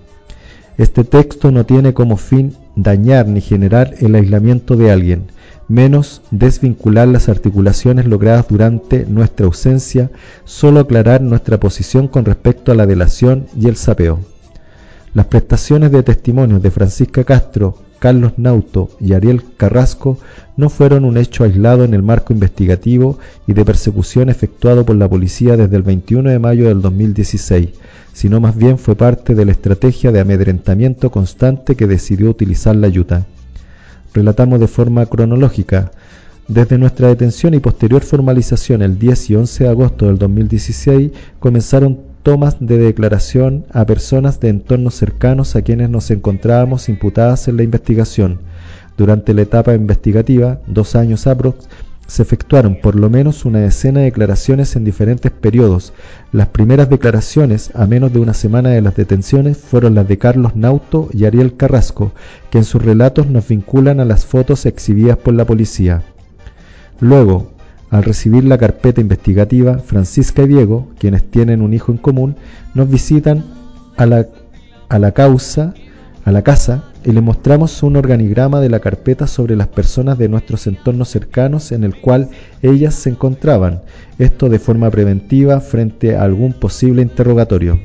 Este 0.83 1.05
texto 1.05 1.53
no 1.53 1.65
tiene 1.65 1.95
como 1.95 2.17
fin 2.17 2.57
dañar 2.75 3.29
ni 3.29 3.41
generar 3.41 3.95
el 4.01 4.17
aislamiento 4.17 4.75
de 4.75 4.91
alguien, 4.91 5.29
menos 5.69 6.23
desvincular 6.33 7.07
las 7.07 7.29
articulaciones 7.29 8.07
logradas 8.07 8.47
durante 8.49 9.07
nuestra 9.07 9.47
ausencia, 9.47 10.11
solo 10.45 10.81
aclarar 10.81 11.21
nuestra 11.21 11.61
posición 11.61 12.09
con 12.09 12.25
respecto 12.25 12.73
a 12.73 12.75
la 12.75 12.87
delación 12.87 13.47
y 13.57 13.69
el 13.69 13.77
sapeo. 13.77 14.19
Las 15.15 15.27
prestaciones 15.27 15.93
de 15.93 16.03
testimonios 16.03 16.61
de 16.61 16.73
Francisca 16.73 17.23
Castro, 17.23 17.79
Carlos 18.01 18.33
Nauto 18.37 18.89
y 18.99 19.13
Ariel 19.13 19.45
Carrasco 19.57 20.19
no 20.57 20.69
fueron 20.69 21.05
un 21.05 21.17
hecho 21.17 21.45
aislado 21.45 21.85
en 21.85 21.95
el 21.95 22.03
marco 22.03 22.33
investigativo 22.33 23.19
y 23.47 23.55
de 23.55 23.65
persecución 23.65 24.29
efectuado 24.29 24.85
por 24.85 24.97
la 24.97 25.09
policía 25.09 25.57
desde 25.57 25.77
el 25.77 25.83
21 25.83 26.31
de 26.31 26.39
mayo 26.39 26.69
del 26.69 26.83
2016, 26.83 27.71
sino 28.13 28.41
más 28.41 28.57
bien 28.57 28.79
fue 28.79 28.95
parte 28.95 29.35
de 29.35 29.45
la 29.45 29.53
estrategia 29.53 30.13
de 30.13 30.21
amedrentamiento 30.21 31.11
constante 31.11 31.75
que 31.75 31.87
decidió 31.87 32.31
utilizar 32.31 32.77
la 32.77 32.87
ayuda. 32.87 33.27
Relatamos 34.13 34.61
de 34.61 34.69
forma 34.69 35.07
cronológica. 35.07 35.91
Desde 36.49 36.77
nuestra 36.77 37.09
detención 37.09 37.55
y 37.55 37.61
posterior 37.61 38.03
formalización 38.03 38.83
el 38.83 38.99
10 38.99 39.31
y 39.31 39.37
11 39.37 39.65
de 39.65 39.71
agosto 39.71 40.07
del 40.07 40.19
2016 40.19 41.13
comenzaron 41.39 42.01
tomas 42.23 42.57
de 42.61 42.79
declaración 42.79 43.65
a 43.73 43.87
personas 43.87 44.39
de 44.39 44.49
entornos 44.49 44.95
cercanos 44.95 45.57
a 45.57 45.63
quienes 45.63 45.89
nos 45.89 46.11
encontrábamos 46.11 46.89
imputadas 46.89 47.49
en 47.49 47.57
la 47.57 47.63
investigación. 47.63 48.41
Durante 49.03 49.35
la 49.35 49.43
etapa 49.43 49.75
investigativa, 49.75 50.61
dos 50.69 50.95
años 50.95 51.27
aprox, 51.27 51.69
se 52.07 52.23
efectuaron 52.23 52.79
por 52.81 52.95
lo 52.95 53.11
menos 53.11 53.45
una 53.45 53.59
decena 53.59 53.99
de 53.99 54.05
declaraciones 54.05 54.77
en 54.77 54.85
diferentes 54.85 55.33
periodos. 55.33 55.93
Las 56.31 56.47
primeras 56.47 56.89
declaraciones, 56.89 57.73
a 57.75 57.87
menos 57.87 58.13
de 58.13 58.21
una 58.21 58.33
semana 58.33 58.69
de 58.69 58.81
las 58.81 58.95
detenciones, 58.95 59.59
fueron 59.59 59.97
las 59.97 60.07
de 60.07 60.19
Carlos 60.19 60.55
Nauto 60.55 61.09
y 61.13 61.25
Ariel 61.25 61.57
Carrasco, 61.57 62.13
que 62.51 62.59
en 62.59 62.65
sus 62.65 62.81
relatos 62.81 63.27
nos 63.27 63.49
vinculan 63.49 63.99
a 63.99 64.05
las 64.05 64.25
fotos 64.25 64.67
exhibidas 64.67 65.17
por 65.17 65.35
la 65.35 65.47
policía. 65.47 66.05
Luego, 67.01 67.51
al 67.91 68.05
recibir 68.05 68.45
la 68.45 68.57
carpeta 68.57 69.01
investigativa, 69.01 69.81
Francisca 69.81 70.43
y 70.43 70.47
Diego, 70.47 70.87
quienes 71.01 71.29
tienen 71.29 71.61
un 71.61 71.75
hijo 71.75 71.91
en 71.91 71.99
común, 71.99 72.37
nos 72.73 72.89
visitan 72.89 73.43
a 73.97 74.07
la, 74.07 74.29
a 74.89 75.01
la 75.01 75.11
causa, 75.11 75.75
a 76.25 76.31
la 76.31 76.43
casa, 76.43 76.85
y 77.05 77.13
le 77.13 77.21
mostramos 77.21 77.83
un 77.83 77.97
organigrama 77.97 78.61
de 78.61 78.69
la 78.69 78.81
carpeta 78.81 79.27
sobre 79.27 79.57
las 79.57 79.69
personas 79.69 80.19
de 80.19 80.29
nuestros 80.29 80.67
entornos 80.67 81.09
cercanos 81.09 81.73
en 81.73 81.85
el 81.85 82.01
cual 82.01 82.31
ellas 82.63 82.95
se 82.95 83.11
encontraban, 83.11 83.83
esto 84.19 84.49
de 84.49 84.59
forma 84.59 84.91
preventiva 84.91 85.61
frente 85.61 86.17
a 86.17 86.23
algún 86.23 86.53
posible 86.53 87.03
interrogatorio. 87.03 87.81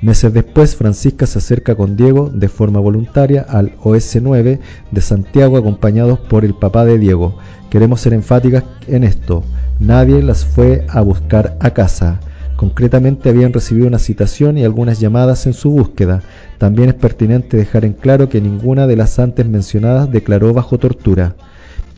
Meses 0.00 0.32
después, 0.32 0.74
Francisca 0.74 1.26
se 1.26 1.38
acerca 1.38 1.76
con 1.76 1.96
Diego 1.96 2.28
de 2.28 2.48
forma 2.48 2.80
voluntaria 2.80 3.46
al 3.48 3.76
OS9 3.76 4.58
de 4.90 5.00
Santiago 5.00 5.56
acompañados 5.56 6.18
por 6.18 6.44
el 6.44 6.54
papá 6.54 6.84
de 6.84 6.98
Diego, 6.98 7.38
Queremos 7.72 8.02
ser 8.02 8.12
enfáticas 8.12 8.64
en 8.86 9.02
esto. 9.02 9.44
Nadie 9.80 10.22
las 10.22 10.44
fue 10.44 10.84
a 10.90 11.00
buscar 11.00 11.56
a 11.58 11.70
casa. 11.70 12.20
Concretamente 12.62 13.28
habían 13.28 13.52
recibido 13.52 13.88
una 13.88 13.98
citación 13.98 14.56
y 14.56 14.62
algunas 14.62 15.00
llamadas 15.00 15.46
en 15.46 15.52
su 15.52 15.72
búsqueda. 15.72 16.22
También 16.58 16.90
es 16.90 16.94
pertinente 16.94 17.56
dejar 17.56 17.84
en 17.84 17.92
claro 17.92 18.28
que 18.28 18.40
ninguna 18.40 18.86
de 18.86 18.94
las 18.94 19.18
antes 19.18 19.44
mencionadas 19.46 20.12
declaró 20.12 20.54
bajo 20.54 20.78
tortura. 20.78 21.34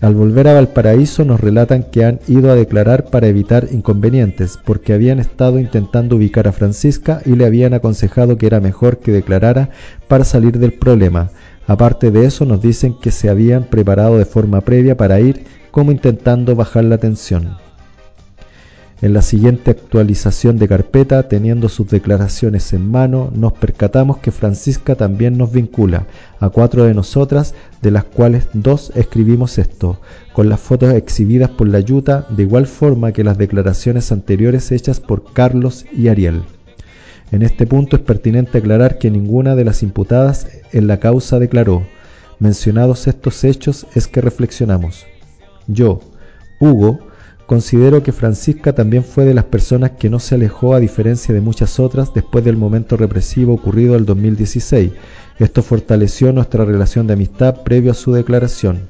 Al 0.00 0.14
volver 0.14 0.48
a 0.48 0.54
Valparaíso 0.54 1.22
nos 1.26 1.38
relatan 1.38 1.82
que 1.82 2.06
han 2.06 2.18
ido 2.28 2.50
a 2.50 2.54
declarar 2.54 3.04
para 3.10 3.26
evitar 3.26 3.68
inconvenientes, 3.72 4.58
porque 4.64 4.94
habían 4.94 5.18
estado 5.18 5.58
intentando 5.58 6.16
ubicar 6.16 6.48
a 6.48 6.52
Francisca 6.52 7.20
y 7.26 7.36
le 7.36 7.44
habían 7.44 7.74
aconsejado 7.74 8.38
que 8.38 8.46
era 8.46 8.60
mejor 8.60 9.00
que 9.00 9.12
declarara 9.12 9.68
para 10.08 10.24
salir 10.24 10.58
del 10.58 10.72
problema. 10.72 11.28
Aparte 11.66 12.10
de 12.10 12.24
eso 12.24 12.46
nos 12.46 12.62
dicen 12.62 12.94
que 13.02 13.10
se 13.10 13.28
habían 13.28 13.64
preparado 13.64 14.16
de 14.16 14.24
forma 14.24 14.62
previa 14.62 14.96
para 14.96 15.20
ir 15.20 15.44
como 15.70 15.92
intentando 15.92 16.56
bajar 16.56 16.84
la 16.84 16.96
tensión. 16.96 17.63
En 19.04 19.12
la 19.12 19.20
siguiente 19.20 19.70
actualización 19.70 20.56
de 20.56 20.66
carpeta, 20.66 21.28
teniendo 21.28 21.68
sus 21.68 21.88
declaraciones 21.88 22.72
en 22.72 22.90
mano, 22.90 23.30
nos 23.34 23.52
percatamos 23.52 24.16
que 24.16 24.30
Francisca 24.30 24.94
también 24.94 25.36
nos 25.36 25.52
vincula 25.52 26.06
a 26.40 26.48
cuatro 26.48 26.84
de 26.84 26.94
nosotras, 26.94 27.54
de 27.82 27.90
las 27.90 28.04
cuales 28.04 28.46
dos 28.54 28.92
escribimos 28.94 29.58
esto, 29.58 30.00
con 30.32 30.48
las 30.48 30.58
fotos 30.58 30.94
exhibidas 30.94 31.50
por 31.50 31.68
la 31.68 31.80
Yuta, 31.80 32.26
de 32.30 32.44
igual 32.44 32.66
forma 32.66 33.12
que 33.12 33.24
las 33.24 33.36
declaraciones 33.36 34.10
anteriores 34.10 34.72
hechas 34.72 35.00
por 35.00 35.34
Carlos 35.34 35.84
y 35.94 36.08
Ariel. 36.08 36.40
En 37.30 37.42
este 37.42 37.66
punto 37.66 37.96
es 37.96 38.02
pertinente 38.02 38.56
aclarar 38.56 38.96
que 38.96 39.10
ninguna 39.10 39.54
de 39.54 39.66
las 39.66 39.82
imputadas 39.82 40.46
en 40.72 40.86
la 40.86 40.98
causa 40.98 41.38
declaró. 41.38 41.82
Mencionados 42.38 43.06
estos 43.06 43.44
hechos 43.44 43.86
es 43.94 44.08
que 44.08 44.22
reflexionamos. 44.22 45.04
Yo, 45.66 46.00
Hugo, 46.58 47.00
Considero 47.46 48.02
que 48.02 48.12
Francisca 48.12 48.72
también 48.72 49.04
fue 49.04 49.26
de 49.26 49.34
las 49.34 49.44
personas 49.44 49.92
que 49.92 50.08
no 50.08 50.18
se 50.18 50.36
alejó 50.36 50.74
a 50.74 50.80
diferencia 50.80 51.34
de 51.34 51.42
muchas 51.42 51.78
otras 51.78 52.14
después 52.14 52.42
del 52.42 52.56
momento 52.56 52.96
represivo 52.96 53.52
ocurrido 53.52 53.96
el 53.96 54.06
2016. 54.06 54.92
Esto 55.38 55.62
fortaleció 55.62 56.32
nuestra 56.32 56.64
relación 56.64 57.06
de 57.06 57.12
amistad 57.12 57.62
previo 57.62 57.90
a 57.90 57.94
su 57.94 58.12
declaración. 58.12 58.88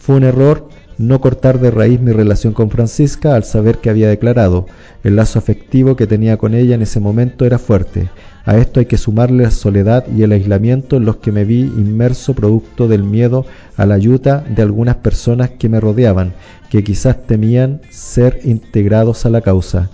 Fue 0.00 0.16
un 0.16 0.24
error 0.24 0.68
no 0.98 1.20
cortar 1.20 1.60
de 1.60 1.70
raíz 1.70 2.00
mi 2.00 2.10
relación 2.10 2.52
con 2.52 2.70
Francisca 2.70 3.36
al 3.36 3.44
saber 3.44 3.78
que 3.78 3.90
había 3.90 4.08
declarado. 4.08 4.66
El 5.04 5.14
lazo 5.14 5.38
afectivo 5.38 5.94
que 5.94 6.08
tenía 6.08 6.36
con 6.36 6.54
ella 6.54 6.74
en 6.74 6.82
ese 6.82 6.98
momento 6.98 7.44
era 7.44 7.58
fuerte. 7.58 8.10
A 8.44 8.56
esto 8.56 8.80
hay 8.80 8.86
que 8.86 8.96
sumarle 8.96 9.44
la 9.44 9.50
soledad 9.50 10.04
y 10.08 10.22
el 10.22 10.32
aislamiento 10.32 10.96
en 10.96 11.04
los 11.04 11.16
que 11.16 11.32
me 11.32 11.44
vi 11.44 11.60
inmerso 11.60 12.34
producto 12.34 12.88
del 12.88 13.02
miedo 13.02 13.44
a 13.76 13.84
la 13.84 13.94
ayuda 13.94 14.44
de 14.48 14.62
algunas 14.62 14.96
personas 14.96 15.50
que 15.50 15.68
me 15.68 15.80
rodeaban, 15.80 16.32
que 16.70 16.82
quizás 16.82 17.26
temían 17.26 17.80
ser 17.90 18.40
integrados 18.44 19.26
a 19.26 19.30
la 19.30 19.40
causa. 19.40 19.90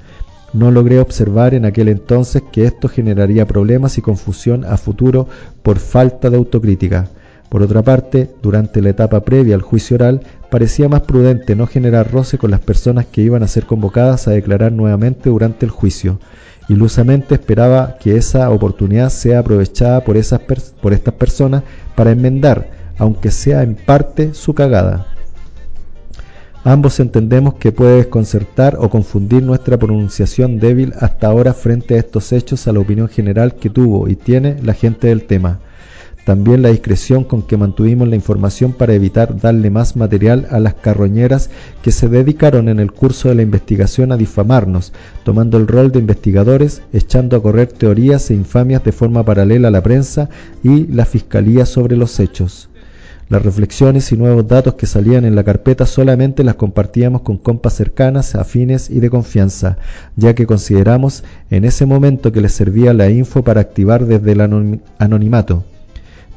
No 0.52 0.70
logré 0.70 1.00
observar 1.00 1.52
en 1.54 1.64
aquel 1.64 1.88
entonces 1.88 2.42
que 2.52 2.64
esto 2.64 2.88
generaría 2.88 3.44
problemas 3.44 3.98
y 3.98 4.02
confusión 4.02 4.64
a 4.64 4.76
futuro 4.76 5.26
por 5.64 5.80
falta 5.80 6.30
de 6.30 6.36
autocrítica. 6.36 7.08
Por 7.48 7.62
otra 7.62 7.82
parte, 7.82 8.30
durante 8.42 8.80
la 8.80 8.90
etapa 8.90 9.20
previa 9.20 9.54
al 9.54 9.62
juicio 9.62 9.96
oral, 9.96 10.20
parecía 10.50 10.88
más 10.88 11.02
prudente 11.02 11.56
no 11.56 11.66
generar 11.66 12.10
roce 12.10 12.38
con 12.38 12.50
las 12.50 12.60
personas 12.60 13.06
que 13.06 13.22
iban 13.22 13.42
a 13.42 13.48
ser 13.48 13.66
convocadas 13.66 14.28
a 14.28 14.32
declarar 14.32 14.72
nuevamente 14.72 15.28
durante 15.28 15.66
el 15.66 15.70
juicio. 15.70 16.20
Ilusamente 16.68 17.34
esperaba 17.34 17.96
que 17.98 18.16
esa 18.16 18.50
oportunidad 18.50 19.10
sea 19.10 19.40
aprovechada 19.40 20.02
por, 20.02 20.16
esas 20.16 20.40
por 20.80 20.92
estas 20.92 21.14
personas 21.14 21.62
para 21.94 22.12
enmendar, 22.12 22.70
aunque 22.98 23.30
sea 23.30 23.62
en 23.62 23.74
parte, 23.74 24.32
su 24.34 24.54
cagada. 24.54 25.06
Ambos 26.66 26.98
entendemos 26.98 27.54
que 27.54 27.72
puede 27.72 27.98
desconcertar 27.98 28.78
o 28.80 28.88
confundir 28.88 29.42
nuestra 29.42 29.76
pronunciación 29.76 30.58
débil 30.58 30.94
hasta 30.98 31.26
ahora 31.26 31.52
frente 31.52 31.94
a 31.94 31.98
estos 31.98 32.32
hechos 32.32 32.66
a 32.66 32.72
la 32.72 32.80
opinión 32.80 33.08
general 33.08 33.56
que 33.56 33.68
tuvo 33.68 34.08
y 34.08 34.16
tiene 34.16 34.56
la 34.62 34.72
gente 34.72 35.08
del 35.08 35.24
tema. 35.24 35.60
También 36.24 36.62
la 36.62 36.70
discreción 36.70 37.24
con 37.24 37.42
que 37.42 37.58
mantuvimos 37.58 38.08
la 38.08 38.16
información 38.16 38.72
para 38.72 38.94
evitar 38.94 39.38
darle 39.38 39.68
más 39.68 39.94
material 39.94 40.46
a 40.50 40.58
las 40.58 40.72
carroñeras 40.72 41.50
que 41.82 41.92
se 41.92 42.08
dedicaron 42.08 42.70
en 42.70 42.80
el 42.80 42.92
curso 42.92 43.28
de 43.28 43.34
la 43.34 43.42
investigación 43.42 44.10
a 44.10 44.16
difamarnos, 44.16 44.94
tomando 45.22 45.58
el 45.58 45.66
rol 45.66 45.92
de 45.92 45.98
investigadores, 45.98 46.80
echando 46.94 47.36
a 47.36 47.42
correr 47.42 47.68
teorías 47.72 48.30
e 48.30 48.34
infamias 48.34 48.82
de 48.84 48.92
forma 48.92 49.22
paralela 49.22 49.68
a 49.68 49.70
la 49.70 49.82
prensa 49.82 50.30
y 50.62 50.86
la 50.86 51.04
fiscalía 51.04 51.66
sobre 51.66 51.96
los 51.98 52.18
hechos. 52.18 52.70
Las 53.28 53.42
reflexiones 53.42 54.10
y 54.12 54.16
nuevos 54.16 54.48
datos 54.48 54.74
que 54.74 54.86
salían 54.86 55.26
en 55.26 55.34
la 55.34 55.44
carpeta 55.44 55.84
solamente 55.84 56.42
las 56.42 56.54
compartíamos 56.54 57.20
con 57.20 57.36
compas 57.36 57.74
cercanas, 57.74 58.34
afines 58.34 58.88
y 58.88 59.00
de 59.00 59.10
confianza, 59.10 59.76
ya 60.16 60.34
que 60.34 60.46
consideramos 60.46 61.22
en 61.50 61.66
ese 61.66 61.84
momento 61.84 62.32
que 62.32 62.40
les 62.40 62.52
servía 62.52 62.94
la 62.94 63.10
info 63.10 63.42
para 63.42 63.60
activar 63.60 64.06
desde 64.06 64.32
el 64.32 64.40
anonimato 64.98 65.64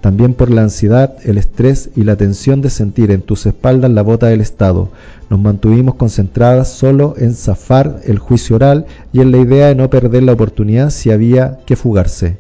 también 0.01 0.33
por 0.33 0.51
la 0.51 0.61
ansiedad, 0.61 1.15
el 1.23 1.37
estrés 1.37 1.89
y 1.95 2.03
la 2.03 2.15
tensión 2.15 2.61
de 2.61 2.69
sentir 2.69 3.11
en 3.11 3.21
tus 3.21 3.45
espaldas 3.45 3.91
la 3.91 4.03
bota 4.03 4.27
del 4.27 4.41
Estado. 4.41 4.89
Nos 5.29 5.39
mantuvimos 5.39 5.95
concentradas 5.95 6.69
solo 6.69 7.15
en 7.17 7.33
zafar 7.33 8.01
el 8.05 8.19
juicio 8.19 8.55
oral 8.55 8.85
y 9.11 9.21
en 9.21 9.31
la 9.31 9.37
idea 9.37 9.67
de 9.67 9.75
no 9.75 9.89
perder 9.89 10.23
la 10.23 10.33
oportunidad 10.33 10.91
si 10.91 11.11
había 11.11 11.59
que 11.65 11.75
fugarse. 11.75 12.37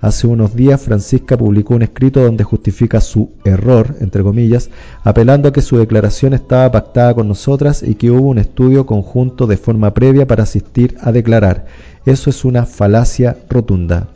Hace 0.00 0.26
unos 0.26 0.56
días 0.56 0.80
Francisca 0.80 1.38
publicó 1.38 1.74
un 1.74 1.82
escrito 1.82 2.20
donde 2.22 2.42
justifica 2.42 3.00
su 3.00 3.30
error, 3.44 3.94
entre 4.00 4.24
comillas, 4.24 4.68
apelando 5.04 5.48
a 5.48 5.52
que 5.52 5.62
su 5.62 5.76
declaración 5.78 6.34
estaba 6.34 6.72
pactada 6.72 7.14
con 7.14 7.28
nosotras 7.28 7.84
y 7.84 7.94
que 7.94 8.10
hubo 8.10 8.28
un 8.28 8.38
estudio 8.38 8.84
conjunto 8.84 9.46
de 9.46 9.56
forma 9.56 9.94
previa 9.94 10.26
para 10.26 10.42
asistir 10.42 10.96
a 11.02 11.12
declarar. 11.12 11.66
Eso 12.04 12.30
es 12.30 12.44
una 12.44 12.66
falacia 12.66 13.36
rotunda. 13.48 14.08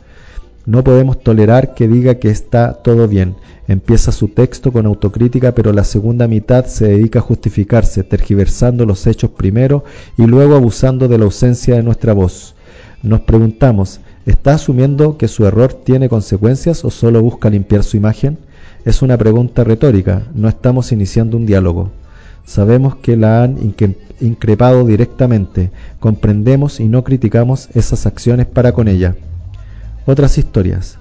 No 0.67 0.83
podemos 0.83 1.21
tolerar 1.21 1.75
que 1.75 1.87
diga 1.87 2.15
que 2.15 2.29
está 2.29 2.73
todo 2.73 3.07
bien. 3.07 3.35
Empieza 3.69 4.11
su 4.11 4.27
texto 4.27 4.73
con 4.73 4.85
autocrítica, 4.85 5.55
pero 5.55 5.71
la 5.71 5.85
segunda 5.85 6.27
mitad 6.27 6.65
se 6.65 6.89
dedica 6.89 7.19
a 7.19 7.21
justificarse, 7.21 8.03
tergiversando 8.03 8.85
los 8.85 9.07
hechos 9.07 9.31
primero 9.31 9.85
y 10.17 10.25
luego 10.25 10.55
abusando 10.55 11.07
de 11.07 11.19
la 11.19 11.23
ausencia 11.23 11.75
de 11.75 11.83
nuestra 11.83 12.11
voz. 12.11 12.53
Nos 13.01 13.21
preguntamos, 13.21 14.01
¿está 14.25 14.55
asumiendo 14.55 15.17
que 15.17 15.29
su 15.29 15.45
error 15.45 15.73
tiene 15.73 16.09
consecuencias 16.09 16.83
o 16.83 16.91
solo 16.91 17.21
busca 17.21 17.49
limpiar 17.49 17.85
su 17.85 17.95
imagen? 17.95 18.37
Es 18.83 19.01
una 19.01 19.17
pregunta 19.17 19.63
retórica, 19.63 20.23
no 20.35 20.49
estamos 20.49 20.91
iniciando 20.91 21.37
un 21.37 21.45
diálogo. 21.45 21.91
Sabemos 22.43 22.97
que 22.97 23.15
la 23.15 23.43
han 23.43 23.73
increpado 24.19 24.85
directamente, 24.85 25.71
comprendemos 26.01 26.81
y 26.81 26.89
no 26.89 27.05
criticamos 27.05 27.69
esas 27.73 28.05
acciones 28.05 28.47
para 28.47 28.73
con 28.73 28.89
ella 28.89 29.15
otras 30.07 30.37
historias. 30.37 30.97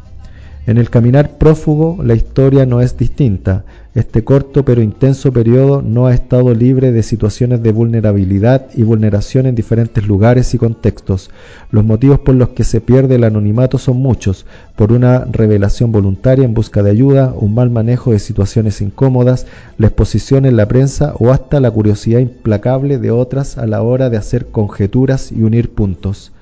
En 0.67 0.79
el 0.79 0.91
caminar 0.91 1.39
prófugo 1.39 2.03
la 2.03 2.15
historia 2.15 2.67
no 2.67 2.81
es 2.81 2.99
distinta. 2.99 3.65
Este 3.95 4.25
corto 4.25 4.65
pero 4.65 4.83
intenso 4.83 5.33
periodo 5.33 5.81
no 5.81 6.07
ha 6.07 6.13
estado 6.13 6.53
libre 6.53 6.91
de 6.91 7.05
situaciones 7.05 7.63
de 7.63 7.71
vulnerabilidad 7.71 8.67
y 8.75 8.83
vulneración 8.83 9.47
en 9.47 9.55
diferentes 9.55 10.09
lugares 10.09 10.53
y 10.55 10.59
contextos. 10.59 11.31
Los 11.71 11.85
motivos 11.85 12.19
por 12.19 12.35
los 12.35 12.49
que 12.49 12.65
se 12.65 12.81
pierde 12.81 13.15
el 13.15 13.23
anonimato 13.23 13.79
son 13.79 13.99
muchos, 13.99 14.45
por 14.75 14.91
una 14.91 15.25
revelación 15.25 15.93
voluntaria 15.93 16.45
en 16.45 16.53
busca 16.53 16.83
de 16.83 16.91
ayuda, 16.91 17.33
un 17.33 17.55
mal 17.55 17.71
manejo 17.71 18.11
de 18.11 18.19
situaciones 18.19 18.81
incómodas, 18.81 19.47
la 19.79 19.87
exposición 19.87 20.47
en 20.47 20.57
la 20.57 20.67
prensa 20.67 21.15
o 21.21 21.31
hasta 21.31 21.61
la 21.61 21.71
curiosidad 21.71 22.19
implacable 22.19 22.99
de 22.99 23.13
otras 23.13 23.57
a 23.57 23.67
la 23.67 23.83
hora 23.83 24.11
de 24.11 24.17
hacer 24.17 24.47
conjeturas 24.47 25.31
y 25.31 25.45
unir 25.45 25.71
puntos. 25.71 26.33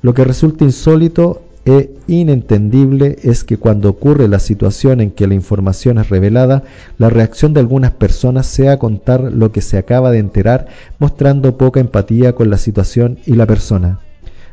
Lo 0.00 0.14
que 0.14 0.22
resulta 0.22 0.64
insólito 0.64 1.42
e 1.66 1.94
inentendible 2.06 3.16
es 3.22 3.42
que 3.42 3.56
cuando 3.56 3.88
ocurre 3.88 4.28
la 4.28 4.38
situación 4.38 5.00
en 5.00 5.10
que 5.10 5.26
la 5.26 5.34
información 5.34 5.98
es 5.98 6.10
revelada, 6.10 6.62
la 6.98 7.08
reacción 7.08 7.54
de 7.54 7.60
algunas 7.60 7.92
personas 7.92 8.46
sea 8.46 8.78
contar 8.78 9.20
lo 9.32 9.50
que 9.50 9.62
se 9.62 9.78
acaba 9.78 10.10
de 10.10 10.18
enterar, 10.18 10.66
mostrando 10.98 11.56
poca 11.56 11.80
empatía 11.80 12.34
con 12.34 12.50
la 12.50 12.58
situación 12.58 13.18
y 13.24 13.34
la 13.34 13.46
persona. 13.46 14.00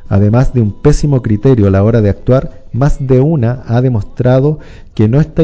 Además 0.07 0.53
de 0.53 0.61
un 0.61 0.73
pésimo 0.73 1.21
criterio 1.21 1.67
a 1.67 1.71
la 1.71 1.83
hora 1.83 2.01
de 2.01 2.09
actuar, 2.09 2.65
más 2.73 2.97
de 3.07 3.21
una 3.21 3.63
ha 3.65 3.81
demostrado 3.81 4.59
que 4.93 5.07
no 5.07 5.21
está 5.21 5.43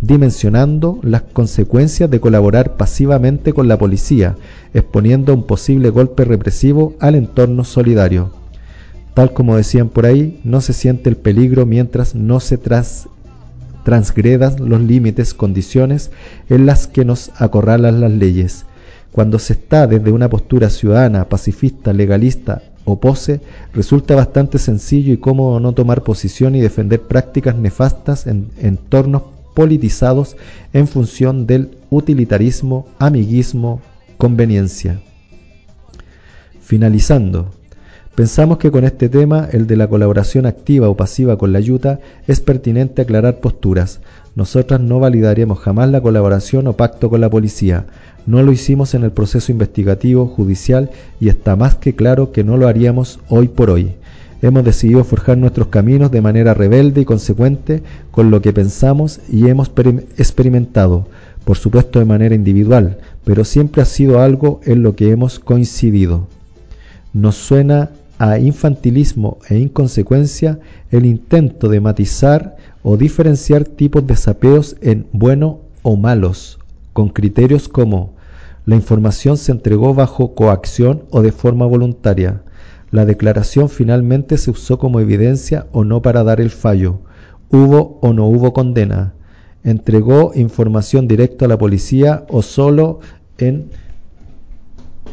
dimensionando 0.00 0.98
las 1.02 1.20
consecuencias 1.20 2.10
de 2.10 2.20
colaborar 2.20 2.76
pasivamente 2.76 3.52
con 3.52 3.68
la 3.68 3.78
policía, 3.78 4.36
exponiendo 4.72 5.34
un 5.34 5.46
posible 5.46 5.90
golpe 5.90 6.24
represivo 6.24 6.94
al 6.98 7.14
entorno 7.14 7.62
solidario. 7.64 8.39
Tal 9.14 9.32
como 9.32 9.56
decían 9.56 9.88
por 9.88 10.06
ahí, 10.06 10.40
no 10.44 10.60
se 10.60 10.72
siente 10.72 11.10
el 11.10 11.16
peligro 11.16 11.66
mientras 11.66 12.14
no 12.14 12.40
se 12.40 12.58
transgredan 13.84 14.68
los 14.68 14.80
límites, 14.80 15.34
condiciones 15.34 16.10
en 16.48 16.66
las 16.66 16.86
que 16.86 17.04
nos 17.04 17.30
acorralan 17.36 18.00
las 18.00 18.12
leyes. 18.12 18.66
Cuando 19.12 19.40
se 19.40 19.54
está 19.54 19.86
desde 19.88 20.12
una 20.12 20.30
postura 20.30 20.70
ciudadana, 20.70 21.28
pacifista, 21.28 21.92
legalista 21.92 22.62
o 22.84 23.00
pose, 23.00 23.40
resulta 23.74 24.14
bastante 24.14 24.58
sencillo 24.58 25.12
y 25.12 25.18
cómodo 25.18 25.58
no 25.58 25.72
tomar 25.72 26.02
posición 26.02 26.54
y 26.54 26.60
defender 26.60 27.02
prácticas 27.02 27.56
nefastas 27.56 28.28
en 28.28 28.48
entornos 28.60 29.22
politizados 29.54 30.36
en 30.72 30.86
función 30.86 31.46
del 31.46 31.76
utilitarismo, 31.90 32.86
amiguismo, 33.00 33.80
conveniencia. 34.16 35.00
Finalizando, 36.60 37.50
Pensamos 38.14 38.58
que 38.58 38.70
con 38.70 38.84
este 38.84 39.08
tema, 39.08 39.48
el 39.52 39.66
de 39.66 39.76
la 39.76 39.88
colaboración 39.88 40.44
activa 40.44 40.88
o 40.88 40.96
pasiva 40.96 41.38
con 41.38 41.52
la 41.52 41.58
ayuda, 41.58 42.00
es 42.26 42.40
pertinente 42.40 43.02
aclarar 43.02 43.40
posturas. 43.40 44.00
Nosotras 44.34 44.80
no 44.80 45.00
validaríamos 45.00 45.60
jamás 45.60 45.90
la 45.90 46.00
colaboración 46.00 46.66
o 46.66 46.76
pacto 46.76 47.08
con 47.08 47.20
la 47.20 47.30
policía. 47.30 47.86
No 48.26 48.42
lo 48.42 48.52
hicimos 48.52 48.94
en 48.94 49.04
el 49.04 49.12
proceso 49.12 49.52
investigativo, 49.52 50.26
judicial 50.26 50.90
y 51.20 51.28
está 51.28 51.56
más 51.56 51.76
que 51.76 51.94
claro 51.94 52.32
que 52.32 52.44
no 52.44 52.56
lo 52.56 52.68
haríamos 52.68 53.20
hoy 53.28 53.48
por 53.48 53.70
hoy. 53.70 53.92
Hemos 54.42 54.64
decidido 54.64 55.04
forjar 55.04 55.38
nuestros 55.38 55.68
caminos 55.68 56.10
de 56.10 56.20
manera 56.20 56.52
rebelde 56.52 57.02
y 57.02 57.04
consecuente 57.04 57.82
con 58.10 58.30
lo 58.30 58.42
que 58.42 58.52
pensamos 58.52 59.20
y 59.30 59.48
hemos 59.48 59.70
experimentado, 60.18 61.06
por 61.44 61.56
supuesto 61.58 61.98
de 61.98 62.06
manera 62.06 62.34
individual, 62.34 62.98
pero 63.24 63.44
siempre 63.44 63.82
ha 63.82 63.86
sido 63.86 64.20
algo 64.20 64.60
en 64.64 64.82
lo 64.82 64.96
que 64.96 65.10
hemos 65.10 65.38
coincidido. 65.38 66.26
Nos 67.12 67.36
suena 67.36 67.90
a 68.20 68.38
infantilismo 68.38 69.38
e 69.48 69.58
inconsecuencia 69.58 70.60
el 70.90 71.06
intento 71.06 71.70
de 71.70 71.80
matizar 71.80 72.54
o 72.82 72.98
diferenciar 72.98 73.64
tipos 73.64 74.06
de 74.06 74.14
sapeos 74.14 74.76
en 74.82 75.06
bueno 75.12 75.60
o 75.80 75.96
malos, 75.96 76.58
con 76.92 77.08
criterios 77.08 77.66
como 77.66 78.12
la 78.66 78.76
información 78.76 79.38
se 79.38 79.52
entregó 79.52 79.94
bajo 79.94 80.34
coacción 80.34 81.04
o 81.10 81.22
de 81.22 81.32
forma 81.32 81.64
voluntaria, 81.64 82.42
la 82.90 83.06
declaración 83.06 83.70
finalmente 83.70 84.36
se 84.36 84.50
usó 84.50 84.78
como 84.78 85.00
evidencia 85.00 85.66
o 85.72 85.84
no 85.84 86.02
para 86.02 86.22
dar 86.22 86.42
el 86.42 86.50
fallo. 86.50 86.98
Hubo 87.50 87.98
o 88.02 88.12
no 88.12 88.26
hubo 88.26 88.52
condena. 88.52 89.14
Entregó 89.64 90.32
información 90.34 91.08
directa 91.08 91.44
a 91.46 91.48
la 91.48 91.56
policía 91.56 92.26
o 92.28 92.42
solo 92.42 93.00
en 93.38 93.70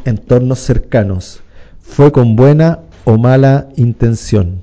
entornos 0.04 0.58
cercanos. 0.58 1.40
Fue 1.80 2.10
con 2.10 2.34
buena 2.34 2.80
o 3.08 3.16
mala 3.16 3.70
intención. 3.76 4.60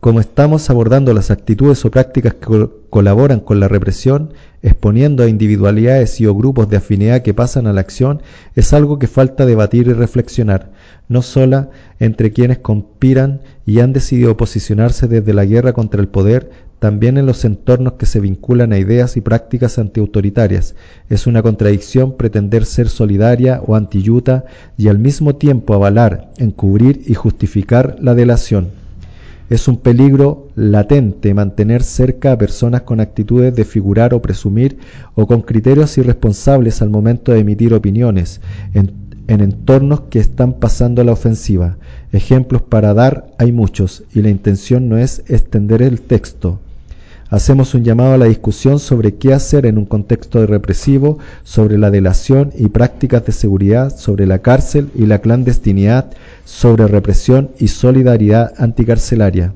Como 0.00 0.18
estamos 0.18 0.68
abordando 0.68 1.14
las 1.14 1.30
actitudes 1.30 1.84
o 1.84 1.92
prácticas 1.92 2.34
que 2.34 2.68
colaboran 2.90 3.38
con 3.38 3.60
la 3.60 3.68
represión, 3.68 4.32
exponiendo 4.62 5.22
a 5.22 5.28
individualidades 5.28 6.20
y 6.20 6.26
o 6.26 6.34
grupos 6.34 6.68
de 6.68 6.78
afinidad 6.78 7.22
que 7.22 7.34
pasan 7.34 7.68
a 7.68 7.72
la 7.72 7.80
acción, 7.80 8.20
es 8.56 8.72
algo 8.72 8.98
que 8.98 9.06
falta 9.06 9.46
debatir 9.46 9.86
y 9.86 9.92
reflexionar 9.92 10.72
no 11.06 11.22
sola 11.22 11.70
entre 12.00 12.32
quienes 12.32 12.58
conspiran 12.58 13.42
y 13.64 13.78
han 13.78 13.92
decidido 13.92 14.36
posicionarse 14.36 15.06
desde 15.06 15.32
la 15.32 15.44
guerra 15.44 15.72
contra 15.72 16.00
el 16.00 16.08
poder, 16.08 16.50
también 16.82 17.16
en 17.16 17.26
los 17.26 17.44
entornos 17.44 17.92
que 17.92 18.06
se 18.06 18.18
vinculan 18.18 18.72
a 18.72 18.78
ideas 18.78 19.16
y 19.16 19.20
prácticas 19.20 19.78
antiautoritarias. 19.78 20.74
Es 21.08 21.28
una 21.28 21.40
contradicción 21.40 22.16
pretender 22.16 22.64
ser 22.64 22.88
solidaria 22.88 23.62
o 23.64 23.76
antiyuta 23.76 24.46
y 24.76 24.88
al 24.88 24.98
mismo 24.98 25.36
tiempo 25.36 25.74
avalar, 25.74 26.32
encubrir 26.38 27.02
y 27.06 27.14
justificar 27.14 27.98
la 28.00 28.16
delación. 28.16 28.70
Es 29.48 29.68
un 29.68 29.76
peligro 29.76 30.48
latente 30.56 31.32
mantener 31.34 31.84
cerca 31.84 32.32
a 32.32 32.38
personas 32.38 32.82
con 32.82 32.98
actitudes 32.98 33.54
de 33.54 33.64
figurar 33.64 34.12
o 34.12 34.20
presumir 34.20 34.78
o 35.14 35.28
con 35.28 35.42
criterios 35.42 35.96
irresponsables 35.98 36.82
al 36.82 36.90
momento 36.90 37.30
de 37.30 37.38
emitir 37.38 37.74
opiniones, 37.74 38.40
en 38.74 39.02
en 39.28 39.40
entornos 39.40 40.00
que 40.10 40.18
están 40.18 40.54
pasando 40.54 41.04
la 41.04 41.12
ofensiva. 41.12 41.76
Ejemplos 42.10 42.62
para 42.62 42.92
dar 42.92 43.28
hay 43.38 43.52
muchos 43.52 44.02
y 44.12 44.20
la 44.20 44.30
intención 44.30 44.88
no 44.88 44.98
es 44.98 45.22
extender 45.28 45.80
el 45.80 46.00
texto. 46.00 46.58
Hacemos 47.32 47.72
un 47.72 47.82
llamado 47.82 48.12
a 48.12 48.18
la 48.18 48.26
discusión 48.26 48.78
sobre 48.78 49.14
qué 49.14 49.32
hacer 49.32 49.64
en 49.64 49.78
un 49.78 49.86
contexto 49.86 50.46
represivo, 50.46 51.18
sobre 51.44 51.78
la 51.78 51.90
delación 51.90 52.52
y 52.54 52.68
prácticas 52.68 53.24
de 53.24 53.32
seguridad, 53.32 53.96
sobre 53.96 54.26
la 54.26 54.40
cárcel 54.40 54.90
y 54.94 55.06
la 55.06 55.22
clandestinidad, 55.22 56.12
sobre 56.44 56.86
represión 56.88 57.48
y 57.58 57.68
solidaridad 57.68 58.52
anticarcelaria. 58.58 59.54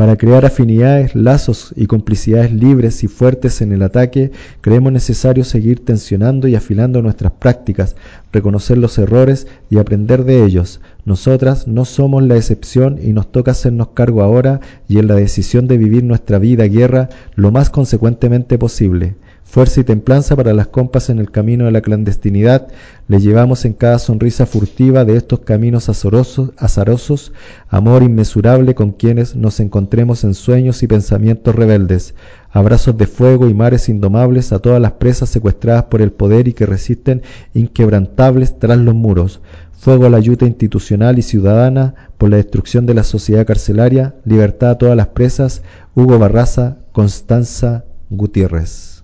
Para 0.00 0.16
crear 0.16 0.46
afinidades, 0.46 1.14
lazos 1.14 1.74
y 1.76 1.84
complicidades 1.84 2.50
libres 2.54 3.04
y 3.04 3.06
fuertes 3.06 3.60
en 3.60 3.70
el 3.70 3.82
ataque, 3.82 4.30
creemos 4.62 4.92
necesario 4.92 5.44
seguir 5.44 5.84
tensionando 5.84 6.48
y 6.48 6.54
afilando 6.54 7.02
nuestras 7.02 7.32
prácticas, 7.32 7.96
reconocer 8.32 8.78
los 8.78 8.96
errores 8.96 9.46
y 9.68 9.76
aprender 9.76 10.24
de 10.24 10.42
ellos. 10.42 10.80
Nosotras 11.04 11.68
no 11.68 11.84
somos 11.84 12.22
la 12.22 12.36
excepción 12.36 12.98
y 12.98 13.12
nos 13.12 13.30
toca 13.30 13.50
hacernos 13.50 13.88
cargo 13.88 14.22
ahora 14.22 14.60
y 14.88 14.98
en 15.00 15.06
la 15.06 15.16
decisión 15.16 15.68
de 15.68 15.76
vivir 15.76 16.02
nuestra 16.02 16.38
vida 16.38 16.64
guerra 16.64 17.10
lo 17.34 17.50
más 17.52 17.68
consecuentemente 17.68 18.56
posible. 18.56 19.16
Fuerza 19.50 19.80
y 19.80 19.84
templanza 19.84 20.36
para 20.36 20.54
las 20.54 20.68
compas 20.68 21.10
en 21.10 21.18
el 21.18 21.32
camino 21.32 21.64
de 21.64 21.72
la 21.72 21.80
clandestinidad, 21.80 22.68
le 23.08 23.18
llevamos 23.18 23.64
en 23.64 23.72
cada 23.72 23.98
sonrisa 23.98 24.46
furtiva 24.46 25.04
de 25.04 25.16
estos 25.16 25.40
caminos 25.40 25.88
azarosos, 25.88 26.52
azarosos, 26.56 27.32
amor 27.68 28.04
inmesurable 28.04 28.76
con 28.76 28.92
quienes 28.92 29.34
nos 29.34 29.58
encontremos 29.58 30.22
en 30.22 30.34
sueños 30.34 30.84
y 30.84 30.86
pensamientos 30.86 31.52
rebeldes, 31.56 32.14
abrazos 32.52 32.96
de 32.96 33.08
fuego 33.08 33.48
y 33.48 33.54
mares 33.54 33.88
indomables 33.88 34.52
a 34.52 34.60
todas 34.60 34.80
las 34.80 34.92
presas 34.92 35.30
secuestradas 35.30 35.82
por 35.86 36.00
el 36.00 36.12
poder 36.12 36.46
y 36.46 36.52
que 36.52 36.66
resisten 36.66 37.22
inquebrantables 37.52 38.56
tras 38.56 38.78
los 38.78 38.94
muros, 38.94 39.40
fuego 39.72 40.06
a 40.06 40.10
la 40.10 40.18
ayuda 40.18 40.46
institucional 40.46 41.18
y 41.18 41.22
ciudadana 41.22 41.96
por 42.18 42.30
la 42.30 42.36
destrucción 42.36 42.86
de 42.86 42.94
la 42.94 43.02
sociedad 43.02 43.44
carcelaria, 43.44 44.14
libertad 44.24 44.70
a 44.70 44.78
todas 44.78 44.96
las 44.96 45.08
presas, 45.08 45.62
Hugo 45.96 46.20
Barraza, 46.20 46.76
Constanza 46.92 47.84
Gutiérrez. 48.10 48.99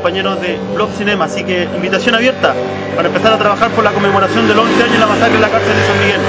Compañeros 0.00 0.40
de 0.40 0.58
Blog 0.74 0.90
Cinema. 0.96 1.26
Así 1.26 1.44
que 1.44 1.64
invitación 1.64 2.14
abierta 2.14 2.54
para 2.96 3.08
empezar 3.08 3.34
a 3.34 3.38
trabajar 3.38 3.70
por 3.72 3.84
la 3.84 3.92
conmemoración 3.92 4.48
del 4.48 4.58
11 4.58 4.82
años 4.82 4.92
de 4.94 4.98
la 4.98 5.06
masacre 5.06 5.34
en 5.34 5.42
la 5.42 5.50
cárcel 5.50 5.76
de 5.76 5.84
San 5.84 6.00
Miguel. 6.00 6.20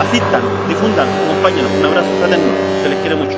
Asistan, 0.00 0.42
difundan, 0.68 1.08
acompáñenos. 1.24 1.72
Un 1.72 1.84
abrazo 1.84 2.08
fraterno, 2.20 2.52
se 2.80 2.88
les 2.88 2.98
quiere 3.00 3.16
mucho. 3.16 3.37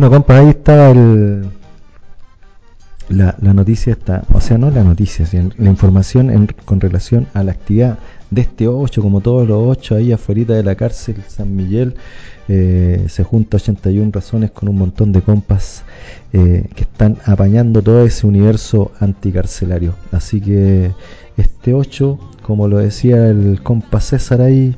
Bueno, 0.00 0.16
compa, 0.16 0.38
ahí 0.38 0.48
está 0.48 0.92
el, 0.92 1.44
la, 3.10 3.34
noticia 3.38 3.92
está, 3.92 4.24
o 4.32 4.40
sea, 4.40 4.56
no 4.56 4.70
la 4.70 4.82
noticia, 4.82 5.26
sino 5.26 5.50
la 5.58 5.68
información 5.68 6.30
en, 6.30 6.46
con 6.64 6.80
relación 6.80 7.26
a 7.34 7.44
la 7.44 7.52
actividad 7.52 7.98
de 8.30 8.40
este 8.40 8.66
8, 8.66 9.02
como 9.02 9.20
todos 9.20 9.46
los 9.46 9.58
8, 9.62 9.96
ahí 9.96 10.12
afuera 10.12 10.54
de 10.54 10.62
la 10.62 10.74
cárcel 10.74 11.16
San 11.28 11.54
Miguel, 11.54 11.96
eh, 12.48 13.04
se 13.10 13.24
junta 13.24 13.58
81 13.58 14.10
razones 14.10 14.52
con 14.52 14.70
un 14.70 14.78
montón 14.78 15.12
de 15.12 15.20
compas 15.20 15.82
eh, 16.32 16.66
que 16.74 16.84
están 16.84 17.18
apañando 17.26 17.82
todo 17.82 18.02
ese 18.06 18.26
universo 18.26 18.92
anticarcelario. 19.00 19.96
Así 20.12 20.40
que 20.40 20.92
este 21.36 21.74
8, 21.74 22.18
como 22.40 22.68
lo 22.68 22.78
decía 22.78 23.28
el 23.28 23.60
compa 23.62 24.00
César 24.00 24.40
ahí, 24.40 24.74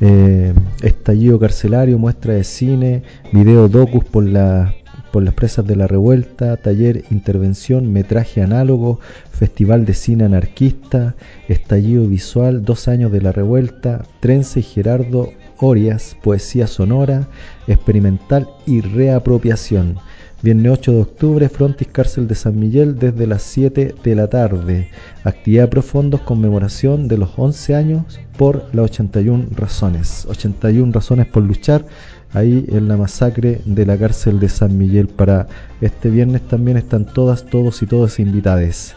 eh, 0.00 0.52
estallido 0.82 1.38
carcelario, 1.38 1.98
muestra 1.98 2.34
de 2.34 2.44
cine, 2.44 3.02
video 3.32 3.68
docus 3.68 4.04
por, 4.04 4.24
la, 4.24 4.74
por 5.12 5.22
las 5.22 5.34
presas 5.34 5.66
de 5.66 5.76
la 5.76 5.86
revuelta, 5.86 6.56
taller 6.56 7.04
intervención, 7.10 7.92
metraje 7.92 8.42
análogo, 8.42 9.00
festival 9.30 9.84
de 9.84 9.94
cine 9.94 10.24
anarquista, 10.24 11.14
estallido 11.48 12.06
visual, 12.06 12.64
dos 12.64 12.88
años 12.88 13.12
de 13.12 13.22
la 13.22 13.32
revuelta, 13.32 14.04
Trense 14.20 14.60
y 14.60 14.62
Gerardo 14.62 15.30
Orias, 15.58 16.16
poesía 16.22 16.66
sonora, 16.66 17.28
experimental 17.66 18.48
y 18.66 18.82
reapropiación. 18.82 19.96
Viernes 20.46 20.74
8 20.74 20.92
de 20.92 21.00
octubre, 21.00 21.48
Frontis 21.48 21.88
Cárcel 21.88 22.28
de 22.28 22.36
San 22.36 22.56
Miguel 22.56 23.00
desde 23.00 23.26
las 23.26 23.42
7 23.42 23.96
de 24.00 24.14
la 24.14 24.28
tarde. 24.28 24.90
Actividad 25.24 25.68
Profundos, 25.68 26.20
conmemoración 26.20 27.08
de 27.08 27.18
los 27.18 27.30
11 27.36 27.74
años 27.74 28.20
por 28.38 28.62
las 28.72 28.84
81 28.92 29.46
razones. 29.56 30.24
81 30.30 30.92
razones 30.92 31.26
por 31.26 31.42
luchar 31.42 31.84
ahí 32.32 32.64
en 32.68 32.86
la 32.86 32.96
masacre 32.96 33.60
de 33.64 33.86
la 33.86 33.98
cárcel 33.98 34.38
de 34.38 34.48
San 34.48 34.78
Miguel. 34.78 35.08
Para 35.08 35.48
este 35.80 36.10
viernes 36.10 36.42
también 36.42 36.76
están 36.76 37.06
todas, 37.06 37.44
todos 37.46 37.82
y 37.82 37.86
todas 37.86 38.20
invitadas. 38.20 38.94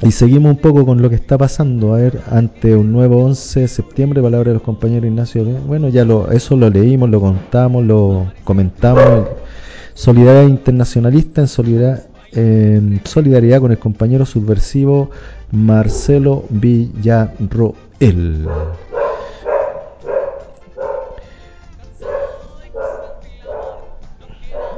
Y 0.00 0.12
seguimos 0.12 0.52
un 0.52 0.62
poco 0.62 0.86
con 0.86 1.02
lo 1.02 1.10
que 1.10 1.16
está 1.16 1.36
pasando, 1.36 1.92
a 1.92 1.98
ver, 1.98 2.22
ante 2.30 2.74
un 2.74 2.90
nuevo 2.90 3.22
11 3.22 3.60
de 3.60 3.68
septiembre, 3.68 4.22
palabra 4.22 4.48
de 4.48 4.54
los 4.54 4.62
compañeros 4.62 5.08
Ignacio. 5.08 5.44
Bueno, 5.66 5.90
ya 5.90 6.06
lo, 6.06 6.30
eso 6.30 6.56
lo 6.56 6.70
leímos, 6.70 7.10
lo 7.10 7.20
contamos, 7.20 7.84
lo 7.84 8.32
comentamos. 8.44 9.26
Solidaridad 9.94 10.48
internacionalista 10.48 11.40
en 11.40 11.48
solidaridad, 11.48 12.06
en 12.32 13.00
solidaridad 13.04 13.60
con 13.60 13.70
el 13.70 13.78
compañero 13.78 14.26
subversivo 14.26 15.10
Marcelo 15.52 16.44
Villarroel. 16.50 18.48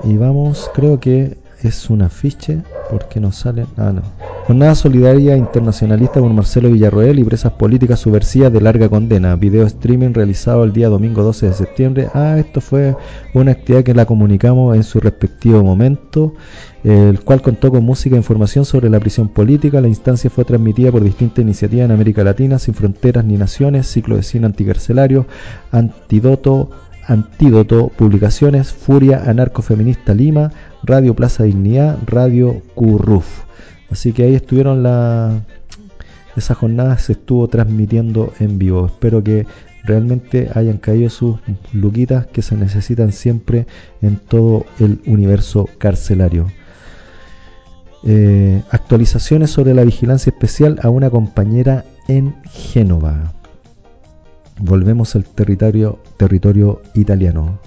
Y 0.04 0.16
vamos, 0.16 0.70
creo 0.74 1.00
que 1.00 1.36
es 1.62 1.90
un 1.90 2.02
afiche, 2.02 2.62
porque 2.90 3.20
no 3.20 3.32
sale. 3.32 3.66
Ah, 3.76 3.92
no. 3.92 4.02
Jornada 4.46 4.74
Solidaria 4.74 5.36
Internacionalista 5.36 6.20
con 6.20 6.34
Marcelo 6.34 6.70
Villarroel 6.70 7.18
y 7.18 7.24
presas 7.24 7.52
políticas 7.52 8.00
subversivas 8.00 8.52
de 8.52 8.60
larga 8.60 8.88
condena. 8.88 9.36
Video 9.36 9.66
streaming 9.66 10.14
realizado 10.14 10.64
el 10.64 10.72
día 10.72 10.88
domingo 10.88 11.22
12 11.22 11.48
de 11.48 11.52
septiembre. 11.52 12.08
Ah, 12.14 12.36
esto 12.38 12.60
fue 12.60 12.96
una 13.34 13.52
actividad 13.52 13.84
que 13.84 13.92
la 13.92 14.06
comunicamos 14.06 14.74
en 14.74 14.84
su 14.84 15.00
respectivo 15.00 15.62
momento, 15.62 16.32
el 16.82 17.20
cual 17.20 17.42
contó 17.42 17.70
con 17.70 17.84
música 17.84 18.16
e 18.16 18.18
información 18.18 18.64
sobre 18.64 18.88
la 18.88 19.00
prisión 19.00 19.28
política. 19.28 19.80
La 19.80 19.88
instancia 19.88 20.30
fue 20.30 20.44
transmitida 20.44 20.90
por 20.90 21.02
distintas 21.02 21.40
iniciativas 21.40 21.84
en 21.84 21.90
América 21.90 22.24
Latina, 22.24 22.58
sin 22.58 22.72
fronteras 22.72 23.24
ni 23.24 23.36
naciones, 23.36 23.86
ciclo 23.86 24.16
de 24.16 24.22
cine 24.22 24.46
anticarcelario, 24.46 25.26
antídoto, 25.72 26.70
antídoto, 27.08 27.88
publicaciones, 27.88 28.72
Furia 28.72 29.22
Anarcofeminista 29.26 30.14
Lima, 30.14 30.52
Radio 30.82 31.14
Plaza 31.14 31.44
Dignidad, 31.44 31.98
Radio 32.06 32.62
Curruf. 32.74 33.44
Así 33.90 34.12
que 34.12 34.24
ahí 34.24 34.34
estuvieron 34.34 34.82
la... 34.82 35.42
Esa 36.36 36.54
jornada 36.54 36.98
se 36.98 37.12
estuvo 37.12 37.48
transmitiendo 37.48 38.32
en 38.38 38.58
vivo. 38.58 38.86
Espero 38.86 39.24
que 39.24 39.46
realmente 39.84 40.50
hayan 40.54 40.78
caído 40.78 41.10
sus 41.10 41.38
luquitas 41.72 42.26
que 42.26 42.42
se 42.42 42.56
necesitan 42.56 43.10
siempre 43.10 43.66
en 44.02 44.16
todo 44.16 44.66
el 44.78 45.00
universo 45.06 45.68
carcelario. 45.78 46.46
Eh, 48.04 48.62
actualizaciones 48.70 49.50
sobre 49.50 49.74
la 49.74 49.82
vigilancia 49.82 50.30
especial 50.30 50.78
a 50.82 50.90
una 50.90 51.10
compañera 51.10 51.84
en 52.06 52.34
Génova. 52.44 53.32
Volvemos 54.60 55.16
al 55.16 55.24
territorio, 55.24 55.98
territorio 56.16 56.82
italiano. 56.94 57.58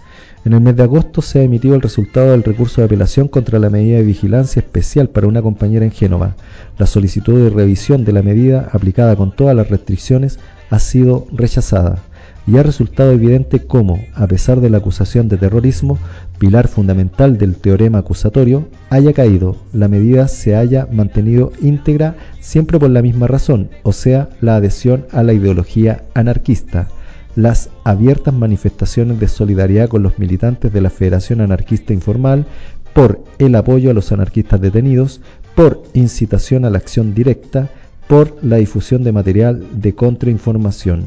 En 0.44 0.54
el 0.54 0.62
mes 0.62 0.76
de 0.76 0.82
agosto 0.82 1.22
se 1.22 1.38
ha 1.38 1.44
emitido 1.44 1.76
el 1.76 1.84
resultado 1.84 2.32
del 2.32 2.42
recurso 2.42 2.82
de 2.82 2.86
apelación 2.86 3.28
contra 3.28 3.60
la 3.60 3.70
medida 3.70 3.98
de 3.98 4.04
vigilancia 4.04 4.60
especial 4.60 5.08
para 5.08 5.28
una 5.28 5.44
compañera 5.44 5.86
en 5.86 5.92
Génova. 5.92 6.36
La 6.80 6.88
solicitud 6.88 7.40
de 7.40 7.52
revisión 7.52 8.04
de 8.06 8.12
la 8.12 8.24
medida, 8.24 8.68
aplicada 8.72 9.16
con 9.16 9.36
todas 9.36 9.56
las 9.56 9.70
restricciones, 9.70 10.40
ha 10.72 10.80
sido 10.80 11.28
rechazada 11.32 12.00
y 12.48 12.58
ha 12.58 12.64
resultado 12.64 13.12
evidente 13.12 13.60
cómo, 13.60 14.00
a 14.16 14.26
pesar 14.26 14.62
de 14.62 14.72
la 14.72 14.80
acusación 14.80 15.28
de 15.28 15.38
terrorismo, 15.38 16.00
pilar 16.40 16.68
fundamental 16.68 17.38
del 17.38 17.56
teorema 17.56 18.00
acusatorio, 18.00 18.68
haya 18.90 19.14
caído, 19.14 19.58
la 19.74 19.88
medida 19.90 20.28
se 20.28 20.56
haya 20.56 20.88
mantenido 20.92 21.52
íntegra 21.62 22.16
siempre 22.40 22.80
por 22.80 22.90
la 22.90 23.04
misma 23.04 23.28
razón, 23.28 23.70
o 23.84 23.94
sea, 23.94 24.30
la 24.42 24.56
adhesión 24.56 25.06
a 25.12 25.22
la 25.22 25.34
ideología 25.34 26.02
anarquista 26.16 26.88
las 27.36 27.70
abiertas 27.84 28.34
manifestaciones 28.34 29.20
de 29.20 29.28
solidaridad 29.28 29.90
con 29.90 30.04
los 30.04 30.20
militantes 30.20 30.74
de 30.74 30.82
la 30.82 30.90
Federación 30.90 31.42
Anarquista 31.42 31.94
Informal, 31.94 32.46
por 32.94 33.24
el 33.40 33.56
apoyo 33.56 33.90
a 33.90 33.94
los 33.94 34.12
anarquistas 34.12 34.60
detenidos, 34.60 35.22
por 35.56 35.82
incitación 35.94 36.66
a 36.66 36.70
la 36.70 36.78
acción 36.78 37.14
directa, 37.14 37.70
por 38.08 38.36
la 38.44 38.58
difusión 38.58 39.04
de 39.04 39.14
material 39.14 39.66
de 39.74 39.96
contrainformación. 39.96 41.06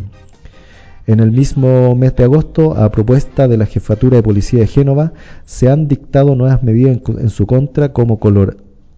En 1.06 1.20
el 1.20 1.32
mismo 1.32 1.94
mes 1.94 2.16
de 2.16 2.24
agosto, 2.24 2.74
a 2.74 2.90
propuesta 2.90 3.46
de 3.46 3.58
la 3.58 3.66
Jefatura 3.66 4.16
de 4.16 4.22
Policía 4.22 4.60
de 4.60 4.66
Génova, 4.66 5.12
se 5.44 5.68
han 5.68 5.86
dictado 5.86 6.34
nuevas 6.34 6.62
medidas 6.62 6.98
en, 7.06 7.28
su 7.28 7.46
contra 7.46 7.92
como 7.92 8.18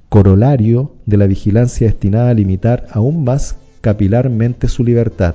corolario 0.09 0.93
de 1.05 1.17
la 1.17 1.27
vigilancia 1.27 1.89
destinada 1.89 2.31
a 2.31 2.35
limitar 2.35 2.87
aún 2.93 3.25
más 3.25 3.57
capilarmente 3.81 4.69
su 4.69 4.85
libertad 4.85 5.35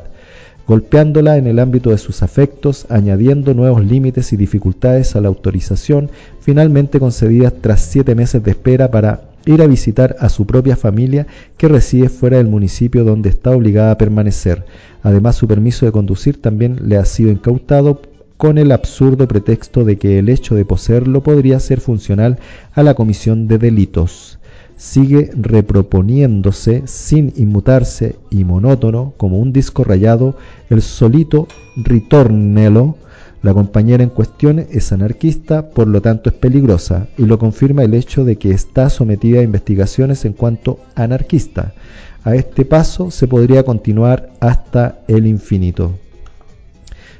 golpeándola 0.72 1.36
en 1.36 1.48
el 1.48 1.60
ámbito 1.60 1.90
de 1.90 1.98
sus 1.98 2.24
afectos, 2.24 2.86
añadiendo 2.88 3.54
nuevos 3.54 3.84
límites 3.84 4.32
y 4.32 4.38
dificultades 4.38 5.18
a 5.18 5.20
la 5.20 5.28
autorización, 5.28 6.10
finalmente 6.40 6.98
concedidas 6.98 7.52
tras 7.60 7.82
siete 7.82 8.16
meses 8.16 8.42
de 8.42 8.52
espera 8.52 8.90
para 8.90 9.20
ir 9.46 9.62
a 9.62 9.68
visitar 9.68 10.16
a 10.18 10.30
su 10.30 10.46
propia 10.46 10.78
familia 10.78 11.28
que 11.58 11.68
reside 11.68 12.08
fuera 12.08 12.38
del 12.38 12.48
municipio 12.48 13.04
donde 13.04 13.28
está 13.28 13.52
obligada 13.52 13.92
a 13.92 13.98
permanecer. 13.98 14.64
Además, 15.04 15.36
su 15.36 15.46
permiso 15.46 15.86
de 15.86 15.92
conducir 15.92 16.42
también 16.42 16.78
le 16.88 16.96
ha 16.96 17.04
sido 17.04 17.32
incautado 17.32 18.02
con 18.38 18.58
el 18.58 18.72
absurdo 18.72 19.28
pretexto 19.28 19.84
de 19.84 19.98
que 19.98 20.20
el 20.20 20.30
hecho 20.30 20.56
de 20.56 20.64
poseerlo 20.64 21.22
podría 21.22 21.60
ser 21.60 21.82
funcional 21.82 22.40
a 22.72 22.82
la 22.82 22.94
comisión 22.94 23.50
de 23.50 23.58
delitos 23.58 24.40
sigue 24.82 25.30
reproponiéndose 25.36 26.82
sin 26.88 27.32
inmutarse 27.36 28.16
y 28.32 28.44
monótono 28.44 29.14
como 29.16 29.38
un 29.38 29.54
disco 29.54 29.84
rayado 29.84 30.36
el 30.72 30.82
solito 30.82 31.48
ritornelo. 31.76 32.98
La 33.44 33.54
compañera 33.54 34.04
en 34.04 34.10
cuestión 34.10 34.58
es 34.58 34.92
anarquista, 34.92 35.70
por 35.70 35.88
lo 35.88 36.02
tanto 36.02 36.32
es 36.32 36.36
peligrosa, 36.36 37.08
y 37.16 37.26
lo 37.26 37.38
confirma 37.38 37.84
el 37.84 37.94
hecho 37.94 38.26
de 38.26 38.38
que 38.38 38.52
está 38.52 38.90
sometida 38.90 39.42
a 39.42 39.44
investigaciones 39.44 40.26
en 40.26 40.34
cuanto 40.34 40.80
anarquista. 40.96 41.74
A 42.24 42.34
este 42.36 42.66
paso 42.66 43.12
se 43.12 43.28
podría 43.28 43.64
continuar 43.64 44.32
hasta 44.40 45.02
el 45.08 45.28
infinito. 45.28 45.92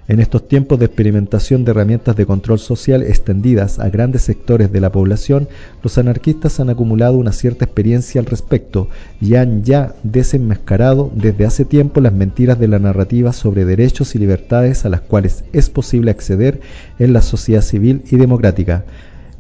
En 0.08 0.20
estos 0.20 0.48
tiempos 0.48 0.80
de 0.80 0.86
experimentación 0.86 1.64
de 1.64 1.72
herramientas 1.72 2.16
de 2.16 2.26
control 2.26 2.60
social 2.60 3.04
extendidas 3.04 3.80
a 3.80 3.90
grandes 3.90 4.24
sectores 4.24 4.72
de 4.72 4.82
la 4.82 4.92
población, 4.92 5.48
los 5.84 5.98
anarquistas 5.98 6.60
han 6.60 6.70
acumulado 6.70 7.18
una 7.18 7.32
cierta 7.32 7.66
experiencia 7.66 8.20
al 8.20 8.26
respecto 8.26 8.90
y 9.22 9.36
han 9.36 9.64
ya 9.64 9.94
desenmascarado 10.04 11.12
desde 11.14 11.46
hace 11.46 11.66
tiempo 11.66 12.02
las 12.02 12.14
mentiras 12.14 12.60
de 12.60 12.68
la 12.68 12.80
narrativa 12.80 13.32
sobre 13.32 13.64
derechos 13.64 14.16
y 14.16 14.20
libertades 14.20 14.86
a 14.86 14.90
las 14.90 15.02
cuales 15.02 15.44
es 15.54 15.70
posible 15.70 16.12
acceder 16.12 16.60
en 16.98 17.14
la 17.14 17.22
sociedad 17.22 17.62
civil 17.62 18.02
y 18.10 18.18
democrática 18.18 18.86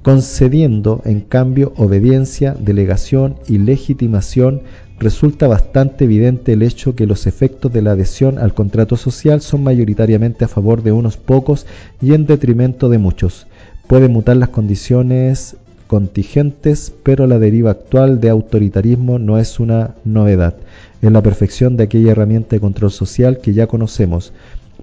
concediendo 0.01 1.01
en 1.05 1.21
cambio 1.21 1.73
obediencia, 1.75 2.55
delegación 2.59 3.35
y 3.47 3.59
legitimación 3.59 4.61
resulta 5.01 5.47
bastante 5.47 6.05
evidente 6.05 6.53
el 6.53 6.61
hecho 6.61 6.95
que 6.95 7.07
los 7.07 7.25
efectos 7.25 7.73
de 7.73 7.81
la 7.81 7.93
adhesión 7.93 8.37
al 8.37 8.53
contrato 8.53 8.97
social 8.97 9.41
son 9.41 9.63
mayoritariamente 9.63 10.45
a 10.45 10.47
favor 10.47 10.83
de 10.83 10.91
unos 10.91 11.17
pocos 11.17 11.65
y 12.01 12.13
en 12.13 12.27
detrimento 12.27 12.87
de 12.87 12.99
muchos. 12.99 13.47
Pueden 13.87 14.11
mutar 14.11 14.37
las 14.37 14.49
condiciones 14.49 15.55
contingentes, 15.87 16.93
pero 17.01 17.25
la 17.25 17.39
deriva 17.39 17.71
actual 17.71 18.21
de 18.21 18.29
autoritarismo 18.29 19.17
no 19.17 19.39
es 19.39 19.59
una 19.59 19.95
novedad, 20.05 20.53
es 21.01 21.11
la 21.11 21.23
perfección 21.23 21.77
de 21.77 21.85
aquella 21.85 22.11
herramienta 22.11 22.55
de 22.55 22.59
control 22.59 22.91
social 22.91 23.39
que 23.39 23.53
ya 23.53 23.65
conocemos. 23.65 24.33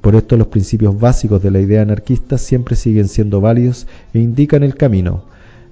Por 0.00 0.16
esto 0.16 0.36
los 0.36 0.48
principios 0.48 0.98
básicos 0.98 1.40
de 1.44 1.52
la 1.52 1.60
idea 1.60 1.82
anarquista 1.82 2.38
siempre 2.38 2.74
siguen 2.74 3.06
siendo 3.06 3.40
válidos 3.40 3.86
e 4.12 4.18
indican 4.18 4.64
el 4.64 4.74
camino 4.74 5.27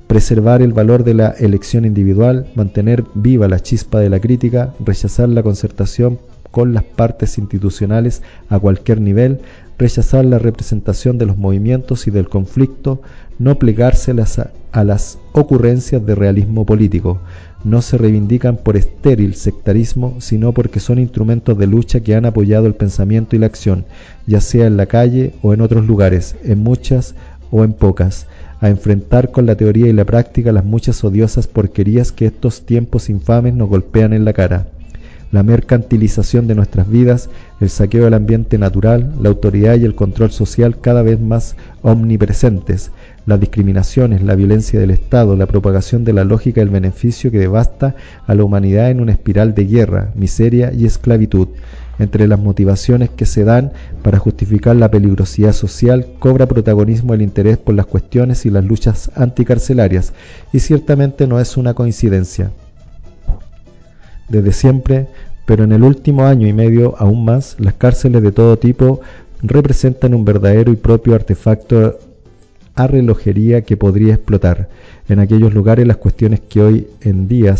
preservar 0.06 0.62
el 0.62 0.72
valor 0.72 1.04
de 1.04 1.14
la 1.14 1.30
elección 1.30 1.84
individual, 1.84 2.46
mantener 2.54 3.04
viva 3.14 3.48
la 3.48 3.60
chispa 3.60 4.00
de 4.00 4.08
la 4.08 4.20
crítica, 4.20 4.72
rechazar 4.84 5.28
la 5.28 5.42
concertación 5.42 6.18
con 6.50 6.72
las 6.72 6.84
partes 6.84 7.38
institucionales 7.38 8.22
a 8.48 8.58
cualquier 8.58 9.00
nivel, 9.00 9.40
rechazar 9.78 10.24
la 10.24 10.38
representación 10.38 11.18
de 11.18 11.26
los 11.26 11.36
movimientos 11.36 12.06
y 12.06 12.10
del 12.10 12.28
conflicto, 12.28 13.02
no 13.38 13.58
plegarse 13.58 14.14
a 14.72 14.84
las 14.84 15.18
ocurrencias 15.32 16.06
de 16.06 16.14
realismo 16.14 16.64
político. 16.64 17.18
No 17.64 17.82
se 17.82 17.98
reivindican 17.98 18.56
por 18.56 18.76
estéril 18.76 19.34
sectarismo, 19.34 20.16
sino 20.20 20.52
porque 20.52 20.80
son 20.80 20.98
instrumentos 20.98 21.58
de 21.58 21.66
lucha 21.66 22.00
que 22.00 22.14
han 22.14 22.24
apoyado 22.24 22.66
el 22.66 22.74
pensamiento 22.74 23.34
y 23.34 23.40
la 23.40 23.46
acción, 23.46 23.84
ya 24.26 24.40
sea 24.40 24.66
en 24.66 24.76
la 24.76 24.86
calle 24.86 25.34
o 25.42 25.52
en 25.52 25.60
otros 25.60 25.84
lugares, 25.84 26.36
en 26.44 26.62
muchas 26.62 27.14
o 27.50 27.64
en 27.64 27.72
pocas 27.72 28.26
a 28.60 28.68
enfrentar 28.68 29.30
con 29.30 29.46
la 29.46 29.56
teoría 29.56 29.86
y 29.86 29.92
la 29.92 30.04
práctica 30.04 30.52
las 30.52 30.64
muchas 30.64 31.02
odiosas 31.04 31.46
porquerías 31.46 32.12
que 32.12 32.26
estos 32.26 32.62
tiempos 32.62 33.08
infames 33.10 33.54
nos 33.54 33.68
golpean 33.68 34.12
en 34.12 34.24
la 34.24 34.32
cara. 34.32 34.66
La 35.32 35.42
mercantilización 35.42 36.46
de 36.46 36.54
nuestras 36.54 36.88
vidas, 36.88 37.28
el 37.60 37.68
saqueo 37.68 38.04
del 38.04 38.14
ambiente 38.14 38.58
natural, 38.58 39.12
la 39.20 39.28
autoridad 39.28 39.76
y 39.76 39.84
el 39.84 39.96
control 39.96 40.30
social 40.30 40.80
cada 40.80 41.02
vez 41.02 41.20
más 41.20 41.56
omnipresentes, 41.82 42.92
las 43.26 43.40
discriminaciones, 43.40 44.22
la 44.22 44.36
violencia 44.36 44.78
del 44.78 44.92
Estado, 44.92 45.34
la 45.34 45.46
propagación 45.46 46.04
de 46.04 46.12
la 46.12 46.24
lógica 46.24 46.60
del 46.60 46.70
beneficio 46.70 47.32
que 47.32 47.40
devasta 47.40 47.96
a 48.26 48.34
la 48.36 48.44
humanidad 48.44 48.90
en 48.90 49.00
una 49.00 49.12
espiral 49.12 49.54
de 49.54 49.66
guerra, 49.66 50.12
miseria 50.14 50.72
y 50.72 50.86
esclavitud, 50.86 51.48
entre 51.98 52.28
las 52.28 52.38
motivaciones 52.38 53.10
que 53.10 53.26
se 53.26 53.44
dan 53.44 53.72
para 54.02 54.18
justificar 54.18 54.76
la 54.76 54.90
peligrosidad 54.90 55.52
social, 55.52 56.06
cobra 56.18 56.46
protagonismo 56.46 57.14
el 57.14 57.22
interés 57.22 57.58
por 57.58 57.74
las 57.74 57.86
cuestiones 57.86 58.46
y 58.46 58.50
las 58.50 58.64
luchas 58.64 59.10
anticarcelarias, 59.14 60.12
y 60.52 60.60
ciertamente 60.60 61.26
no 61.26 61.40
es 61.40 61.56
una 61.56 61.74
coincidencia. 61.74 62.50
Desde 64.28 64.52
siempre, 64.52 65.08
pero 65.46 65.64
en 65.64 65.72
el 65.72 65.82
último 65.82 66.26
año 66.26 66.46
y 66.48 66.52
medio 66.52 66.94
aún 66.98 67.24
más, 67.24 67.56
las 67.58 67.74
cárceles 67.74 68.22
de 68.22 68.32
todo 68.32 68.58
tipo 68.58 69.00
representan 69.42 70.14
un 70.14 70.24
verdadero 70.24 70.72
y 70.72 70.76
propio 70.76 71.14
artefacto 71.14 71.98
a 72.74 72.86
relojería 72.86 73.62
que 73.62 73.76
podría 73.76 74.14
explotar. 74.14 74.68
En 75.08 75.18
aquellos 75.18 75.54
lugares 75.54 75.86
las 75.86 75.96
cuestiones 75.96 76.40
que 76.40 76.60
hoy 76.60 76.86
en 77.00 77.28
día 77.28 77.56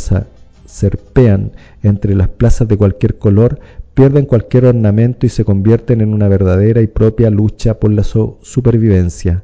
serpean 0.66 1.52
entre 1.82 2.14
las 2.14 2.28
plazas 2.28 2.68
de 2.68 2.76
cualquier 2.76 3.18
color 3.18 3.58
pierden 3.97 4.27
cualquier 4.27 4.66
ornamento 4.66 5.24
y 5.24 5.31
se 5.31 5.47
convierten 5.47 6.02
en 6.02 6.12
una 6.12 6.28
verdadera 6.28 6.82
y 6.82 6.86
propia 6.86 7.31
lucha 7.31 7.81
por 7.81 7.90
la 7.90 8.02
supervivencia. 8.05 9.43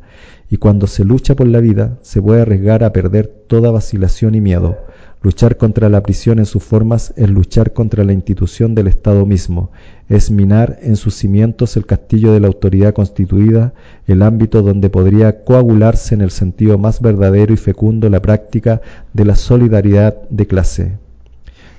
Y 0.51 0.59
cuando 0.59 0.87
se 0.87 1.07
lucha 1.07 1.35
por 1.35 1.47
la 1.47 1.61
vida, 1.61 1.99
se 2.03 2.21
puede 2.21 2.43
arriesgar 2.43 2.85
a 2.85 2.93
perder 2.93 3.29
toda 3.47 3.71
vacilación 3.71 4.35
y 4.35 4.43
miedo. 4.43 4.77
Luchar 5.23 5.57
contra 5.57 5.89
la 5.89 6.03
prisión 6.03 6.39
en 6.39 6.45
sus 6.45 6.63
formas 6.63 7.15
es 7.17 7.31
luchar 7.31 7.73
contra 7.73 8.05
la 8.05 8.13
institución 8.13 8.75
del 8.75 8.89
Estado 8.89 9.25
mismo, 9.25 9.71
es 10.11 10.31
minar 10.31 10.79
en 10.83 10.97
sus 10.97 11.15
cimientos 11.15 11.79
el 11.79 11.87
castillo 11.87 12.35
de 12.35 12.41
la 12.41 12.49
autoridad 12.49 12.93
constituida, 12.93 13.73
el 14.07 14.21
ámbito 14.21 14.61
donde 14.61 14.91
podría 14.91 15.45
coagularse 15.45 16.15
en 16.15 16.21
el 16.21 16.31
sentido 16.31 16.77
más 16.77 17.01
verdadero 17.01 17.55
y 17.55 17.57
fecundo 17.57 18.11
la 18.11 18.21
práctica 18.21 18.83
de 19.15 19.25
la 19.25 19.35
solidaridad 19.35 20.29
de 20.29 20.47
clase. 20.47 20.99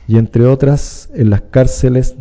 Y 0.07 0.17
entre 0.17 0.47
otras, 0.47 1.11
en 1.13 1.29
las 1.29 1.41
cárceles 1.41 2.15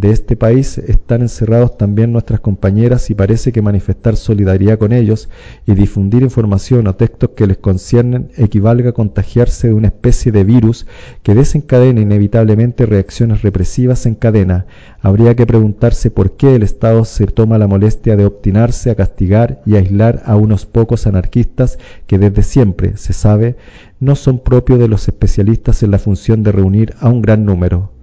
de 0.00 0.12
este 0.12 0.36
país 0.36 0.78
están 0.78 1.22
encerrados 1.22 1.76
también 1.76 2.12
nuestras 2.12 2.38
compañeras 2.38 3.10
y 3.10 3.16
parece 3.16 3.50
que 3.50 3.62
manifestar 3.62 4.16
solidaridad 4.16 4.78
con 4.78 4.92
ellos 4.92 5.28
y 5.66 5.74
difundir 5.74 6.22
información 6.22 6.86
o 6.86 6.94
textos 6.94 7.30
que 7.34 7.48
les 7.48 7.58
conciernen 7.58 8.30
equivalga 8.36 8.90
a 8.90 8.92
contagiarse 8.92 9.66
de 9.66 9.74
una 9.74 9.88
especie 9.88 10.30
de 10.30 10.44
virus 10.44 10.86
que 11.24 11.34
desencadena 11.34 12.00
inevitablemente 12.00 12.86
reacciones 12.86 13.42
represivas 13.42 14.06
en 14.06 14.14
cadena. 14.14 14.66
Habría 15.00 15.34
que 15.34 15.46
preguntarse 15.46 16.12
por 16.12 16.36
qué 16.36 16.54
el 16.54 16.62
Estado 16.62 17.04
se 17.04 17.26
toma 17.26 17.58
la 17.58 17.66
molestia 17.66 18.16
de 18.16 18.26
obstinarse 18.26 18.90
a 18.90 18.94
castigar 18.94 19.60
y 19.66 19.74
aislar 19.74 20.22
a 20.26 20.36
unos 20.36 20.64
pocos 20.64 21.08
anarquistas 21.08 21.76
que 22.06 22.18
desde 22.18 22.44
siempre, 22.44 22.96
se 22.96 23.12
sabe, 23.12 23.56
no 23.98 24.14
son 24.14 24.38
propios 24.38 24.78
de 24.78 24.86
los 24.86 25.08
especialistas 25.08 25.82
en 25.82 25.90
la 25.90 25.98
función 25.98 26.44
de 26.44 26.52
reunir 26.52 26.94
a 27.00 27.08
un 27.08 27.20
gran 27.20 27.44
número 27.44 27.97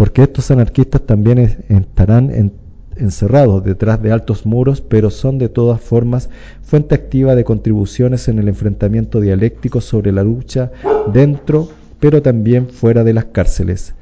porque 0.00 0.22
estos 0.22 0.50
anarquistas 0.50 1.02
también 1.02 1.38
estarán 1.68 2.52
encerrados 2.96 3.62
detrás 3.62 4.02
de 4.02 4.10
altos 4.10 4.46
muros, 4.46 4.80
pero 4.80 5.10
son 5.10 5.36
de 5.36 5.50
todas 5.50 5.78
formas 5.78 6.30
fuente 6.62 6.94
activa 6.94 7.34
de 7.34 7.44
contribuciones 7.44 8.26
en 8.26 8.38
el 8.38 8.48
enfrentamiento 8.48 9.20
dialéctico 9.20 9.82
sobre 9.82 10.10
la 10.10 10.22
lucha 10.22 10.72
dentro, 11.12 11.68
pero 12.00 12.22
también 12.22 12.70
fuera 12.70 13.04
de 13.04 13.12
las 13.12 13.26
cárceles 13.26 13.92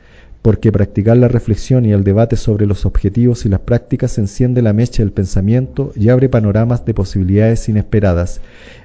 porque 0.42 0.72
practicar 0.72 1.16
la 1.16 1.28
reflexión 1.28 1.84
y 1.84 1.92
el 1.92 2.04
debate 2.04 2.36
sobre 2.36 2.66
los 2.66 2.86
objetivos 2.86 3.44
y 3.44 3.48
las 3.48 3.60
prácticas 3.60 4.18
enciende 4.18 4.62
la 4.62 4.72
mecha 4.72 5.02
del 5.02 5.12
pensamiento 5.12 5.92
y 5.94 6.08
abre 6.08 6.28
panoramas 6.28 6.84
de 6.84 6.94
posibilidades 6.94 7.68
inesperadas. 7.68 8.40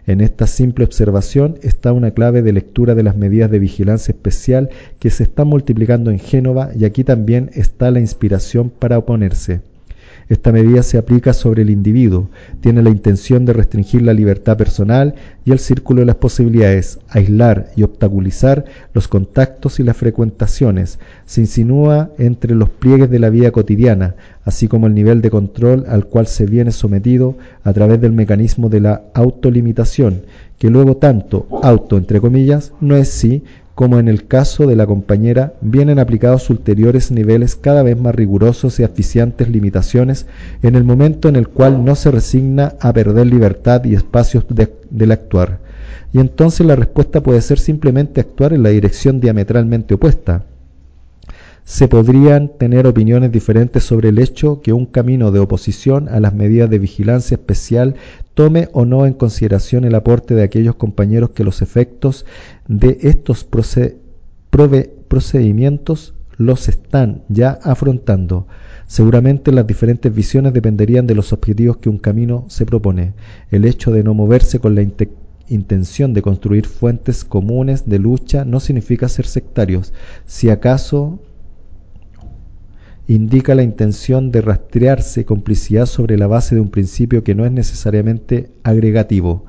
En 0.07 0.21
esta 0.21 0.47
simple 0.47 0.85
observación 0.85 1.57
está 1.61 1.93
una 1.93 2.11
clave 2.11 2.41
de 2.41 2.53
lectura 2.53 2.95
de 2.95 3.03
las 3.03 3.15
medidas 3.15 3.51
de 3.51 3.59
vigilancia 3.59 4.11
especial 4.11 4.69
que 4.99 5.09
se 5.09 5.23
están 5.23 5.47
multiplicando 5.47 6.11
en 6.11 6.19
Génova 6.19 6.71
y 6.77 6.85
aquí 6.85 7.03
también 7.03 7.51
está 7.53 7.91
la 7.91 7.99
inspiración 7.99 8.69
para 8.69 8.97
oponerse. 8.97 9.61
Esta 10.29 10.51
medida 10.51 10.83
se 10.83 10.97
aplica 10.97 11.33
sobre 11.33 11.63
el 11.63 11.69
individuo, 11.69 12.29
tiene 12.61 12.81
la 12.81 12.89
intención 12.89 13.45
de 13.45 13.53
restringir 13.53 14.01
la 14.01 14.13
libertad 14.13 14.57
personal 14.57 15.15
y 15.45 15.51
el 15.51 15.59
círculo 15.59 15.99
de 15.99 16.05
las 16.05 16.15
posibilidades, 16.15 16.99
aislar 17.09 17.71
y 17.75 17.83
obstaculizar 17.83 18.65
los 18.93 19.07
contactos 19.07 19.79
y 19.79 19.83
las 19.83 19.97
frecuentaciones, 19.97 20.99
se 21.25 21.41
insinúa 21.41 22.11
entre 22.17 22.55
los 22.55 22.69
pliegues 22.69 23.09
de 23.09 23.19
la 23.19 23.29
vida 23.29 23.51
cotidiana, 23.51 24.15
así 24.45 24.67
como 24.67 24.87
el 24.87 24.95
nivel 24.95 25.21
de 25.21 25.29
control 25.29 25.85
al 25.87 26.05
cual 26.05 26.27
se 26.27 26.45
viene 26.45 26.71
sometido 26.71 27.35
a 27.63 27.73
través 27.73 27.99
del 27.99 28.13
mecanismo 28.13 28.69
de 28.69 28.79
la 28.81 29.01
autolimitación, 29.13 30.21
que 30.57 30.69
luego 30.69 30.97
tanto 30.97 31.47
auto 31.61 31.97
entre 31.97 32.21
comillas 32.21 32.71
no 32.79 32.95
es 32.95 33.09
sí 33.09 33.43
como 33.75 33.97
en 33.97 34.07
el 34.07 34.27
caso 34.27 34.67
de 34.67 34.75
la 34.75 34.85
compañera, 34.85 35.53
vienen 35.61 35.97
aplicados 35.97 36.49
ulteriores 36.49 37.11
niveles 37.11 37.55
cada 37.55 37.81
vez 37.81 37.99
más 37.99 38.13
rigurosos 38.13 38.79
y 38.79 38.83
asfixiantes 38.83 39.49
limitaciones 39.49 40.27
en 40.61 40.75
el 40.75 40.83
momento 40.83 41.27
en 41.27 41.35
el 41.35 41.47
cual 41.47 41.83
no 41.83 41.95
se 41.95 42.11
resigna 42.11 42.75
a 42.79 42.93
perder 42.93 43.27
libertad 43.27 43.83
y 43.85 43.95
espacios 43.95 44.45
del 44.89 45.11
actuar. 45.11 45.59
Y 46.11 46.19
entonces 46.19 46.67
la 46.67 46.75
respuesta 46.75 47.21
puede 47.21 47.41
ser 47.41 47.57
simplemente 47.57 48.21
actuar 48.21 48.53
en 48.53 48.61
la 48.61 48.69
dirección 48.69 49.19
diametralmente 49.19 49.95
opuesta, 49.95 50.43
se 51.65 51.87
podrían 51.87 52.49
tener 52.57 52.87
opiniones 52.87 53.31
diferentes 53.31 53.83
sobre 53.83 54.09
el 54.09 54.19
hecho 54.19 54.61
que 54.61 54.73
un 54.73 54.85
camino 54.85 55.31
de 55.31 55.39
oposición 55.39 56.09
a 56.09 56.19
las 56.19 56.33
medidas 56.33 56.69
de 56.69 56.79
vigilancia 56.79 57.35
especial 57.35 57.95
tome 58.33 58.67
o 58.73 58.83
no 58.85 59.05
en 59.05 59.13
consideración 59.13 59.85
el 59.85 59.95
aporte 59.95 60.35
de 60.35 60.43
aquellos 60.43 60.75
compañeros 60.75 61.29
que 61.29 61.45
los 61.45 61.61
efectos 61.61 62.25
de 62.67 62.97
estos 63.01 63.47
procedimientos 65.07 66.15
los 66.37 66.67
están 66.67 67.23
ya 67.29 67.59
afrontando. 67.63 68.47
Seguramente 68.87 69.51
las 69.51 69.65
diferentes 69.65 70.13
visiones 70.13 70.51
dependerían 70.51 71.07
de 71.07 71.15
los 71.15 71.31
objetivos 71.31 71.77
que 71.77 71.89
un 71.89 71.97
camino 71.97 72.45
se 72.49 72.65
propone. 72.65 73.13
El 73.51 73.63
hecho 73.65 73.91
de 73.91 74.03
no 74.03 74.13
moverse 74.13 74.59
con 74.59 74.75
la 74.75 74.85
intención 75.47 76.13
de 76.13 76.21
construir 76.21 76.65
fuentes 76.65 77.23
comunes 77.23 77.87
de 77.87 77.99
lucha 77.99 78.43
no 78.43 78.59
significa 78.59 79.07
ser 79.07 79.27
sectarios. 79.27 79.93
Si 80.25 80.49
acaso 80.49 81.21
indica 83.07 83.55
la 83.55 83.63
intención 83.63 84.31
de 84.31 84.41
rastrearse 84.41 85.25
complicidad 85.25 85.85
sobre 85.85 86.17
la 86.17 86.27
base 86.27 86.55
de 86.55 86.61
un 86.61 86.69
principio 86.69 87.23
que 87.23 87.35
no 87.35 87.45
es 87.45 87.51
necesariamente 87.51 88.49
agregativo, 88.63 89.45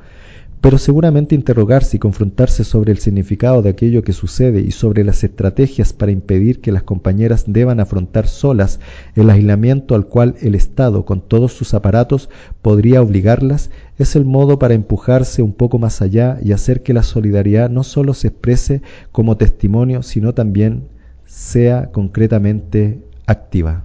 pero 0.64 0.78
seguramente 0.78 1.35
interrogarse 1.35 1.98
y 1.98 2.01
confrontarse 2.01 2.64
sobre 2.64 2.90
el 2.90 2.98
significado 2.98 3.60
de 3.60 3.68
aquello 3.68 4.02
que 4.02 4.14
sucede 4.14 4.62
y 4.62 4.70
sobre 4.70 5.05
las 5.05 5.22
estrategias 5.22 5.93
para 5.93 6.10
impedir 6.10 6.62
que 6.62 6.72
las 6.72 6.82
compañeras 6.82 7.44
deban 7.47 7.81
afrontar 7.81 8.26
solas 8.26 8.81
el 9.14 9.28
aislamiento 9.28 9.94
al 9.94 10.06
cual 10.06 10.36
el 10.40 10.55
Estado, 10.55 11.05
con 11.05 11.20
todos 11.20 11.52
sus 11.52 11.74
aparatos, 11.74 12.31
podría 12.62 13.02
obligarlas, 13.02 13.70
es 13.98 14.16
el 14.16 14.24
modo 14.24 14.59
para 14.59 14.72
empujarse 14.72 15.43
un 15.43 15.52
poco 15.52 15.78
más 15.78 16.01
allá 16.01 16.39
y 16.43 16.52
hacer 16.52 16.82
que 16.82 16.94
la 16.94 17.02
solidaridad 17.02 17.68
no 17.68 17.85
solo 17.85 18.14
se 18.14 18.28
exprese 18.28 18.81
como 19.12 19.36
testimonio, 19.36 20.02
sino 20.02 20.32
también 20.32 20.89
sea 21.26 21.90
concretamente 21.93 23.03
activa. 23.27 23.83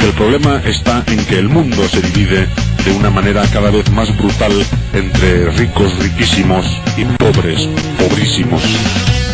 El 0.00 0.12
problema 0.12 0.62
está 0.64 1.04
en 1.08 1.24
que 1.26 1.38
el 1.38 1.48
mundo 1.48 1.86
se 1.88 2.00
divide 2.00 2.48
de 2.84 2.92
una 2.92 3.10
manera 3.10 3.44
cada 3.52 3.70
vez 3.70 3.90
más 3.90 4.16
brutal 4.16 4.52
entre 4.92 5.50
ricos 5.50 5.98
riquísimos 5.98 6.64
y 6.96 7.04
pobres 7.16 7.68
pobrísimos. 7.98 9.25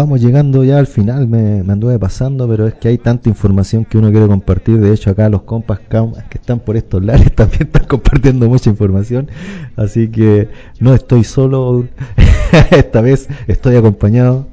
Vamos 0.00 0.22
llegando 0.22 0.64
ya 0.64 0.78
al 0.78 0.86
final, 0.86 1.28
me, 1.28 1.60
anduve 1.70 1.98
pasando, 1.98 2.48
pero 2.48 2.66
es 2.66 2.72
que 2.72 2.88
hay 2.88 2.96
tanta 2.96 3.28
información 3.28 3.84
que 3.84 3.98
uno 3.98 4.10
quiere 4.10 4.26
compartir. 4.26 4.80
De 4.80 4.94
hecho, 4.94 5.10
acá 5.10 5.28
los 5.28 5.42
compas 5.42 5.80
que 5.80 6.38
están 6.38 6.60
por 6.60 6.78
estos 6.78 7.04
lares 7.04 7.30
también 7.34 7.64
están 7.64 7.84
compartiendo 7.84 8.48
mucha 8.48 8.70
información. 8.70 9.28
Así 9.76 10.08
que 10.08 10.48
no 10.78 10.94
estoy 10.94 11.24
solo, 11.24 11.86
esta 12.70 13.02
vez 13.02 13.28
estoy 13.46 13.76
acompañado 13.76 14.46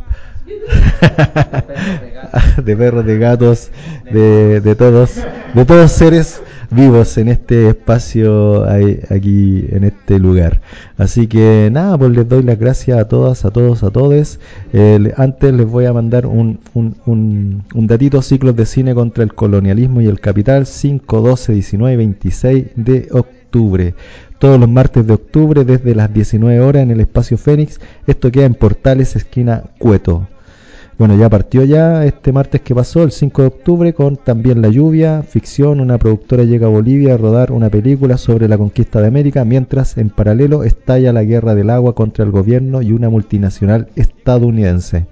de 2.64 2.76
perros, 2.76 3.06
de 3.06 3.18
gatos, 3.18 3.72
de, 4.12 4.60
de 4.60 4.76
todos, 4.76 5.16
de 5.54 5.66
todos 5.66 5.94
seres 5.94 6.42
vivos 6.72 7.18
en 7.18 7.30
este 7.30 7.70
espacio 7.70 8.66
aquí 9.10 9.66
en 9.70 9.84
este 9.86 10.20
lugar. 10.20 10.62
Así 10.98 11.28
que 11.28 11.70
nada, 11.72 11.98
pues 11.98 12.12
les 12.12 12.28
doy 12.28 12.44
las 12.44 12.60
gracias 12.60 13.00
a 13.00 13.08
todas, 13.08 13.46
a 13.46 13.52
todos, 13.52 13.84
a 13.84 13.92
todos. 13.92 14.40
Eh, 14.74 15.14
antes 15.18 15.54
les 15.54 15.66
voy 15.66 15.86
a 15.86 15.94
mandar 15.94 16.26
un, 16.26 16.60
un, 16.74 16.96
un, 17.06 17.64
un 17.74 17.88
datito, 17.88 18.22
ciclos 18.22 18.56
de 18.56 18.66
cine 18.66 18.94
contra 18.94 19.24
el 19.24 19.34
colonialismo 19.34 20.02
y 20.02 20.08
el 20.08 20.20
capital, 20.20 20.66
5, 20.66 21.22
12, 21.22 21.54
19 21.54 21.94
y 21.94 21.98
26 21.98 22.66
de 22.76 23.08
octubre. 23.12 23.94
Todos 24.40 24.60
los 24.60 24.70
martes 24.70 25.08
de 25.08 25.14
octubre 25.14 25.66
desde 25.66 25.96
las 25.96 26.14
19 26.14 26.60
horas 26.60 26.84
en 26.84 26.92
el 26.92 27.00
espacio 27.00 27.38
Fénix. 27.38 27.80
Esto 28.06 28.32
queda 28.32 28.46
en 28.46 28.54
Portales, 28.54 29.16
esquina 29.16 29.64
Cueto. 29.80 30.28
Bueno, 30.98 31.16
ya 31.16 31.30
partió 31.30 31.64
ya 31.64 32.06
este 32.06 32.32
martes 32.32 32.62
que 32.62 32.74
pasó, 32.74 33.04
el 33.04 33.12
5 33.12 33.44
de 33.44 33.48
octubre, 33.50 33.94
con 33.94 34.18
también 34.18 34.64
La 34.64 34.70
Lluvia, 34.70 35.22
ficción, 35.22 35.80
una 35.80 36.00
productora 36.00 36.44
llega 36.44 36.66
a 36.66 36.72
Bolivia 36.72 37.14
a 37.14 37.18
rodar 37.18 37.52
una 37.52 37.70
película 37.70 38.18
sobre 38.18 38.48
la 38.48 38.58
conquista 38.58 39.00
de 39.00 39.08
América, 39.08 39.46
mientras 39.46 39.96
en 40.00 40.10
paralelo 40.10 40.64
estalla 40.64 41.14
la 41.14 41.24
guerra 41.24 41.54
del 41.54 41.70
agua 41.70 41.94
contra 41.94 42.26
el 42.26 42.32
gobierno 42.32 42.82
y 42.82 42.94
una 42.94 43.10
multinacional 43.10 43.90
estadounidense. 43.96 45.06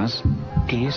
Imaginarse 0.06 0.22
jamás 0.22 0.66
qué 0.68 0.88